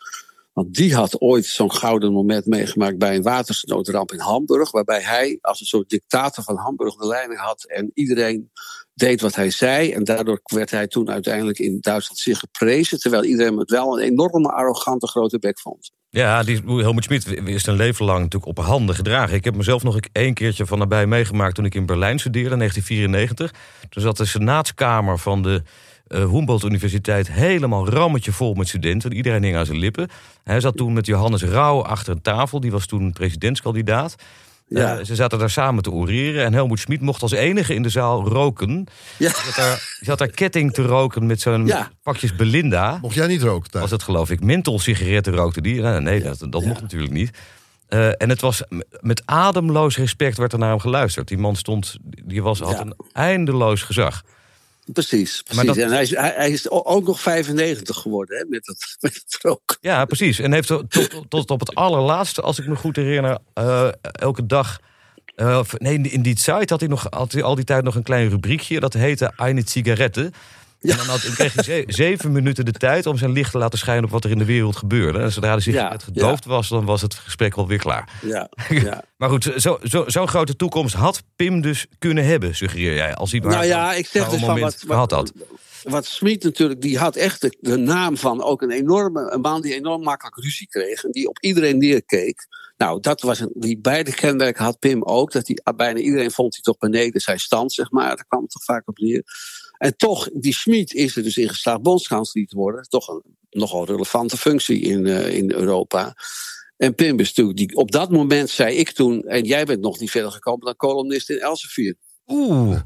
Want 0.53 0.75
die 0.75 0.95
had 0.95 1.21
ooit 1.21 1.45
zo'n 1.45 1.73
gouden 1.73 2.13
moment 2.13 2.47
meegemaakt 2.47 2.99
bij 2.99 3.17
een 3.17 3.23
watersnoodramp 3.23 4.13
in 4.13 4.19
Hamburg. 4.19 4.71
Waarbij 4.71 5.01
hij 5.01 5.39
als 5.41 5.61
een 5.61 5.67
soort 5.67 5.89
dictator 5.89 6.45
van 6.45 6.57
Hamburg 6.57 6.95
de 6.95 7.07
leiding 7.07 7.41
had. 7.41 7.65
En 7.65 7.91
iedereen 7.95 8.51
deed 8.95 9.21
wat 9.21 9.35
hij 9.35 9.51
zei. 9.51 9.93
En 9.93 10.05
daardoor 10.05 10.41
werd 10.43 10.71
hij 10.71 10.87
toen 10.87 11.11
uiteindelijk 11.11 11.59
in 11.59 11.79
Duitsland 11.81 12.21
zeer 12.21 12.37
geprezen. 12.37 12.99
Terwijl 12.99 13.25
iedereen 13.25 13.59
het 13.59 13.71
wel 13.71 13.99
een 13.99 14.05
enorme, 14.05 14.49
arrogante 14.49 15.07
grote 15.07 15.39
bek 15.39 15.61
vond. 15.61 15.91
Ja, 16.17 16.43
die 16.43 16.63
Helmut 16.67 17.05
Schmid 17.05 17.47
is 17.47 17.67
een 17.67 17.77
leven 17.77 18.05
lang 18.05 18.19
natuurlijk 18.19 18.59
op 18.59 18.65
handen 18.65 18.95
gedragen. 18.95 19.37
Ik 19.37 19.45
heb 19.45 19.57
mezelf 19.57 19.83
nog 19.83 19.99
één 20.13 20.35
keertje 20.35 20.67
van 20.67 20.79
nabij 20.79 21.07
meegemaakt 21.07 21.55
toen 21.55 21.65
ik 21.65 21.75
in 21.75 21.87
Berlijn 21.87 22.19
studeerde 22.19 22.51
in 22.51 22.59
1994. 22.59 23.61
Toen 23.89 24.03
zat 24.03 24.17
de 24.17 24.25
senaatskamer 24.25 25.19
van 25.19 25.43
de 25.43 25.63
uh, 26.09 26.19
Humboldt 26.19 26.65
Universiteit 26.65 27.33
helemaal 27.33 27.89
rammetje 27.89 28.33
vol 28.33 28.55
met 28.55 28.69
studenten. 28.69 29.13
Iedereen 29.13 29.43
hing 29.43 29.57
aan 29.57 29.67
zijn 29.67 29.79
lippen. 29.79 30.09
Hij 30.45 30.61
zat 30.61 30.77
toen 30.77 30.93
met 30.93 31.07
Johannes 31.07 31.43
Rauw 31.43 31.83
achter 31.83 32.13
een 32.13 32.23
tafel. 32.23 32.61
Die 32.61 32.71
was 32.71 32.87
toen 32.87 33.13
presidentskandidaat. 33.13 34.17
Ja. 34.69 34.99
Uh, 34.99 35.05
ze 35.05 35.15
zaten 35.15 35.39
daar 35.39 35.51
samen 35.51 35.83
te 35.83 35.91
oreren. 35.91 36.45
En 36.45 36.53
Helmoet 36.53 36.79
Schmid 36.81 37.01
mocht 37.01 37.23
als 37.23 37.33
enige 37.33 37.75
in 37.75 37.83
de 37.83 37.89
zaal 37.89 38.29
roken. 38.29 38.87
Ja. 39.19 39.29
Je, 39.29 39.35
had 39.35 39.55
daar, 40.07 40.17
daar 40.17 40.29
ketting 40.37 40.73
te 40.75 40.83
roken 40.83 41.27
met 41.27 41.41
zo'n 41.41 41.67
Ja. 41.67 41.91
pakjes 42.03 42.37
Belinda. 42.37 42.99
Mocht 43.03 43.15
jij 43.15 43.27
niet 43.27 43.43
roken? 43.43 43.81
Was 43.81 43.91
het 43.91 44.03
geloof 44.03 44.31
ik. 44.31 44.41
Menthol 44.45 44.79
sigaretten 44.79 45.35
rookte 45.35 45.61
die. 45.61 45.81
Nou, 45.81 46.01
nee, 46.01 46.23
dat, 46.23 46.47
dat 46.51 46.63
Ja. 46.63 46.69
mocht 46.69 46.81
natuurlijk 46.81 47.13
niet. 47.13 47.31
Uh, 47.89 48.07
en 48.07 48.29
het 48.29 48.41
was 48.41 48.63
met 49.01 49.23
ademloos 49.25 49.97
respect 49.97 50.37
werd 50.37 50.53
er 50.53 50.59
naar 50.59 50.71
hem 50.71 50.79
geluisterd. 50.81 51.29
Die 51.29 51.39
man 51.39 51.57
stond, 51.57 51.97
die 52.03 52.43
was, 52.43 52.61
had 52.61 52.71
Ja. 52.71 52.81
een 52.81 52.95
eindeloos 53.13 53.83
gezag. 53.83 54.23
Precies, 54.93 55.43
precies. 55.43 55.67
dat- 55.67 55.77
En 55.77 55.91
hij 55.91 56.03
is, 56.03 56.11
hij, 56.17 56.33
hij 56.37 56.51
is 56.51 56.71
ook 56.71 57.07
nog 57.07 57.21
95 57.21 57.97
geworden 57.97 58.39
hè, 58.39 58.45
met, 58.49 58.67
het, 58.67 58.97
met 59.01 59.15
het 59.15 59.39
roken. 59.43 59.77
Ja, 59.81 60.05
precies. 60.05 60.39
En 60.39 60.53
heeft 60.53 60.69
tot, 60.69 61.29
tot, 61.29 61.51
op 61.51 61.61
het 61.61 61.75
allerlaatste, 61.75 62.43
als 62.43 62.59
ik 62.59 62.67
me 62.67 62.77
goed 62.77 62.97
herinner, 62.97 63.39
eh, 63.55 63.89
elke 64.03 64.47
dag. 64.47 64.79
eh, 65.35 65.61
nee, 65.79 65.95
in 65.95 66.03
die- 66.03 66.13
in 66.13 66.23
die 66.23 66.39
site 66.39 66.65
had 66.67 66.81
hij 66.81 66.89
nog 66.89 67.07
had 67.11 67.33
hij 67.33 67.43
al 67.43 67.55
die 67.55 67.65
tijd 67.65 67.85
nog 67.85 67.95
een 67.95 68.03
klein 68.03 68.29
rubriekje. 68.29 68.81
Dat 68.81 68.93
heette 68.93 69.33
Eine 69.37 69.63
Zigarette. 69.65 70.31
En 70.81 70.97
dan 70.97 71.07
had, 71.07 71.23
dan 71.23 71.33
kreeg 71.33 71.55
hij 71.55 71.65
ze- 71.65 71.85
zeven 71.87 72.33
minuten 72.33 72.65
de 72.65 72.73
tijd 72.73 73.07
om 73.07 73.19
zijn 73.19 73.33
licht 73.33 73.51
te 73.51 73.59
laten 73.59 73.79
schijnen 73.79 74.05
op 74.05 74.11
wat 74.11 74.25
er 74.25 74.31
in 74.31 74.39
de 74.39 74.45
wereld 74.45 74.77
gebeurde. 74.77 75.19
En 75.19 75.33
zodra 75.33 75.55
de 75.57 75.61
sigaret 75.63 76.01
Ja, 76.01 76.05
gedoofd 76.07 76.45
was, 76.45 76.69
dan 76.69 76.85
was 76.85 77.03
het 77.03 77.15
gesprek 77.15 77.55
wel 77.55 77.67
weer 77.69 77.79
klaar. 77.79 78.09
Ja, 78.23 78.49
ja. 78.69 79.03
Maar 79.17 79.29
goed, 79.29 79.53
zo- 79.57 79.79
zo- 79.83 80.05
zo'n 80.07 80.29
grote 80.29 80.57
toekomst 80.57 80.95
had 80.95 81.23
Pim 81.37 81.61
dus 81.61 81.87
kunnen 81.99 82.25
hebben, 82.25 82.55
suggereer 82.55 82.95
jij. 82.95 83.15
Als 83.15 83.31
hij 83.31 83.41
maar 83.41 83.51
Nou 83.51 83.65
ja, 83.67 83.93
ik 83.95 84.07
zeg 84.07 84.23
zo'n 84.23 84.31
dus 84.33 84.41
van 84.45 84.61
wat, 84.61 84.83
wat, 84.87 85.11
had. 85.11 85.33
wat 85.83 86.07
Smit 86.07 86.43
natuurlijk, 86.43 86.81
die 86.81 86.99
had 86.99 87.17
echt 87.17 87.41
de, 87.41 87.57
de 87.61 87.77
naam 87.77 88.17
van 88.17 88.43
ook 88.43 88.63
een 88.63 88.71
enorme, 88.71 89.31
een 89.33 89.41
man 89.41 89.61
die 89.63 89.75
enorm 89.75 90.03
makkelijk 90.03 90.37
ruzie 90.37 90.69
kreeg 90.69 91.05
en 91.05 91.11
die 91.11 91.29
op 91.29 91.39
iedereen 91.41 91.79
neerkeek. 91.79 92.47
Nou, 92.77 93.01
dat 93.01 93.21
was 93.21 93.41
een, 93.41 93.51
die 93.55 93.79
beide 93.79 94.15
kenmerken 94.15 94.65
had 94.65 94.79
Pim 94.79 95.03
ook. 95.03 95.33
Dat 95.33 95.47
hij, 95.47 95.75
bijna 95.77 95.99
iedereen 95.99 96.31
vond 96.31 96.55
hij 96.55 96.63
toch 96.63 96.79
beneden 96.79 97.21
zijn 97.21 97.39
stand, 97.39 97.73
zeg 97.73 97.91
maar. 97.91 98.07
Daar 98.17 98.25
kwam 98.29 98.43
het 98.43 98.51
toch 98.51 98.65
vaak 98.65 98.89
op 98.89 98.99
neer. 98.99 99.23
En 99.79 99.97
toch, 99.97 100.29
die 100.33 100.55
Schmid 100.55 100.95
is 100.95 101.17
er 101.17 101.23
dus 101.23 101.37
in 101.37 101.49
geslaagd 101.49 101.83
bondskanselier 101.83 102.47
te 102.47 102.57
worden. 102.57 102.89
Toch 102.89 103.09
een 103.09 103.23
nogal 103.51 103.87
relevante 103.87 104.37
functie 104.37 104.81
in, 104.81 105.07
eh, 105.07 105.35
in 105.35 105.53
Europa. 105.53 106.15
En 106.77 106.95
Pim 106.95 107.21
is 107.21 107.29
natuurlijk, 107.29 107.59
die, 107.59 107.77
op 107.77 107.91
dat 107.91 108.11
moment 108.11 108.51
zei 108.51 108.77
ik 108.77 108.91
toen, 108.91 109.23
en 109.23 109.45
jij 109.45 109.65
bent 109.65 109.81
nog 109.81 109.99
niet 109.99 110.11
verder 110.11 110.33
gekomen 110.33 110.65
dan 110.65 110.77
columnist 110.77 111.31
in 111.31 111.39
Elsevier. 111.39 111.95
Oeh. 112.27 112.79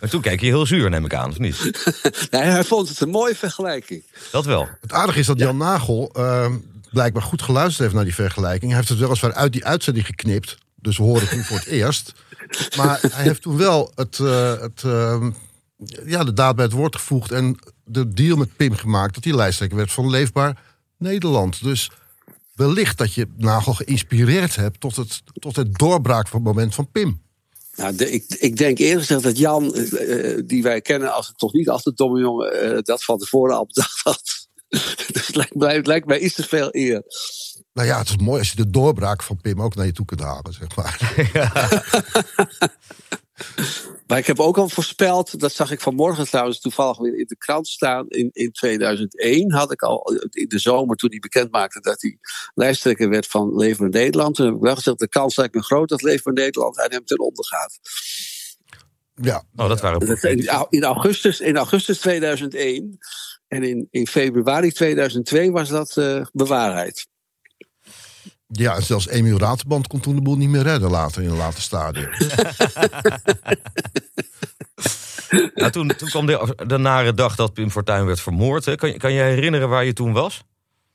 En 0.00 0.10
toen 0.10 0.20
kijk 0.20 0.40
je 0.40 0.46
heel 0.46 0.66
zuur, 0.66 0.90
neem 0.90 1.04
ik 1.04 1.14
aan, 1.14 1.30
of 1.30 1.38
niet? 1.38 1.56
Nee, 2.30 2.42
hij 2.42 2.64
vond 2.64 2.88
het 2.88 3.00
een 3.00 3.10
mooie 3.10 3.34
vergelijking. 3.34 4.04
Dat 4.30 4.44
wel. 4.44 4.68
Het 4.80 4.92
aardige 4.92 5.18
is 5.18 5.26
dat 5.26 5.38
Jan 5.38 5.56
Nagel 5.56 6.10
eh, 6.12 6.54
blijkbaar 6.92 7.22
goed 7.22 7.42
geluisterd 7.42 7.78
heeft 7.78 7.94
naar 7.94 8.04
die 8.04 8.14
vergelijking. 8.14 8.70
Hij 8.70 8.76
heeft 8.76 8.88
het 8.88 8.98
weliswaar 8.98 9.34
uit 9.34 9.52
die 9.52 9.64
uitzending 9.64 10.06
geknipt. 10.06 10.56
Dus 10.74 10.96
we 10.96 11.02
horen 11.02 11.22
het 11.22 11.32
nu 11.32 11.42
voor 11.42 11.56
het 11.56 11.66
eerst. 11.66 12.12
Maar 12.76 13.00
hij 13.00 13.22
heeft 13.22 13.42
toen 13.42 13.56
wel 13.56 13.92
het, 13.94 14.18
eh, 14.18 14.60
het, 14.60 14.82
ja, 16.04 16.24
de 16.24 16.32
daad 16.32 16.56
bij 16.56 16.64
het 16.64 16.74
woord 16.74 16.96
gevoegd. 16.96 17.30
En 17.30 17.58
de 17.84 18.08
deal 18.08 18.36
met 18.36 18.56
Pim 18.56 18.74
gemaakt. 18.74 19.14
Dat 19.14 19.24
hij 19.24 19.34
lijsttrekker 19.34 19.76
werd 19.78 19.92
van 19.92 20.10
Leefbaar 20.10 20.62
Nederland. 20.98 21.62
Dus 21.64 21.90
wellicht 22.54 22.98
dat 22.98 23.14
je 23.14 23.26
Nagel 23.36 23.74
geïnspireerd 23.74 24.56
hebt 24.56 24.80
tot 24.80 24.96
het, 24.96 25.22
tot 25.32 25.56
het 25.56 25.74
doorbraakmoment 25.78 26.74
van 26.74 26.90
Pim. 26.90 27.20
Nou, 27.76 27.96
de- 27.96 28.10
ik, 28.10 28.24
ik 28.28 28.56
denk 28.56 28.78
eerlijk 28.78 29.06
gezegd 29.06 29.22
dat 29.22 29.38
Jan, 29.38 29.74
eh, 29.74 30.32
eh, 30.38 30.42
die 30.46 30.62
wij 30.62 30.80
kennen 30.80 31.14
als 31.14 31.26
het 31.26 31.38
toch 31.38 31.52
niet 31.52 31.68
als 31.68 31.82
de 31.82 31.92
domme 31.94 32.20
jongen, 32.20 32.60
eh, 32.76 32.78
dat 32.82 33.04
van 33.04 33.18
tevoren 33.18 33.56
al 33.56 33.66
bedacht 33.66 34.00
had. 34.02 34.48
dus 35.12 35.26
het 35.26 35.36
lijkt, 35.36 35.54
mij- 35.54 35.74
het 35.76 35.86
lijkt 35.86 36.06
mij 36.06 36.18
iets 36.18 36.34
te 36.34 36.42
veel 36.48 36.68
eer. 36.70 37.02
Nou 37.72 37.88
ja, 37.88 37.98
het 37.98 38.08
is 38.08 38.16
mooi 38.16 38.38
als 38.38 38.50
je 38.50 38.56
de 38.56 38.70
doorbraak 38.70 39.22
van 39.22 39.40
Pim 39.40 39.62
ook 39.62 39.74
naar 39.74 39.86
je 39.86 39.92
toe 39.92 40.04
kunt 40.04 40.20
halen, 40.20 40.52
zeg 40.52 40.76
maar. 40.76 40.98
Maar 44.12 44.20
ik 44.20 44.26
heb 44.26 44.40
ook 44.40 44.58
al 44.58 44.68
voorspeld, 44.68 45.40
dat 45.40 45.52
zag 45.52 45.70
ik 45.70 45.80
vanmorgen 45.80 46.26
trouwens 46.26 46.60
toevallig 46.60 46.98
weer 46.98 47.18
in 47.18 47.26
de 47.26 47.36
krant 47.36 47.68
staan. 47.68 48.08
In, 48.08 48.30
in 48.32 48.52
2001 48.52 49.52
had 49.52 49.72
ik 49.72 49.82
al 49.82 50.12
in 50.30 50.48
de 50.48 50.58
zomer, 50.58 50.96
toen 50.96 51.10
hij 51.10 51.18
bekend 51.18 51.50
maakte 51.50 51.80
dat 51.80 52.02
hij 52.02 52.18
lijsttrekker 52.54 53.08
werd 53.08 53.26
van 53.26 53.56
Leven 53.56 53.84
in 53.84 53.90
Nederland. 53.90 54.34
Toen 54.34 54.46
heb 54.46 54.54
ik 54.54 54.60
wel 54.60 54.74
gezegd: 54.74 54.98
de 54.98 55.08
kans 55.08 55.36
lijkt 55.36 55.54
me 55.54 55.62
groot 55.62 55.88
dat 55.88 56.02
Leven 56.02 56.34
in 56.34 56.42
Nederland 56.42 56.80
aan 56.80 56.90
hem 56.90 57.04
ten 57.04 57.18
onder 57.18 57.44
gaat. 57.44 57.78
Ja, 59.14 59.44
Oh, 59.56 59.68
dat 59.68 59.80
waren 59.80 60.00
In, 60.22 60.66
in, 60.68 60.84
augustus, 60.84 61.40
in 61.40 61.56
augustus 61.56 61.98
2001 61.98 62.98
en 63.48 63.62
in, 63.62 63.88
in 63.90 64.06
februari 64.06 64.72
2002 64.72 65.50
was 65.50 65.68
dat 65.68 65.96
uh, 65.96 66.24
bewaarheid. 66.32 67.06
Ja, 68.52 68.74
en 68.76 68.82
zelfs 68.82 69.08
Emiel 69.08 69.38
Raterband 69.38 69.86
kon 69.86 70.00
toen 70.00 70.14
de 70.14 70.20
boel 70.22 70.36
niet 70.36 70.48
meer 70.48 70.62
redden 70.62 70.90
later 70.90 71.22
in 71.22 71.28
een 71.28 71.36
later 71.36 71.62
stadium. 71.62 72.08
Nou, 75.54 75.70
toen, 75.70 75.88
toen 75.96 76.08
kwam 76.08 76.26
de, 76.26 76.54
de 76.66 76.78
nare 76.78 77.14
dag 77.14 77.36
dat 77.36 77.52
Pim 77.52 77.70
Fortuyn 77.70 78.06
werd 78.06 78.20
vermoord. 78.20 78.64
Hè. 78.64 78.74
Kan, 78.74 78.88
je- 78.88 78.96
kan 78.98 79.12
je 79.12 79.22
herinneren 79.22 79.68
waar 79.68 79.84
je 79.84 79.92
toen 79.92 80.12
was? 80.12 80.42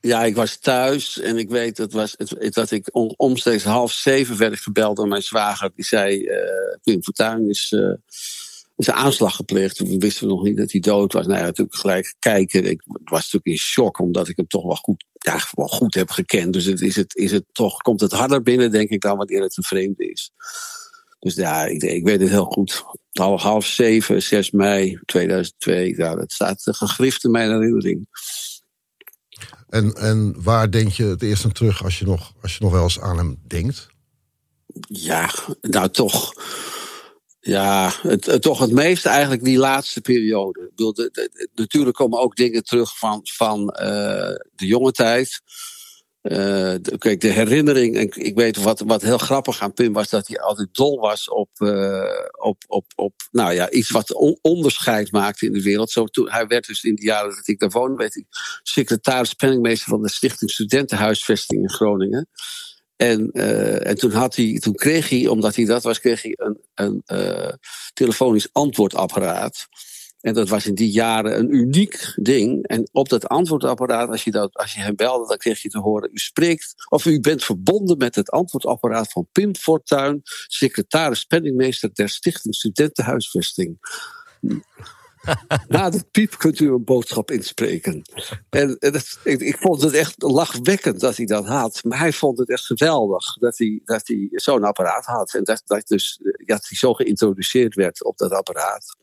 Ja, 0.00 0.24
ik 0.24 0.34
was 0.34 0.56
thuis 0.56 1.20
en 1.20 1.38
ik 1.38 1.48
weet 1.48 1.76
dat, 1.76 1.92
was, 1.92 2.14
het, 2.16 2.54
dat 2.54 2.70
ik 2.70 2.88
om, 2.92 3.14
omstreeks 3.16 3.64
half 3.64 3.92
zeven 3.92 4.36
werd 4.36 4.58
gebeld 4.60 4.96
door 4.96 5.08
mijn 5.08 5.22
zwager. 5.22 5.70
Die 5.74 5.84
zei, 5.84 6.24
eh 6.26 6.38
Pim 6.82 7.02
Fortuyn 7.02 7.48
is, 7.48 7.72
eh, 7.76 7.80
is 8.78 8.86
een 8.86 8.94
aanslag 8.94 9.36
gepleegd. 9.36 9.76
Toen 9.76 9.98
wisten 9.98 10.26
we 10.26 10.34
nog 10.34 10.42
niet 10.42 10.56
dat 10.56 10.72
hij 10.72 10.80
dood 10.80 11.12
was. 11.12 11.26
Nou 11.26 11.38
ja, 11.38 11.44
natuurlijk 11.44 11.76
gelijk 11.76 12.14
kijken. 12.18 12.64
Ik 12.64 12.82
was 12.86 13.32
natuurlijk 13.32 13.46
in 13.46 13.56
shock, 13.58 13.98
omdat 13.98 14.28
ik 14.28 14.36
hem 14.36 14.46
toch 14.46 14.62
wel 14.62 14.76
goed, 14.76 15.04
ja, 15.12 15.40
wel 15.50 15.66
goed 15.66 15.94
heb 15.94 16.10
gekend. 16.10 16.52
Dus 16.52 16.64
het, 16.64 16.80
is 16.80 16.96
het, 16.96 17.16
is 17.16 17.32
het 17.32 17.44
toch, 17.52 17.76
komt 17.76 18.00
het 18.00 18.12
harder 18.12 18.42
binnen, 18.42 18.70
denk 18.70 18.88
ik, 18.88 19.00
dan 19.00 19.16
wanneer 19.16 19.42
het 19.42 19.56
een 19.56 19.62
vreemde 19.62 20.10
is. 20.10 20.30
Dus 21.18 21.34
ja, 21.34 21.64
ik, 21.64 21.82
ik 21.82 22.04
weet 22.04 22.20
het 22.20 22.28
heel 22.28 22.44
goed. 22.44 22.84
Half, 23.12 23.42
half 23.42 23.66
zeven, 23.66 24.22
6 24.22 24.50
mei 24.50 25.00
2002. 25.04 25.96
Ja, 25.96 26.14
dat 26.14 26.32
staat 26.32 26.62
gegrift 26.62 27.24
in 27.24 27.30
mijn 27.30 27.50
herinnering. 27.50 28.08
En, 29.68 29.94
en 29.94 30.42
waar 30.42 30.70
denk 30.70 30.92
je 30.92 31.04
het 31.04 31.22
eerst 31.22 31.44
aan 31.44 31.52
terug 31.52 31.84
als 31.84 31.98
je 31.98 32.04
nog, 32.04 32.32
als 32.42 32.56
je 32.56 32.64
nog 32.64 32.72
wel 32.72 32.82
eens 32.82 33.00
aan 33.00 33.18
hem 33.18 33.38
denkt? 33.46 33.86
Ja, 34.88 35.30
nou 35.60 35.88
toch. 35.88 36.32
Ja, 37.48 37.92
het, 38.02 38.42
toch 38.42 38.58
het 38.58 38.72
meeste 38.72 39.08
eigenlijk 39.08 39.44
die 39.44 39.58
laatste 39.58 40.00
periode. 40.00 40.70
Ik 40.76 41.50
natuurlijk 41.54 41.96
komen 41.96 42.18
ook 42.20 42.36
dingen 42.36 42.64
terug 42.64 42.98
van, 42.98 43.20
van 43.22 43.68
eh, 43.70 44.34
de 44.54 44.66
jonge 44.66 44.92
tijd. 44.92 45.40
Eh, 46.20 46.74
kijk, 46.98 47.20
de 47.20 47.28
herinnering, 47.28 47.96
en 47.96 48.02
ik- 48.14 48.34
weet 48.34 48.56
wat, 48.56 48.80
wat 48.80 49.02
heel 49.02 49.18
grappig 49.18 49.60
aan 49.60 49.72
Pim 49.72 49.92
was, 49.92 50.08
dat 50.08 50.28
hij 50.28 50.40
altijd 50.40 50.74
dol 50.74 50.98
was 51.00 51.28
op, 51.30 51.48
eh, 51.54 52.10
op, 52.38 52.64
op, 52.66 52.84
op 52.96 53.14
nou 53.30 53.52
ja, 53.52 53.70
iets 53.70 53.90
wat 53.90 54.12
on- 54.14 54.38
onderscheid 54.42 55.12
maakte 55.12 55.46
in 55.46 55.52
de 55.52 55.62
wereld. 55.62 55.90
Zo, 55.90 56.04
toen, 56.04 56.30
hij 56.30 56.46
werd 56.46 56.66
dus 56.66 56.82
in 56.82 56.94
de 56.94 57.02
jaren 57.04 57.34
dat 57.34 57.48
ik 57.48 57.58
daar 57.58 57.70
woonde, 57.70 58.24
secretaris 58.62 59.32
penningmeester 59.34 59.88
van 59.88 60.02
de 60.02 60.10
Stichting 60.10 60.50
Studentenhuisvesting 60.50 61.62
in 61.62 61.70
Groningen. 61.70 62.28
En, 62.98 63.30
eh, 63.30 63.86
en 63.86 63.96
toen, 63.96 64.10
had 64.10 64.36
hij, 64.36 64.58
toen 64.58 64.74
kreeg 64.74 65.08
hij, 65.08 65.26
omdat 65.26 65.56
hij 65.56 65.64
dat 65.64 65.82
was, 65.82 66.00
kreeg 66.00 66.22
hij 66.22 66.34
een, 66.36 66.58
een 66.74 67.02
eh, 67.06 67.52
telefonisch 67.92 68.48
antwoordapparaat. 68.52 69.68
En 70.20 70.34
dat 70.34 70.48
was 70.48 70.66
in 70.66 70.74
die 70.74 70.90
jaren 70.90 71.38
een 71.38 71.54
uniek 71.54 72.12
ding. 72.16 72.66
En 72.66 72.88
op 72.92 73.08
dat 73.08 73.28
antwoordapparaat, 73.28 74.08
als 74.08 74.24
je, 74.24 74.30
dat, 74.30 74.54
als 74.54 74.74
je 74.74 74.80
hem 74.80 74.96
belde, 74.96 75.28
dan 75.28 75.36
kreeg 75.36 75.62
je 75.62 75.68
te 75.68 75.78
horen: 75.78 76.10
U 76.12 76.18
spreekt 76.18 76.74
of 76.88 77.04
u 77.04 77.20
bent 77.20 77.44
verbonden 77.44 77.98
met 77.98 78.14
het 78.14 78.30
antwoordapparaat 78.30 79.12
van 79.12 79.28
Pim 79.32 79.56
Fortuyn, 79.56 80.20
secretaris 80.46 81.24
penningmeester 81.24 81.90
der 81.92 82.08
Stichting 82.08 82.54
Studentenhuisvesting. 82.54 83.78
Na 85.68 85.90
de 85.90 86.04
piep 86.10 86.38
kunt 86.38 86.60
u 86.60 86.72
een 86.72 86.84
boodschap 86.84 87.30
inspreken. 87.30 88.02
En, 88.50 88.78
en 88.78 88.92
dat, 88.92 89.18
ik, 89.24 89.40
ik 89.40 89.56
vond 89.56 89.82
het 89.82 89.92
echt 89.92 90.22
lachwekkend 90.22 91.00
dat 91.00 91.16
hij 91.16 91.26
dat 91.26 91.46
had. 91.46 91.80
Maar 91.84 91.98
hij 91.98 92.12
vond 92.12 92.38
het 92.38 92.50
echt 92.50 92.64
geweldig 92.64 93.34
dat 93.34 93.58
hij, 93.58 93.80
dat 93.84 94.06
hij 94.08 94.28
zo'n 94.30 94.64
apparaat 94.64 95.04
had. 95.04 95.34
En 95.34 95.44
dat, 95.44 95.62
dat, 95.66 95.86
dus, 95.86 96.20
eh, 96.22 96.46
dat 96.46 96.66
hij 96.68 96.76
zo 96.76 96.94
geïntroduceerd 96.94 97.74
werd 97.74 98.04
op 98.04 98.16
dat 98.16 98.32
apparaat. 98.32 98.96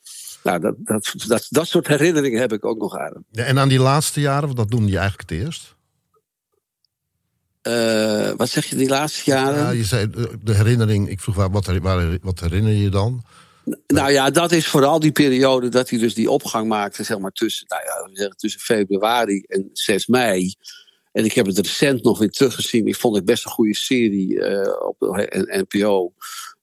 Nou, 0.43 0.59
dat, 0.59 0.75
dat, 0.79 1.13
dat, 1.27 1.47
dat 1.49 1.67
soort 1.67 1.87
herinneringen 1.87 2.39
heb 2.39 2.53
ik 2.53 2.65
ook 2.65 2.77
nog 2.77 2.97
aan 2.97 3.11
hem. 3.13 3.25
Ja, 3.31 3.43
en 3.43 3.59
aan 3.59 3.69
die 3.69 3.79
laatste 3.79 4.19
jaren, 4.19 4.45
want 4.45 4.57
dat 4.57 4.71
doen 4.71 4.85
die 4.85 4.97
eigenlijk 4.97 5.29
het 5.29 5.39
eerst. 5.39 5.75
Eh, 7.61 8.31
wat 8.37 8.49
zeg 8.49 8.65
je 8.65 8.75
die 8.75 8.89
laatste 8.89 9.31
jaren? 9.31 9.59
Ja, 9.59 9.69
je 9.69 9.83
zei 9.83 10.09
eh, 10.15 10.23
de 10.43 10.53
herinnering, 10.53 11.09
ik 11.09 11.19
vroeg 11.19 11.35
waar, 11.35 11.51
wat, 11.51 11.65
waar, 11.65 12.17
wat 12.21 12.39
herinner 12.39 12.73
je 12.73 12.89
dan? 12.89 13.23
Nou 13.87 14.11
ja, 14.11 14.29
dat 14.29 14.51
is 14.51 14.67
vooral 14.67 14.99
die 14.99 15.11
periode 15.11 15.69
dat 15.69 15.89
hij 15.89 15.99
dus 15.99 16.13
die 16.13 16.31
opgang 16.31 16.67
maakte, 16.67 17.03
zeg 17.03 17.19
maar 17.19 17.31
tussen, 17.31 17.65
nou 17.67 17.83
ja, 17.83 18.15
zeggen 18.15 18.37
tussen 18.37 18.61
februari 18.61 19.43
en 19.47 19.69
6 19.73 20.07
mei. 20.07 20.53
En 21.11 21.25
ik 21.25 21.33
heb 21.33 21.45
het 21.45 21.57
recent 21.57 22.03
nog 22.03 22.19
weer 22.19 22.29
teruggezien. 22.29 22.87
Ik 22.87 22.95
vond 22.95 23.15
het 23.15 23.25
best 23.25 23.45
een 23.45 23.51
goede 23.51 23.75
serie 23.75 24.41
eh, 24.41 24.87
op 24.87 25.27
NPO. 25.69 26.13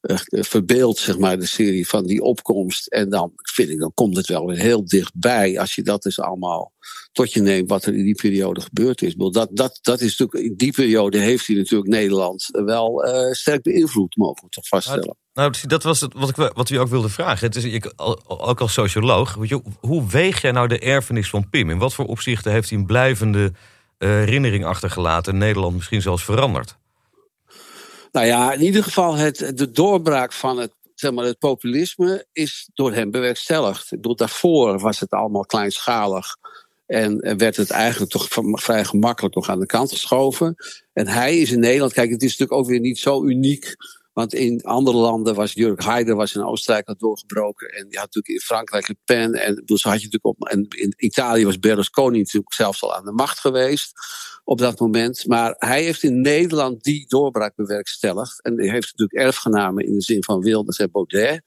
eh, 0.00 0.16
verbeeld, 0.42 0.98
zeg 0.98 1.18
maar, 1.18 1.38
de 1.38 1.46
serie 1.46 1.88
van 1.88 2.06
die 2.06 2.22
opkomst. 2.22 2.86
En 2.86 3.10
dan 3.10 3.32
vind 3.36 3.68
ik, 3.68 3.78
dan 3.78 3.94
komt 3.94 4.16
het 4.16 4.26
wel 4.26 4.46
weer 4.46 4.58
heel 4.58 4.84
dichtbij 4.84 5.58
als 5.58 5.74
je 5.74 5.82
dat 5.82 6.02
dus 6.02 6.20
allemaal 6.20 6.72
tot 7.12 7.32
je 7.32 7.40
neemt 7.40 7.68
wat 7.68 7.84
er 7.84 7.94
in 7.94 8.04
die 8.04 8.14
periode 8.14 8.60
gebeurd 8.60 9.02
is. 9.02 9.14
Dat, 9.14 9.48
dat, 9.52 9.78
dat 9.82 10.00
is 10.00 10.18
natuurlijk, 10.18 10.50
in 10.50 10.56
die 10.56 10.72
periode 10.72 11.18
heeft 11.18 11.46
hij 11.46 11.56
natuurlijk 11.56 11.90
Nederland 11.90 12.48
wel 12.50 13.04
eh, 13.04 13.32
sterk 13.32 13.62
beïnvloed, 13.62 14.16
mogen 14.16 14.44
we 14.44 14.48
toch 14.48 14.68
vaststellen. 14.68 15.16
Nou, 15.34 15.52
dat 15.66 15.82
was 15.82 16.00
het 16.00 16.14
wat, 16.14 16.28
ik, 16.28 16.36
wat 16.54 16.70
u 16.70 16.76
ook 16.76 16.88
wilde 16.88 17.08
vragen. 17.08 17.46
Het 17.46 17.56
is, 17.56 17.64
ik, 17.64 17.92
ook 18.26 18.60
als 18.60 18.72
socioloog, 18.72 19.34
weet 19.34 19.48
je, 19.48 19.62
hoe 19.80 20.08
weeg 20.08 20.40
jij 20.40 20.50
nou 20.50 20.68
de 20.68 20.78
erfenis 20.78 21.30
van 21.30 21.50
Pim? 21.50 21.70
In 21.70 21.78
wat 21.78 21.94
voor 21.94 22.06
opzichten 22.06 22.52
heeft 22.52 22.70
hij 22.70 22.78
een 22.78 22.86
blijvende 22.86 23.52
eh, 23.98 24.08
herinnering 24.08 24.64
achtergelaten... 24.64 25.32
en 25.32 25.38
Nederland 25.38 25.74
misschien 25.74 26.02
zelfs 26.02 26.24
veranderd? 26.24 26.76
Nou 28.12 28.26
ja, 28.26 28.52
in 28.52 28.62
ieder 28.62 28.82
geval 28.82 29.14
het, 29.14 29.52
de 29.54 29.70
doorbraak 29.70 30.32
van 30.32 30.58
het, 30.58 30.72
zeg 30.94 31.12
maar, 31.12 31.24
het 31.24 31.38
populisme 31.38 32.26
is 32.32 32.68
door 32.74 32.92
hem 32.92 33.10
bewerkstelligd. 33.10 33.92
Ik 33.92 34.00
bedoel, 34.00 34.16
daarvoor 34.16 34.78
was 34.78 35.00
het 35.00 35.10
allemaal 35.10 35.46
kleinschalig. 35.46 36.36
En 36.86 37.36
werd 37.38 37.56
het 37.56 37.70
eigenlijk 37.70 38.10
toch 38.10 38.28
vrij 38.60 38.84
gemakkelijk 38.84 39.34
nog 39.34 39.48
aan 39.48 39.60
de 39.60 39.66
kant 39.66 39.90
geschoven. 39.90 40.54
En 40.92 41.08
hij 41.08 41.38
is 41.38 41.50
in 41.50 41.60
Nederland, 41.60 41.92
kijk, 41.92 42.10
het 42.10 42.22
is 42.22 42.30
natuurlijk 42.30 42.60
ook 42.60 42.66
weer 42.66 42.80
niet 42.80 42.98
zo 42.98 43.24
uniek. 43.24 43.76
Want 44.12 44.34
in 44.34 44.62
andere 44.62 44.96
landen 44.96 45.34
was 45.34 45.52
Jurk 45.52 45.82
Haider 45.82 46.14
was 46.14 46.34
in 46.34 46.44
Oostenrijk 46.44 46.88
al 46.88 46.96
doorgebroken. 46.96 47.68
En 47.68 47.86
je 47.88 47.96
had 47.98 48.04
natuurlijk 48.14 48.28
in 48.28 48.40
Frankrijk 48.40 48.88
Le 48.88 48.96
Pen. 49.04 49.34
En 49.34 49.62
dus 49.64 49.82
had 49.82 50.00
je 50.00 50.08
natuurlijk 50.08 50.24
op, 50.24 50.48
en 50.48 50.66
in 50.68 50.94
Italië 50.96 51.44
was 51.44 51.58
Berlusconi 51.58 52.18
natuurlijk 52.18 52.52
zelfs 52.52 52.82
al 52.82 52.94
aan 52.94 53.04
de 53.04 53.12
macht 53.12 53.38
geweest 53.38 53.92
op 54.44 54.58
dat 54.58 54.80
moment. 54.80 55.26
Maar 55.26 55.54
hij 55.58 55.82
heeft 55.82 56.02
in 56.02 56.20
Nederland 56.20 56.82
die 56.82 57.06
doorbraak 57.08 57.54
bewerkstelligd. 57.56 58.42
En 58.42 58.56
hij 58.56 58.68
heeft 58.68 58.92
natuurlijk 58.96 59.26
erfgenamen 59.26 59.86
in 59.86 59.94
de 59.94 60.02
zin 60.02 60.24
van 60.24 60.40
Wilders 60.40 60.78
en 60.78 60.90
Baudet. 60.90 61.42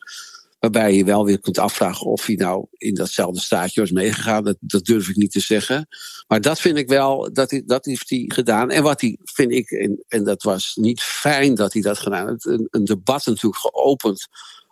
Waarbij 0.65 0.93
je 0.93 1.05
wel 1.05 1.25
weer 1.25 1.39
kunt 1.39 1.57
afvragen 1.57 2.05
of 2.05 2.25
hij 2.25 2.35
nou 2.35 2.65
in 2.71 2.93
datzelfde 2.93 3.39
staatje 3.39 3.81
was 3.81 3.91
meegegaan. 3.91 4.57
Dat, 4.59 4.85
durf 4.85 5.09
ik 5.09 5.15
niet 5.15 5.31
te 5.31 5.39
zeggen. 5.39 5.87
Maar 6.27 6.41
dat 6.41 6.59
vind 6.59 6.77
ik 6.77 6.87
wel, 6.87 7.33
dat, 7.33 7.51
hij, 7.51 7.63
dat 7.65 7.85
heeft 7.85 8.09
hij 8.09 8.23
gedaan. 8.27 8.71
En 8.71 8.83
wat 8.83 9.01
hij, 9.01 9.17
vind 9.23 9.51
ik, 9.51 9.69
en, 9.69 10.03
en 10.07 10.23
dat 10.23 10.43
was 10.43 10.75
niet 10.75 11.01
fijn 11.01 11.55
dat 11.55 11.73
hij 11.73 11.81
dat 11.81 11.99
gedaan 11.99 12.27
heeft. 12.27 12.45
Een, 12.45 12.67
een 12.69 12.85
debat 12.85 13.25
natuurlijk 13.25 13.61
geopend 13.61 14.27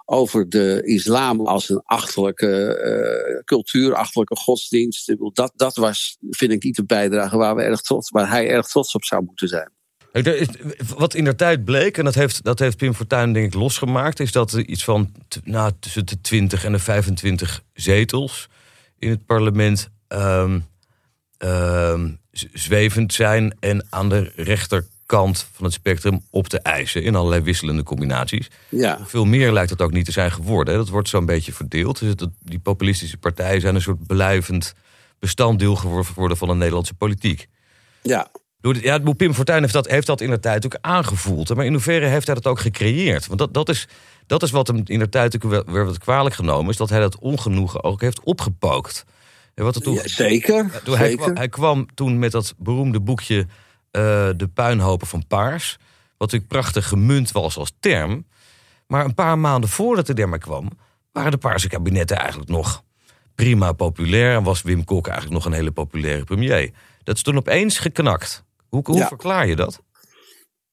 over 0.05 0.49
de 0.49 0.81
islam 0.83 1.47
als 1.47 1.69
een 1.69 1.81
achterlijke 1.83 2.77
eh, 2.77 3.43
cultuur, 3.43 3.95
achterlijke 3.95 4.35
godsdienst. 4.35 5.15
Dat, 5.33 5.51
dat 5.55 5.75
was, 5.75 6.17
vind 6.29 6.51
ik, 6.51 6.63
niet 6.63 6.75
de 6.75 6.85
bijdrage 6.85 7.37
waar, 7.37 7.55
we 7.55 7.61
erg 7.61 7.81
trots, 7.81 8.09
waar 8.09 8.29
hij 8.29 8.49
erg 8.49 8.67
trots 8.67 8.95
op 8.95 9.03
zou 9.03 9.23
moeten 9.23 9.47
zijn. 9.47 9.71
Wat 10.95 11.13
in 11.13 11.23
der 11.23 11.35
tijd 11.35 11.65
bleek, 11.65 11.97
en 11.97 12.03
dat 12.03 12.15
heeft, 12.15 12.43
dat 12.43 12.59
heeft 12.59 12.77
Pim 12.77 12.93
Fortuyn 12.93 13.33
denk 13.33 13.45
ik 13.45 13.53
losgemaakt... 13.53 14.19
is 14.19 14.31
dat 14.31 14.51
er 14.51 14.65
iets 14.65 14.83
van 14.83 15.11
nou, 15.43 15.71
tussen 15.79 16.05
de 16.05 16.21
20 16.21 16.65
en 16.65 16.71
de 16.71 16.79
25 16.79 17.63
zetels 17.73 18.49
in 18.99 19.09
het 19.09 19.25
parlement... 19.25 19.89
ehm, 20.07 20.59
ehm, 21.37 22.09
zwevend 22.53 23.13
zijn 23.13 23.57
en 23.59 23.85
aan 23.89 24.09
de 24.09 24.31
rechterkant 24.35 25.47
van 25.53 25.65
het 25.65 25.73
spectrum 25.73 26.21
op 26.29 26.47
te 26.47 26.59
eisen... 26.59 27.03
in 27.03 27.15
allerlei 27.15 27.41
wisselende 27.41 27.83
combinaties. 27.83 28.47
Ja, 28.69 28.99
Veel 29.05 29.25
meer 29.25 29.51
lijkt 29.51 29.69
het 29.69 29.81
ook 29.81 29.93
niet 29.93 30.05
te 30.05 30.11
zijn 30.11 30.31
geworden. 30.31 30.73
hè. 30.73 30.79
Dat 30.79 30.89
wordt 30.89 31.09
zo'n 31.09 31.25
beetje 31.25 31.53
verdeeld. 31.53 31.99
Dus 31.99 32.15
dat, 32.15 32.29
die 32.39 32.59
populistische 32.59 33.17
partijen 33.17 33.61
zijn 33.61 33.75
een 33.75 33.81
soort 33.81 34.07
blijvend 34.07 34.73
bestanddeel 35.19 35.75
geworden 35.75 36.37
van 36.37 36.47
de 36.47 36.53
Nederlandse 36.53 36.93
politiek. 36.93 37.47
ja. 38.01 38.31
Door 38.63 38.73
de- 38.73 38.81
Ja, 38.81 38.99
Pim 38.99 39.33
Fortuyn 39.33 39.61
heeft 39.61 39.73
dat, 39.73 39.87
heeft 39.87 40.07
dat 40.07 40.21
in 40.21 40.29
de 40.29 40.39
tijd 40.39 40.65
ook 40.65 40.77
aangevoeld. 40.81 41.55
Maar 41.55 41.65
in 41.65 41.71
hoeverre 41.71 42.05
heeft 42.05 42.25
hij 42.25 42.35
dat 42.35 42.47
ook 42.47 42.59
gecreëerd? 42.59 43.27
Want 43.27 43.39
dat, 43.39 43.53
dat, 43.53 43.69
is, 43.69 43.87
dat 44.27 44.43
is 44.43 44.51
wat 44.51 44.67
hem 44.67 44.81
in 44.85 44.99
de 44.99 45.09
tijd 45.09 45.35
ook 45.35 45.51
weer, 45.51 45.63
weer 45.65 45.85
wat 45.85 45.97
kwalijk 45.97 46.35
genomen 46.35 46.69
is... 46.71 46.77
dat 46.77 46.89
hij 46.89 46.99
dat 46.99 47.19
ongenoegen 47.19 47.83
ook 47.83 48.01
heeft 48.01 48.23
opgepookt. 48.23 49.05
En 49.55 49.63
wat 49.63 49.75
er 49.75 49.81
toen, 49.81 49.93
Ja, 49.93 50.07
zeker. 50.07 50.81
toen 50.83 50.97
hij, 50.97 51.07
zeker. 51.09 51.23
kwam, 51.23 51.35
hij 51.37 51.49
kwam 51.49 51.87
toen 51.93 52.19
met 52.19 52.31
dat 52.31 52.53
beroemde 52.57 52.99
boekje 52.99 53.39
eh, 53.91 54.01
De 54.37 54.49
puinhopen 54.53 55.07
van 55.07 55.27
Paars... 55.27 55.71
wat 56.17 56.31
natuurlijk 56.31 56.51
prachtig 56.51 56.87
gemunt 56.87 57.31
was 57.31 57.57
als 57.57 57.71
term. 57.79 58.25
Maar 58.87 59.05
een 59.05 59.13
paar 59.13 59.39
maanden 59.39 59.69
voordat 59.69 60.07
hij 60.07 60.15
ermee 60.15 60.39
kwam... 60.39 60.69
waren 61.11 61.31
de 61.31 61.37
Paarse 61.37 61.67
kabinetten 61.67 62.17
eigenlijk 62.17 62.49
nog 62.49 62.83
prima 63.35 63.71
populair. 63.71 64.35
En 64.35 64.43
was 64.43 64.61
Wim 64.61 64.83
Kok 64.83 65.07
eigenlijk 65.07 65.35
nog 65.35 65.45
een 65.45 65.57
hele 65.59 65.71
populaire 65.71 66.23
premier. 66.23 66.71
Dat 67.03 67.15
is 67.15 67.21
toen 67.23 67.37
opeens 67.37 67.79
geknakt. 67.79 68.43
Hoe, 68.73 68.81
hoe 68.83 68.95
Ja. 68.95 69.07
verklaar 69.07 69.47
je 69.47 69.55
dat? 69.55 69.81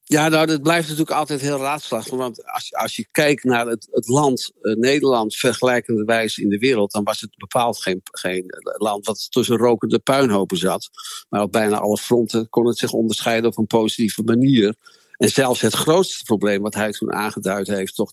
Ja, 0.03 0.27
nou, 0.27 0.45
dat 0.45 0.61
blijft 0.61 0.89
natuurlijk 0.89 1.17
altijd 1.17 1.41
heel 1.41 1.57
raadslachtig. 1.59 2.17
Want 2.17 2.45
als, 2.45 2.73
als 2.73 2.95
je 2.95 3.07
kijkt 3.11 3.43
naar 3.43 3.67
het, 3.67 3.87
het 3.91 4.07
land, 4.07 4.51
eh, 4.61 4.75
Nederland, 4.75 5.35
vergelijkende 5.35 6.03
wijze 6.03 6.41
in 6.41 6.49
de 6.49 6.57
wereld, 6.57 6.91
dan 6.91 7.03
was 7.03 7.21
het 7.21 7.37
bepaald 7.37 7.81
geen, 7.81 8.01
geen 8.11 8.43
land 8.77 9.05
wat 9.05 9.27
tussen 9.29 9.57
rokende 9.57 9.99
puinhopen 9.99 10.57
zat. 10.57 10.89
Maar 11.29 11.41
op 11.41 11.51
bijna 11.51 11.79
alle 11.79 11.97
fronten 11.97 12.49
kon 12.49 12.67
het 12.67 12.77
zich 12.77 12.91
onderscheiden 12.91 13.49
op 13.49 13.57
een 13.57 13.67
positieve 13.67 14.23
manier. 14.23 14.75
En 15.21 15.29
zelfs 15.29 15.61
het 15.61 15.73
grootste 15.73 16.23
probleem 16.23 16.61
wat 16.61 16.73
hij 16.73 16.91
toen 16.91 17.13
aangeduid 17.13 17.67
heeft, 17.67 17.95
toch 17.95 18.11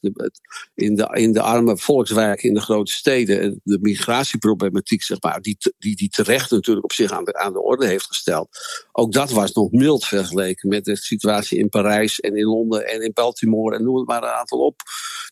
in, 0.75 0.95
de, 0.95 1.09
in 1.13 1.33
de 1.33 1.43
arme 1.43 1.77
volkswijken 1.77 2.49
in 2.49 2.55
de 2.55 2.61
grote 2.61 2.93
steden, 2.93 3.61
de 3.65 3.79
migratieproblematiek, 3.81 5.03
zeg 5.03 5.21
maar, 5.21 5.41
die, 5.41 5.57
die, 5.79 5.97
die 5.97 6.09
terecht 6.09 6.51
natuurlijk 6.51 6.85
op 6.85 6.93
zich 6.93 7.13
aan 7.13 7.25
de, 7.25 7.35
aan 7.35 7.53
de 7.53 7.63
orde 7.63 7.87
heeft 7.87 8.07
gesteld. 8.07 8.49
Ook 8.93 9.13
dat 9.13 9.31
was 9.31 9.53
nog 9.53 9.71
mild 9.71 10.05
vergeleken 10.05 10.69
met 10.69 10.85
de 10.85 10.97
situatie 10.97 11.59
in 11.59 11.69
Parijs 11.69 12.21
en 12.21 12.37
in 12.37 12.47
Londen 12.47 12.87
en 12.87 13.03
in 13.03 13.13
Baltimore 13.13 13.77
en 13.77 13.85
noem 13.85 13.97
het 13.97 14.07
maar 14.07 14.23
een 14.23 14.29
aantal 14.29 14.59
op. 14.59 14.81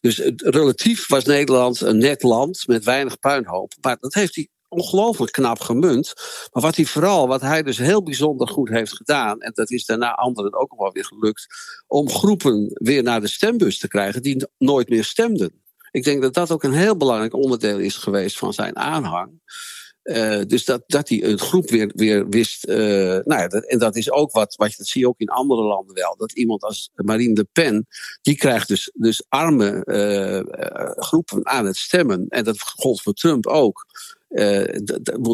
Dus 0.00 0.18
relatief 0.36 1.08
was 1.08 1.24
Nederland 1.24 1.80
een 1.80 1.98
net 1.98 2.22
land 2.22 2.66
met 2.66 2.84
weinig 2.84 3.18
puinhoop. 3.18 3.72
Maar 3.80 3.96
dat 4.00 4.14
heeft 4.14 4.34
hij 4.34 4.48
ongelooflijk 4.68 5.32
knap 5.32 5.60
gemunt. 5.60 6.12
Maar 6.52 6.62
wat 6.62 6.76
hij 6.76 6.84
vooral, 6.84 7.28
wat 7.28 7.40
hij 7.40 7.62
dus 7.62 7.78
heel 7.78 8.02
bijzonder 8.02 8.48
goed 8.48 8.68
heeft 8.68 8.96
gedaan, 8.96 9.40
en 9.40 9.52
dat 9.54 9.70
is 9.70 9.84
daarna 9.84 10.14
anderen 10.14 10.54
ook 10.54 10.74
wel 10.76 10.92
weer 10.92 11.04
gelukt, 11.04 11.46
om 11.86 12.10
groepen 12.10 12.70
weer 12.72 13.02
naar 13.02 13.20
de 13.20 13.28
stembus 13.28 13.78
te 13.78 13.88
krijgen 13.88 14.22
die 14.22 14.46
nooit 14.58 14.88
meer 14.88 15.04
stemden. 15.04 15.62
Ik 15.90 16.04
denk 16.04 16.22
dat 16.22 16.34
dat 16.34 16.50
ook 16.50 16.62
een 16.62 16.72
heel 16.72 16.96
belangrijk 16.96 17.34
onderdeel 17.34 17.78
is 17.78 17.96
geweest 17.96 18.38
van 18.38 18.52
zijn 18.52 18.76
aanhang. 18.76 19.40
Eh, 20.06 20.40
dus 20.46 20.64
dat, 20.64 20.82
dat 20.86 21.08
hij 21.08 21.24
een 21.24 21.38
groep 21.38 21.70
weer, 21.70 21.90
weer 21.94 22.28
wist. 22.28 22.64
eh, 22.64 22.76
nou 23.24 23.40
ja, 23.40 23.48
en 23.48 23.78
dat 23.78 23.96
is 23.96 24.10
ook 24.10 24.32
wat, 24.32 24.54
wat 24.54 24.70
je, 24.70 24.76
dat 24.76 24.86
zie 24.86 25.00
je 25.00 25.08
ook 25.08 25.18
in 25.18 25.28
andere 25.28 25.62
landen 25.62 25.94
wel. 25.94 26.16
Dat 26.16 26.32
iemand 26.32 26.62
als 26.62 26.90
Marine 26.94 27.34
Le 27.34 27.46
Pen, 27.52 27.86
die 28.22 28.36
krijgt 28.36 28.68
dus, 28.68 28.90
dus 28.94 29.24
arme 29.28 29.84
eh, 29.84 31.02
groepen 31.04 31.46
aan 31.46 31.66
het 31.66 31.76
stemmen. 31.76 32.26
En 32.28 32.44
dat 32.44 32.60
gold 32.60 33.02
voor 33.02 33.12
Trump 33.12 33.46
ook. 33.46 33.86
Eh, 34.28 34.80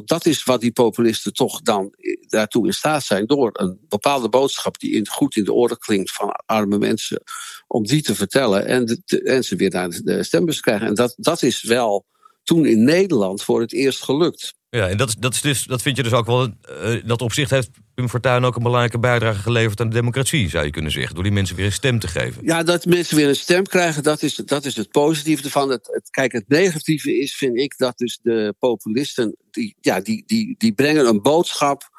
dat 0.05 0.27
is 0.27 0.45
wat 0.45 0.61
die 0.61 0.73
populisten 0.73 1.33
toch 1.33 1.61
dan 1.61 1.95
daartoe 2.21 2.67
in 2.67 2.73
staat 2.73 3.05
zijn. 3.05 3.27
Door 3.27 3.51
een 3.53 3.79
bepaalde 3.89 4.29
boodschap 4.29 4.79
die 4.79 5.09
goed 5.09 5.37
in 5.37 5.45
de 5.45 5.53
oren 5.53 5.79
klinkt 5.79 6.13
van 6.13 6.31
arme 6.47 6.79
mensen. 6.79 7.23
Om 7.67 7.85
die 7.87 8.03
te 8.03 8.15
vertellen 8.15 8.67
en, 8.67 9.03
en 9.07 9.45
ze 9.45 9.57
weer 9.57 9.71
naar 9.71 9.89
de, 9.89 10.23
stembus 10.23 10.55
te 10.57 10.63
krijgen. 10.63 10.87
En 10.87 10.95
dat, 10.95 11.15
dat 11.17 11.43
is 11.43 11.63
wel 11.63 12.07
toen 12.43 12.67
in 12.67 12.85
Nederland 12.85 13.43
voor 13.43 13.61
het 13.61 13.73
eerst 13.73 14.03
gelukt. 14.03 14.55
Ja, 14.77 14.89
en 14.89 14.97
dat, 14.97 15.09
is, 15.09 15.15
dat, 15.15 15.35
is 15.35 15.41
dus, 15.41 15.65
dat 15.65 15.83
vind 15.83 15.97
je 15.97 16.03
dus 16.03 16.13
ook 16.13 16.27
wel. 16.27 16.49
eh, 16.81 16.95
dat 17.05 17.23
opzicht 17.23 17.51
heeft 17.51 17.71
Pim 17.95 18.09
Fortuyn 18.09 18.45
ook 18.45 18.57
een 18.57 18.63
belangrijke 18.63 18.99
bijdrage 18.99 19.39
geleverd 19.39 19.81
aan 19.81 19.89
de 19.89 19.95
democratie, 19.95 20.49
zou 20.49 20.65
je 20.65 20.71
kunnen 20.71 20.93
zeggen. 20.93 21.15
Door 21.15 21.23
die 21.23 21.33
mensen 21.33 21.57
weer 21.57 21.65
een 21.65 21.73
stem 21.73 21.99
te 21.99 22.09
geven. 22.09 22.45
Ja, 22.45 22.63
dat 22.63 22.85
mensen 22.85 23.17
weer 23.17 23.29
een 23.29 23.37
stem 23.37 23.65
krijgen, 23.67 24.03
dat 24.03 24.23
is, 24.23 24.35
dat 24.35 24.65
is 24.65 24.77
het 24.77 24.91
positieve 24.91 25.45
ervan. 25.45 25.71
Het, 25.71 25.89
het, 25.93 26.11
kijk, 26.11 26.33
het 26.33 26.49
negatieve 26.49 27.19
is, 27.19 27.37
vind 27.37 27.59
ik, 27.59 27.77
dat 27.77 27.99
dus 27.99 28.19
de 28.23 28.55
populisten, 28.59 29.37
die, 29.51 29.77
ja, 29.81 30.01
die, 30.01 30.23
die, 30.27 30.55
die 30.59 30.73
brengen 30.73 31.07
een 31.07 31.23
boodschap 31.23 31.91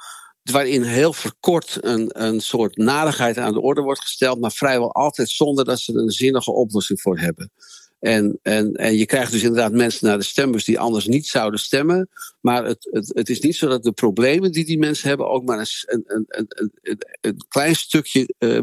waarin 0.43 0.84
heel 0.84 1.13
verkort 1.13 1.78
een, 1.82 2.24
een 2.24 2.41
soort 2.41 2.78
narigheid 2.78 3.38
aan 3.38 3.53
de 3.53 3.61
orde 3.61 3.82
wordt 3.82 4.01
gesteld, 4.01 4.39
maar 4.39 4.51
vrijwel 4.51 4.93
altijd 4.93 5.30
zonder 5.30 5.65
dat 5.65 5.80
ze 5.80 5.93
er 5.93 5.99
een 5.99 6.11
zinnige 6.11 6.51
oplossing 6.51 7.01
voor 7.01 7.19
hebben. 7.19 7.51
En, 8.04 8.39
en, 8.41 8.74
en 8.74 8.95
je 8.95 9.06
krijgt 9.06 9.32
dus 9.32 9.43
inderdaad 9.43 9.72
mensen 9.72 10.08
naar 10.08 10.18
de 10.18 10.24
stembus 10.24 10.66
die 10.66 10.80
anders 10.80 11.08
niet 11.08 11.28
zouden 11.28 11.60
stemmen. 11.60 12.10
Maar 12.41 12.66
het, 12.66 12.88
het, 12.91 13.12
het 13.14 13.30
is 13.30 13.39
niet 13.39 13.56
zo 13.56 13.68
dat 13.68 13.84
de 13.84 13.91
problemen 13.91 14.51
die 14.51 14.66
die 14.66 14.78
mensen 14.78 15.08
hebben 15.08 15.30
ook 15.30 15.45
maar 15.45 15.60
een, 15.60 16.04
een, 16.06 16.26
een, 16.28 16.45
een, 16.82 16.97
een, 17.22 17.45
klein 17.47 17.76
stukje 17.76 18.34
eh, 18.38 18.60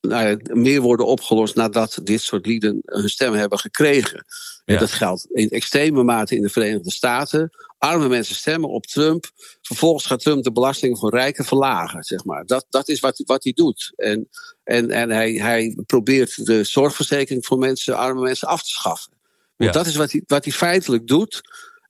nou 0.00 0.40
meer 0.52 0.80
worden 0.80 1.06
opgelost 1.06 1.54
nadat 1.54 2.00
dit 2.02 2.20
soort 2.20 2.46
lieden 2.46 2.80
hun 2.84 3.08
stem 3.08 3.32
hebben 3.32 3.58
gekregen. 3.58 4.24
Ja. 4.64 4.78
Dat 4.78 4.90
geldt 4.92 5.26
in 5.30 5.48
extreme 5.48 6.02
mate 6.02 6.36
in 6.36 6.42
de 6.42 6.48
Verenigde 6.48 6.90
Staten. 6.90 7.50
Arme 7.78 8.08
mensen 8.08 8.34
stemmen 8.34 8.70
op 8.70 8.86
Trump. 8.86 9.30
Vervolgens 9.62 10.06
gaat 10.06 10.20
Trump 10.20 10.42
de 10.44 10.52
belastingen 10.52 10.96
voor 10.96 11.10
rijken 11.10 11.44
verlagen. 11.44 12.02
Zeg 12.02 12.24
maar. 12.24 12.44
dat, 12.44 12.66
dat 12.70 12.88
is 12.88 13.00
wat, 13.00 13.22
wat 13.26 13.44
hij 13.44 13.52
doet. 13.52 13.92
En, 13.96 14.28
en, 14.64 14.90
en 14.90 15.10
hij, 15.10 15.32
hij 15.32 15.76
probeert 15.86 16.46
de 16.46 16.64
zorgverzekering 16.64 17.46
voor 17.46 17.58
mensen, 17.58 17.96
arme 17.96 18.20
mensen 18.20 18.48
af 18.48 18.62
te 18.62 18.68
schaffen. 18.68 19.12
Want 19.56 19.74
Ja. 19.74 19.78
dat 19.78 19.86
is 19.86 19.96
wat 19.96 20.12
hij, 20.12 20.22
wat 20.26 20.44
hij 20.44 20.52
feitelijk 20.52 21.06
doet. 21.06 21.40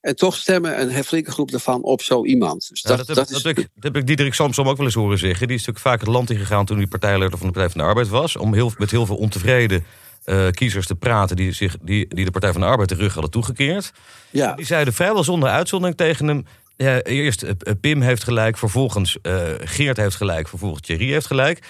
En 0.00 0.16
toch 0.16 0.36
stemmen 0.36 0.80
een 0.80 1.04
flinke 1.04 1.30
groep 1.30 1.50
daarvan 1.50 1.82
op 1.82 2.02
zo 2.02 2.24
iemand. 2.24 2.68
Dus 2.68 2.80
Ja, 2.82 2.96
dat, 2.96 3.06
dat, 3.06 3.06
dat, 3.06 3.16
heb, 3.16 3.36
is, 3.36 3.42
dat, 3.42 3.56
heb 3.56 3.64
ik, 3.64 3.70
dat 3.74 3.84
heb 3.84 3.96
ik 3.96 4.06
Diederik 4.06 4.34
Samsom 4.34 4.68
ook 4.68 4.76
wel 4.76 4.86
eens 4.86 4.94
horen 4.94 5.18
zeggen. 5.18 5.46
Die 5.46 5.56
is 5.56 5.64
natuurlijk 5.66 5.86
vaak 5.86 6.00
het 6.00 6.08
land 6.08 6.30
ingegaan 6.30 6.64
toen 6.64 6.76
hij 6.76 6.86
partijleider 6.86 7.38
van 7.38 7.46
de 7.46 7.52
Partij 7.52 7.70
van 7.70 7.80
de 7.80 7.86
Arbeid 7.86 8.08
was. 8.08 8.36
Om 8.36 8.54
heel, 8.54 8.72
met 8.78 8.90
heel 8.90 9.06
veel 9.06 9.16
ontevreden 9.16 9.84
eh, 10.24 10.48
kiezers 10.50 10.86
te 10.86 10.94
praten 10.94 11.36
die, 11.36 11.52
zich, 11.52 11.76
die, 11.82 12.14
die 12.14 12.24
de 12.24 12.30
Partij 12.30 12.52
van 12.52 12.60
de 12.60 12.66
Arbeid 12.66 12.88
de 12.88 12.94
rug 12.94 13.12
hadden 13.12 13.30
toegekeerd. 13.30 13.92
ja. 14.30 14.54
Die 14.54 14.66
zeiden 14.66 14.94
vrijwel 14.94 15.24
zonder 15.24 15.48
uitzondering 15.48 15.96
tegen 15.98 16.26
hem. 16.28 16.46
Ja, 16.76 17.02
eerst 17.02 17.42
eh, 17.42 17.50
eh, 17.58 17.72
Pim 17.80 18.00
heeft 18.00 18.24
gelijk, 18.24 18.58
vervolgens 18.58 19.16
Geert 19.58 19.96
heeft 19.96 20.16
gelijk, 20.16 20.48
vervolgens 20.48 20.80
Thierry 20.82 21.10
heeft 21.10 21.26
gelijk. 21.26 21.66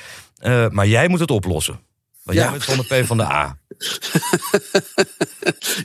Maar 0.71 0.87
jij 0.87 1.09
moet 1.09 1.21
het 1.21 1.31
oplossen. 1.31 1.81
Want 2.23 2.39
jij 2.39 2.51
bent 2.51 2.65
van 2.65 2.77
de 2.77 3.03
P 3.03 3.07
van 3.07 3.17
de 3.17 3.23
A. 3.23 3.59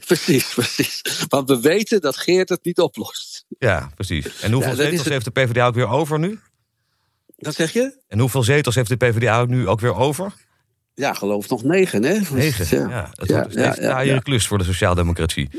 precies, 0.05 0.53
precies. 0.53 1.01
Want 1.27 1.49
we 1.49 1.59
weten 1.59 2.01
dat 2.01 2.17
Geert 2.17 2.49
het 2.49 2.63
niet 2.63 2.79
oplost. 2.79 3.45
Ja, 3.59 3.89
precies. 3.95 4.39
En 4.41 4.51
hoeveel 4.51 4.71
Ja, 4.71 4.77
zetels 4.77 4.99
het- 5.03 5.09
heeft 5.09 5.25
de 5.25 5.31
PvdA 5.31 5.65
ook 5.67 5.75
weer 5.75 5.87
over 5.89 6.19
nu? 6.19 6.39
Dat 7.37 7.55
zeg 7.55 7.73
je? 7.73 7.99
En 8.07 8.19
hoeveel 8.19 8.43
zetels 8.43 8.75
heeft 8.75 8.89
de 8.89 8.95
PvdA 8.97 9.45
nu 9.45 9.67
ook 9.67 9.79
weer 9.79 9.95
over? 9.95 10.33
Ja, 10.99 11.13
geloof 11.13 11.49
nog 11.49 11.63
negen, 11.63 12.03
hè? 12.03 12.19
Negen. 12.33 12.77
Ja, 12.79 12.89
Ja, 12.89 13.09
het 13.15 13.31
wordt 13.31 13.55
een 13.55 13.61
ja, 13.61 13.71
steeds 13.71 13.85
ja, 13.85 13.91
taaiere 13.91 14.15
ja. 14.15 14.21
klus 14.21 14.47
voor 14.47 14.57
de 14.57 14.63
sociaaldemocratie. 14.63 15.49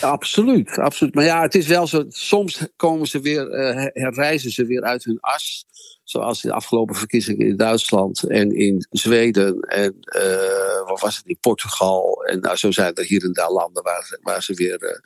Absoluut, 0.00 0.78
absoluut. 0.78 1.14
Maar 1.14 1.24
ja, 1.24 1.42
het 1.42 1.54
is 1.54 1.66
wel 1.66 1.86
zo. 1.86 2.04
Soms 2.08 2.66
komen 2.76 3.06
ze 3.06 3.20
weer, 3.20 3.50
eh, 3.50 3.86
herreizen 3.92 4.50
ze 4.50 4.66
weer 4.66 4.82
uit 4.82 5.04
hun 5.04 5.18
as. 5.20 5.64
Zoals 6.04 6.44
in 6.44 6.50
de 6.50 6.56
afgelopen 6.56 6.94
verkiezingen 6.94 7.46
in 7.46 7.56
Duitsland 7.56 8.22
en 8.22 8.50
in 8.50 8.86
Zweden 8.90 9.60
en 9.60 9.96
eh 10.00 10.64
wat 10.86 11.00
was 11.00 11.16
het 11.16 11.26
in 11.26 11.38
Portugal. 11.40 12.24
En 12.24 12.40
nou, 12.40 12.56
zo 12.56 12.70
zijn 12.70 12.94
er 12.94 13.04
hier 13.04 13.24
en 13.24 13.32
daar 13.32 13.50
landen 13.50 13.82
waar 13.82 14.04
ze, 14.06 14.18
waar 14.22 14.42
ze 14.42 14.54
weer 14.54 14.76
eh, 14.76 14.98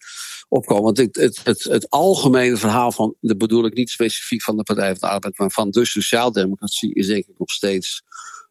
opkomen. 0.49 0.82
Want 0.82 0.97
het, 0.97 1.16
het, 1.16 1.41
het, 1.45 1.62
het 1.62 1.91
algemene 1.91 2.57
verhaal 2.57 2.93
van, 2.93 3.14
dat 3.20 3.39
bedoel 3.39 3.66
ik 3.66 3.74
niet 3.74 3.91
specifiek 3.91 4.43
van 4.43 4.57
de 4.57 4.62
Partij 4.62 4.97
van 4.97 5.09
de 5.09 5.14
Arbeid, 5.14 5.39
maar 5.39 5.51
van 5.51 5.70
de 5.70 5.84
sociaaldemocratie 5.84 6.95
is 6.95 7.07
denk 7.07 7.26
ik 7.26 7.39
nog 7.39 7.51
steeds 7.51 8.03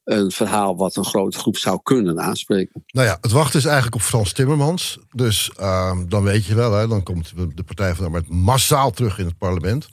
een 0.08 0.32
verhaal 0.32 0.76
wat 0.76 0.95
een 0.95 1.05
grote 1.05 1.38
groep 1.38 1.58
zou 1.58 1.80
kunnen 1.84 2.20
aanspreken. 2.20 2.84
Nou 2.91 3.08
ja, 3.08 3.18
het 3.22 3.32
wachten 3.32 3.60
is 3.60 3.66
eigenlijk 3.66 3.95
op 3.95 4.01
Frans 4.01 4.32
Timmermans. 4.32 4.99
Dus 5.12 5.51
ehm, 5.58 6.08
dan 6.08 6.24
weet 6.24 6.45
je 6.45 6.55
wel, 6.55 6.74
hè, 6.74 6.88
dan 6.88 7.03
komt 7.03 7.34
de 7.55 7.64
Partij 7.64 7.95
van 7.95 7.97
de 7.97 8.03
Arbeid 8.03 8.30
massaal 8.30 8.91
terug 8.91 9.20
in 9.20 9.26
het 9.26 9.38
parlement. 9.38 9.89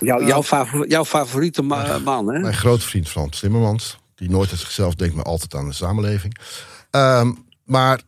Jou, 0.00 0.26
jouw, 0.26 0.42
favor- 0.42 0.88
jouw 0.88 1.04
favoriete 1.04 1.62
ma- 1.62 1.98
man, 1.98 2.32
hè? 2.32 2.38
Mijn 2.40 2.54
grote 2.54 2.86
vriend 2.86 3.08
Frans 3.08 3.40
Timmermans. 3.40 3.98
Die 4.14 4.30
nooit 4.30 4.50
aan 4.50 4.56
zichzelf 4.58 4.94
denkt, 4.94 5.14
maar 5.14 5.24
altijd 5.24 5.54
aan 5.54 5.68
de 5.68 5.74
samenleving. 5.74 6.38
Ehm, 6.90 7.32
maar 7.64 8.00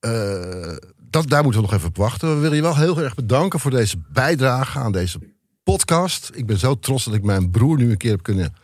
eh, 0.00 0.76
dat, 0.96 1.28
daar 1.28 1.42
moeten 1.42 1.60
we 1.60 1.66
nog 1.66 1.76
even 1.76 1.88
op 1.88 1.96
wachten. 1.96 2.34
We 2.34 2.40
willen 2.40 2.56
je 2.56 2.62
wel 2.62 2.76
heel 2.76 2.98
erg 2.98 3.14
bedanken 3.14 3.60
voor 3.60 3.70
deze 3.70 3.96
bijdrage 4.12 4.78
aan 4.78 4.92
deze 4.92 5.18
podcast. 5.62 6.30
Ik 6.34 6.46
ben 6.46 6.58
zo 6.58 6.78
trots 6.78 7.04
dat 7.04 7.14
ik 7.14 7.22
mijn 7.22 7.50
broer 7.50 7.76
nu 7.76 7.90
een 7.90 7.96
keer 7.96 8.10
heb 8.10 8.22
kunnen, 8.22 8.54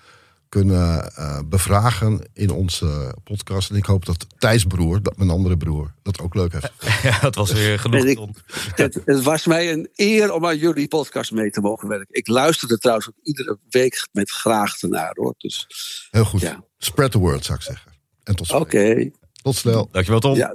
kunnen 0.49 1.15
eh, 1.15 1.41
bevragen 1.47 2.29
in 2.33 2.51
onze 2.51 3.15
podcast. 3.25 3.71
En 3.71 3.77
ik 3.77 3.85
hoop 3.85 4.05
dat 4.07 4.27
Thijs 4.39 4.65
broer, 4.65 5.03
dat 5.03 5.17
mijn 5.17 5.31
andere 5.31 5.57
broer, 5.57 5.95
dat 6.03 6.21
ook 6.21 6.35
leuk 6.35 6.53
heeft. 6.53 6.73
Ja, 7.03 7.19
het 7.21 7.35
was 7.35 7.53
weer 7.53 7.79
genoeg. 7.79 8.05
Ik-. 8.05 8.19
Het, 8.77 9.01
het 9.05 9.23
was 9.23 9.47
mij 9.47 9.73
een 9.73 9.89
eer 9.95 10.33
om 10.33 10.47
aan 10.47 10.59
jullie 10.59 10.89
podcast 10.89 11.33
mee 11.33 11.51
te 11.51 11.61
mogen 11.61 11.89
werken. 11.89 12.15
Ik 12.15 12.29
luisterde 12.29 12.79
trouwens 12.79 13.09
ook 13.09 13.15
iedere 13.23 13.59
week 13.69 14.09
met 14.13 14.31
graagte 14.31 14.89
naar, 14.89 15.13
hoor. 15.15 15.35
Dus, 15.39 15.67
Heel 16.11 16.25
goed. 16.25 16.41
Ja. 16.41 16.65
Spread 16.79 17.11
the 17.11 17.19
word, 17.19 17.45
zou 17.45 17.59
ik 17.59 17.65
zeggen. 17.65 17.93
En 18.25 18.37
tot 18.37 18.47
snel. 18.47 18.61
oké. 18.61 19.11
Tot 19.43 19.57
snel. 19.57 19.89
Dankjewel, 19.93 20.21
Tom. 20.21 20.35
Ja, 20.35 20.55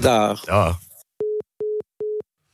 dag. 0.00 0.46
Ja. 0.46 0.78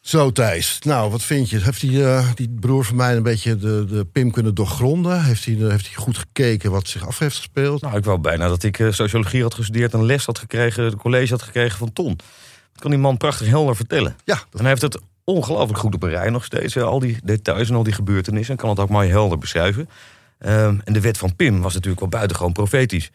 Zo, 0.03 0.33
Thijs. 0.33 0.79
Nou, 0.79 1.11
wat 1.11 1.23
vind 1.23 1.51
je? 1.51 1.59
Heeft 1.59 1.81
die, 1.81 2.05
eh, 2.05 2.29
die 2.35 2.51
broer 2.61 2.85
van 2.85 2.97
mij 2.97 3.17
een 3.17 3.23
beetje 3.23 3.57
de, 3.57 3.85
de 3.85 4.05
Pim 4.05 4.31
kunnen 4.31 4.55
doorgronden? 4.55 5.25
Heeft 5.25 5.45
hij, 5.45 5.55
heeft 5.55 5.87
hij 5.87 5.95
goed 5.95 6.19
gekeken 6.19 6.71
wat 6.71 6.89
zich 6.89 7.07
af 7.07 7.19
heeft 7.19 7.37
gespeeld? 7.37 7.83
Nou, 7.83 7.97
ik 7.97 8.05
wou 8.05 8.19
bijna 8.19 8.49
dat 8.49 8.63
ik 8.63 8.79
eh, 8.79 8.91
sociologie 8.91 9.43
had 9.43 9.55
gestudeerd 9.55 9.93
en 9.93 10.05
les 10.05 10.27
had 10.27 10.39
gekregen, 10.39 10.85
een 10.85 10.97
college 10.97 11.33
had 11.33 11.43
gekregen 11.43 11.79
van 11.79 11.93
Ton. 11.93 12.17
Dat 12.73 12.81
kan 12.81 12.91
die 12.91 13.01
man 13.01 13.17
prachtig 13.17 13.47
helder 13.47 13.77
vertellen. 13.77 14.17
Ja, 14.25 14.35
En 14.35 14.59
hij 14.59 14.69
heeft 14.69 14.83
het 14.83 14.99
ongelooflijk 15.25 15.79
goed 15.79 15.95
op 15.95 16.03
een 16.03 16.11
rij 16.11 16.31
nog 16.31 16.45
steeds. 16.45 16.77
Al 16.77 16.99
die 16.99 17.19
details 17.25 17.69
en 17.69 17.75
al 17.75 17.83
die 17.83 17.93
gebeurtenissen. 17.93 18.55
En 18.55 18.61
kan 18.61 18.71
het 18.71 18.79
ook 18.79 18.89
mooi 18.89 19.09
helder 19.11 19.39
beschrijven. 19.39 19.89
Ehm, 20.39 20.79
en 20.85 20.93
de 20.93 21.01
wet 21.01 21.19
van 21.19 21.37
Pim 21.37 21.61
was 21.61 21.75
natuurlijk 21.75 22.01
wel 22.01 22.09
buitengewoon 22.09 22.53
profetisch. 22.53 23.11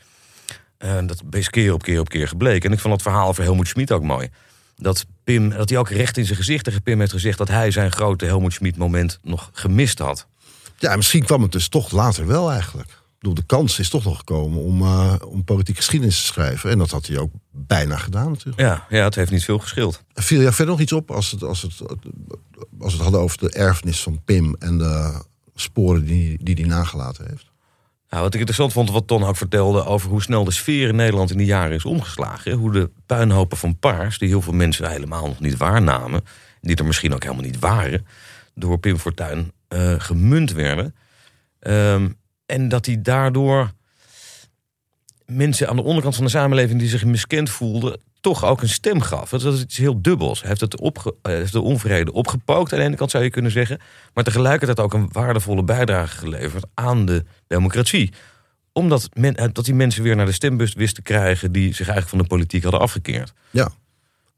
Dat 0.78 1.24
is 1.30 1.50
keer 1.50 1.74
op 1.74 1.84
keer 1.84 2.00
op 2.00 2.10
keer 2.10 2.28
gebleken. 2.28 2.70
En 2.70 2.76
ik 2.76 2.82
vond 2.82 2.94
het 2.94 3.04
verhaal 3.04 3.34
van 3.34 3.44
Helmoet 3.44 3.68
Schmid 3.68 3.92
ook 3.92 4.04
mooi. 4.04 4.30
Dat 4.78 5.06
Pim, 5.24 5.50
dat 5.50 5.70
hij 5.70 5.78
ook 5.78 5.90
recht 5.90 6.18
in 6.18 6.26
zijn 6.26 6.38
gezicht 6.38 6.64
tegen 6.64 6.82
Pim 6.82 7.00
heeft 7.00 7.12
gezegd 7.12 7.38
dat 7.38 7.48
hij 7.48 7.72
zijn 7.72 7.92
grote 7.92 8.26
Helmut 8.26 8.54
Schmid 8.54 8.78
moment 8.78 9.20
nog 9.24 9.50
gemist 9.54 10.00
had. 10.00 10.28
Ja, 10.78 10.96
misschien 10.96 11.24
kwam 11.24 11.42
het 11.42 11.52
dus 11.52 11.68
toch 11.68 11.92
later 11.92 12.28
wel 12.28 12.52
eigenlijk. 12.52 12.90
Ik 12.90 13.24
bedoel, 13.24 13.34
de 13.34 13.46
kans 13.46 13.80
is 13.80 13.90
toch 13.90 14.04
nog 14.04 14.18
gekomen 14.18 14.62
om, 14.62 14.82
uh, 14.82 15.14
om 15.28 15.44
politieke 15.44 15.80
geschiedenis 15.80 16.22
te 16.22 16.26
schrijven. 16.26 16.70
En 16.70 16.78
dat 16.78 16.92
had 16.92 17.08
hij 17.08 17.18
ook 17.18 17.32
bijna 17.52 17.98
gedaan 17.98 18.30
natuurlijk. 18.30 18.60
Ja, 18.60 18.86
ja 18.90 19.04
het 19.04 19.16
heeft 19.16 19.32
niet 19.32 19.44
veel 19.44 19.60
geschild. 19.60 20.04
Viel 20.14 20.42
jou 20.42 20.54
verder 20.54 20.74
nog 20.74 20.82
iets 20.82 20.92
op 20.92 21.12
als, 21.12 21.32
het, 21.32 21.44
als, 21.44 21.62
het, 21.62 21.82
als 22.80 22.94
het 22.94 23.02
hadden 23.02 23.20
over 23.20 23.38
de 23.38 23.50
erfenis 23.50 24.02
van 24.02 24.22
Pim 24.24 24.56
en 24.60 24.78
de 24.78 25.24
sporen 25.56 26.06
die, 26.06 26.44
die 26.44 26.56
hij 26.56 26.66
nagelaten 26.66 27.26
heeft? 27.28 27.52
Nou, 28.10 28.24
wat 28.24 28.34
ik 28.34 28.40
interessant 28.40 28.74
vond, 28.74 28.92
wat 28.92 29.08
Ton 29.08 29.24
ook 29.24 29.38
vertelde 29.38 29.86
over 29.86 30.10
hoe 30.10 30.22
snel 30.22 30.44
de 30.44 30.52
sfeer 30.52 30.88
in 30.88 30.96
Nederland 30.96 31.32
in 31.32 31.38
die 31.38 31.46
jaren 31.46 31.76
is 31.76 31.86
omgeslagen. 31.86 32.52
Hoe 32.52 32.72
de 32.72 32.90
puinhopen 33.06 33.58
van 33.58 33.78
paars, 33.80 34.18
die 34.18 34.28
heel 34.28 34.42
veel 34.42 34.54
mensen 34.54 34.90
helemaal 34.90 35.28
nog 35.28 35.40
niet 35.40 35.58
waarnamen, 35.58 36.22
die 36.62 36.76
er 36.76 36.86
misschien 36.86 37.14
ook 37.14 37.24
helemaal 37.24 37.44
niet 37.44 37.60
waren, 37.60 38.08
door 38.54 38.78
Pim 38.78 38.98
Fortuyn 38.98 39.52
uh, 39.70 39.94
gemunt 39.98 40.52
werden. 40.52 40.96
Um, 41.60 42.18
en 42.46 42.70
dat 42.70 42.86
hij 42.86 43.02
daardoor 43.02 43.72
mensen 45.26 45.70
aan 45.70 45.76
de 45.76 45.84
onderkant 45.84 46.16
van 46.16 46.24
de 46.24 46.30
samenleving 46.30 46.80
die 46.80 46.90
zich 46.90 47.06
miskend 47.06 47.50
voelden, 47.50 48.00
toch 48.22 48.46
ook 48.46 48.62
een 48.62 48.70
stem 48.70 49.02
gaf. 49.02 49.30
Dat 49.30 49.54
is 49.54 49.62
iets 49.62 49.78
heel 49.78 50.02
dubbels. 50.02 50.44
Heeft, 50.44 50.62
het 50.62 50.80
opge, 50.80 51.16
heeft 51.22 51.52
de 51.52 51.62
onvrede 51.62 52.14
opgepookt 52.14 52.74
aan 52.74 52.80
de 52.80 52.86
ene 52.86 52.96
kant 52.96 53.12
zou 53.12 53.24
je 53.24 53.30
kunnen 53.30 53.52
zeggen. 53.52 53.80
Maar 54.14 54.24
tegelijkertijd 54.24 54.80
ook 54.80 54.94
een 54.94 55.10
waardevolle 55.12 55.64
bijdrage 55.64 56.18
geleverd 56.18 56.66
aan 56.74 57.06
de 57.06 57.26
democratie. 57.48 58.14
Omdat 58.72 59.10
men, 59.14 59.36
eh, 59.36 59.48
dat 59.52 59.66
die 59.66 59.74
mensen 59.74 60.04
weer 60.04 60.16
naar 60.16 60.26
de 60.26 60.32
stembus 60.32 60.74
wisten 60.74 61.04
te 61.04 61.12
krijgen 61.12 61.52
die 61.52 61.68
zich 61.68 61.88
eigenlijk 61.88 62.10
van 62.10 62.18
de 62.18 62.28
politiek 62.28 62.64
hadden 62.64 62.82
afgekeerd. 62.82 63.34
Ja, 63.52 63.70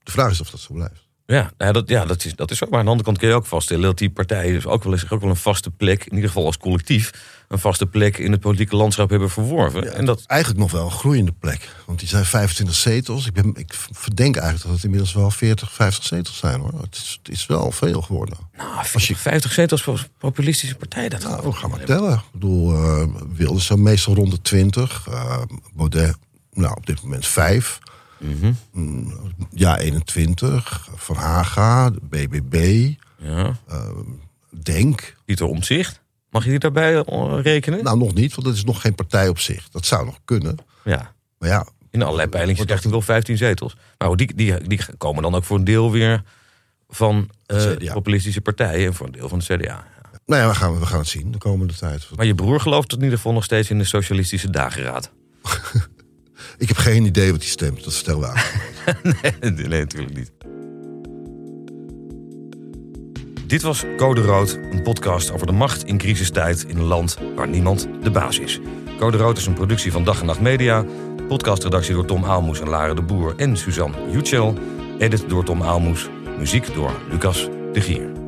de 0.03 0.11
vraag 0.11 0.31
is 0.31 0.41
of 0.41 0.49
dat 0.49 0.59
zo 0.59 0.73
blijft. 0.73 1.08
Ja, 1.29 1.51
ja, 1.57 1.71
dat, 1.71 1.89
ja 1.89 2.05
dat, 2.05 2.25
is, 2.25 2.35
dat 2.35 2.51
is 2.51 2.57
zo. 2.57 2.65
Maar 2.69 2.79
aan 2.79 2.85
de 2.85 2.91
andere 2.91 3.07
kant 3.07 3.17
kun 3.17 3.27
je 3.27 3.33
ook 3.33 3.45
vaststellen 3.45 3.83
dat 3.83 3.97
die 3.97 4.09
partijen 4.09 4.53
dus 4.53 4.65
ook 4.65 4.83
wel, 4.83 4.93
eens, 4.93 5.09
ook 5.09 5.21
wel 5.21 5.29
een 5.29 5.35
vaste 5.35 5.71
plek, 5.71 6.05
in 6.05 6.13
ieder 6.13 6.27
geval 6.27 6.45
als 6.45 6.57
collectief, 6.57 7.11
een 7.47 7.59
vaste 7.59 7.85
plek 7.85 8.17
in 8.17 8.31
het 8.31 8.41
politieke 8.41 8.75
landschap 8.75 9.09
hebben 9.09 9.29
verworven. 9.29 9.93
en 9.93 10.05
dat... 10.05 10.23
Eigenlijk 10.25 10.61
nog 10.61 10.71
wel 10.71 10.85
een 10.85 10.91
groeiende 10.91 11.31
plek. 11.31 11.69
Want 11.85 11.99
die 11.99 12.07
zijn 12.07 12.25
25 12.25 12.75
zetels. 12.75 13.25
Ik, 13.25 13.33
ben, 13.33 13.51
ik 13.55 13.73
verdenk 13.91 14.35
eigenlijk 14.35 14.65
dat 14.65 14.75
het 14.75 14.83
inmiddels 14.83 15.13
wel 15.13 15.31
40, 15.31 15.73
50 15.73 16.03
zetels 16.03 16.37
zijn 16.37 16.59
hoor. 16.59 16.81
Het 16.81 16.95
is, 16.95 17.19
het 17.23 17.33
is 17.33 17.45
wel 17.45 17.71
veel 17.71 18.01
geworden. 18.01 18.37
Nou, 18.57 18.85
40, 18.85 19.19
50 19.19 19.51
zetels 19.51 19.83
voor 19.83 19.93
een 19.93 20.07
populistische 20.17 20.75
partij. 20.75 21.09
Dat 21.09 21.23
nou, 21.23 21.43
we 21.43 21.51
gaan 21.51 21.69
maar 21.69 21.83
tellen. 21.83 22.13
Ik 22.13 22.31
bedoel, 22.31 22.73
uh, 22.73 23.07
Wilders 23.35 23.65
zijn 23.65 23.83
meestal 23.83 24.15
rond 24.15 24.31
de 24.31 24.41
20. 24.41 25.07
Uh, 25.09 25.41
Baudet, 25.73 26.15
nou 26.53 26.75
op 26.75 26.85
dit 26.85 27.01
moment 27.01 27.27
5. 27.27 27.79
Mm 28.19 28.57
-hmm. 28.71 29.21
Ja, 29.51 29.77
21. 29.77 30.89
Van 30.95 31.15
Haga, 31.15 31.91
BBB. 32.01 32.87
Ja. 33.17 33.57
Uh, 33.69 33.89
Denk. 34.63 35.15
Pieter 35.25 35.45
Omtzigt. 35.45 36.01
Mag 36.29 36.43
je 36.43 36.49
die 36.49 36.59
daarbij 36.59 37.03
rekenen? 37.41 37.83
Nou, 37.83 37.97
nog 37.97 38.13
niet, 38.13 38.35
want 38.35 38.47
het 38.47 38.55
is 38.55 38.63
nog 38.63 38.81
geen 38.81 38.95
partij 38.95 39.27
op 39.27 39.39
zich. 39.39 39.69
Dat 39.69 39.85
zou 39.85 40.05
nog 40.05 40.19
kunnen. 40.25 40.55
Ja. 40.83 41.13
Maar 41.37 41.49
ja. 41.49 41.67
In 41.89 42.01
allerlei 42.01 42.27
peilingen 42.27 42.65
krijgt 42.65 42.83
hij 42.83 42.91
wel 42.91 43.01
15 43.01 43.37
zetels. 43.37 43.75
Maar 43.97 44.15
die, 44.15 44.35
die, 44.35 44.67
die 44.67 44.79
komen 44.97 45.23
dan 45.23 45.35
ook 45.35 45.43
voor 45.43 45.57
een 45.57 45.63
deel 45.63 45.91
weer 45.91 46.23
van 46.89 47.29
uh, 47.47 47.93
populistische 47.93 48.41
partijen 48.41 48.87
en 48.87 48.93
voor 48.93 49.05
een 49.05 49.11
deel 49.11 49.29
van 49.29 49.39
de 49.39 49.45
CDA. 49.45 49.87
Nou 50.25 50.41
ja, 50.41 50.47
we 50.47 50.55
gaan, 50.55 50.79
we 50.79 50.85
gaan 50.85 50.99
het 50.99 51.07
zien 51.07 51.31
de 51.31 51.37
komende 51.37 51.73
tijd. 51.73 52.07
Maar 52.15 52.25
je 52.25 52.35
broer 52.35 52.59
gelooft 52.59 52.91
in 52.91 53.01
ieder 53.01 53.17
geval 53.17 53.33
nog 53.33 53.43
steeds 53.43 53.69
in 53.69 53.77
de 53.77 53.83
Socialistische 53.83 54.49
Dageraad. 54.49 55.11
Ik 56.59 56.67
heb 56.67 56.77
geen 56.77 57.05
idee 57.05 57.31
wat 57.31 57.39
hij 57.39 57.49
stemt, 57.49 57.83
dat 57.83 57.93
vertellen 57.93 58.19
we 58.19 58.27
aan. 58.27 58.43
nee, 59.55 59.67
nee, 59.67 59.79
natuurlijk 59.79 60.15
niet. 60.15 60.31
Dit 63.47 63.61
was 63.61 63.85
Code 63.97 64.21
Rood, 64.21 64.59
een 64.71 64.81
podcast 64.81 65.31
over 65.31 65.47
de 65.47 65.53
macht 65.53 65.83
in 65.83 65.97
crisistijd 65.97 66.63
in 66.67 66.77
een 66.77 66.83
land 66.83 67.17
waar 67.35 67.47
niemand 67.47 67.87
de 68.03 68.11
baas 68.11 68.39
is. 68.39 68.59
Code 68.99 69.17
Rood 69.17 69.37
is 69.37 69.45
een 69.45 69.53
productie 69.53 69.91
van 69.91 70.03
Dag 70.03 70.19
en 70.19 70.25
Nacht 70.25 70.41
Media. 70.41 70.85
Podcastredactie 71.27 71.93
door 71.93 72.05
Tom 72.05 72.25
Aalmoes 72.25 72.59
en 72.59 72.69
Lara 72.69 72.93
de 72.93 73.01
Boer 73.01 73.33
en 73.37 73.57
Suzanne 73.57 73.97
Jutschel. 74.11 74.57
Edit 74.97 75.29
door 75.29 75.43
Tom 75.43 75.63
Aalmoes. 75.63 76.09
Muziek 76.37 76.73
door 76.73 76.91
Lucas 77.09 77.47
de 77.73 77.81
Gier. 77.81 78.18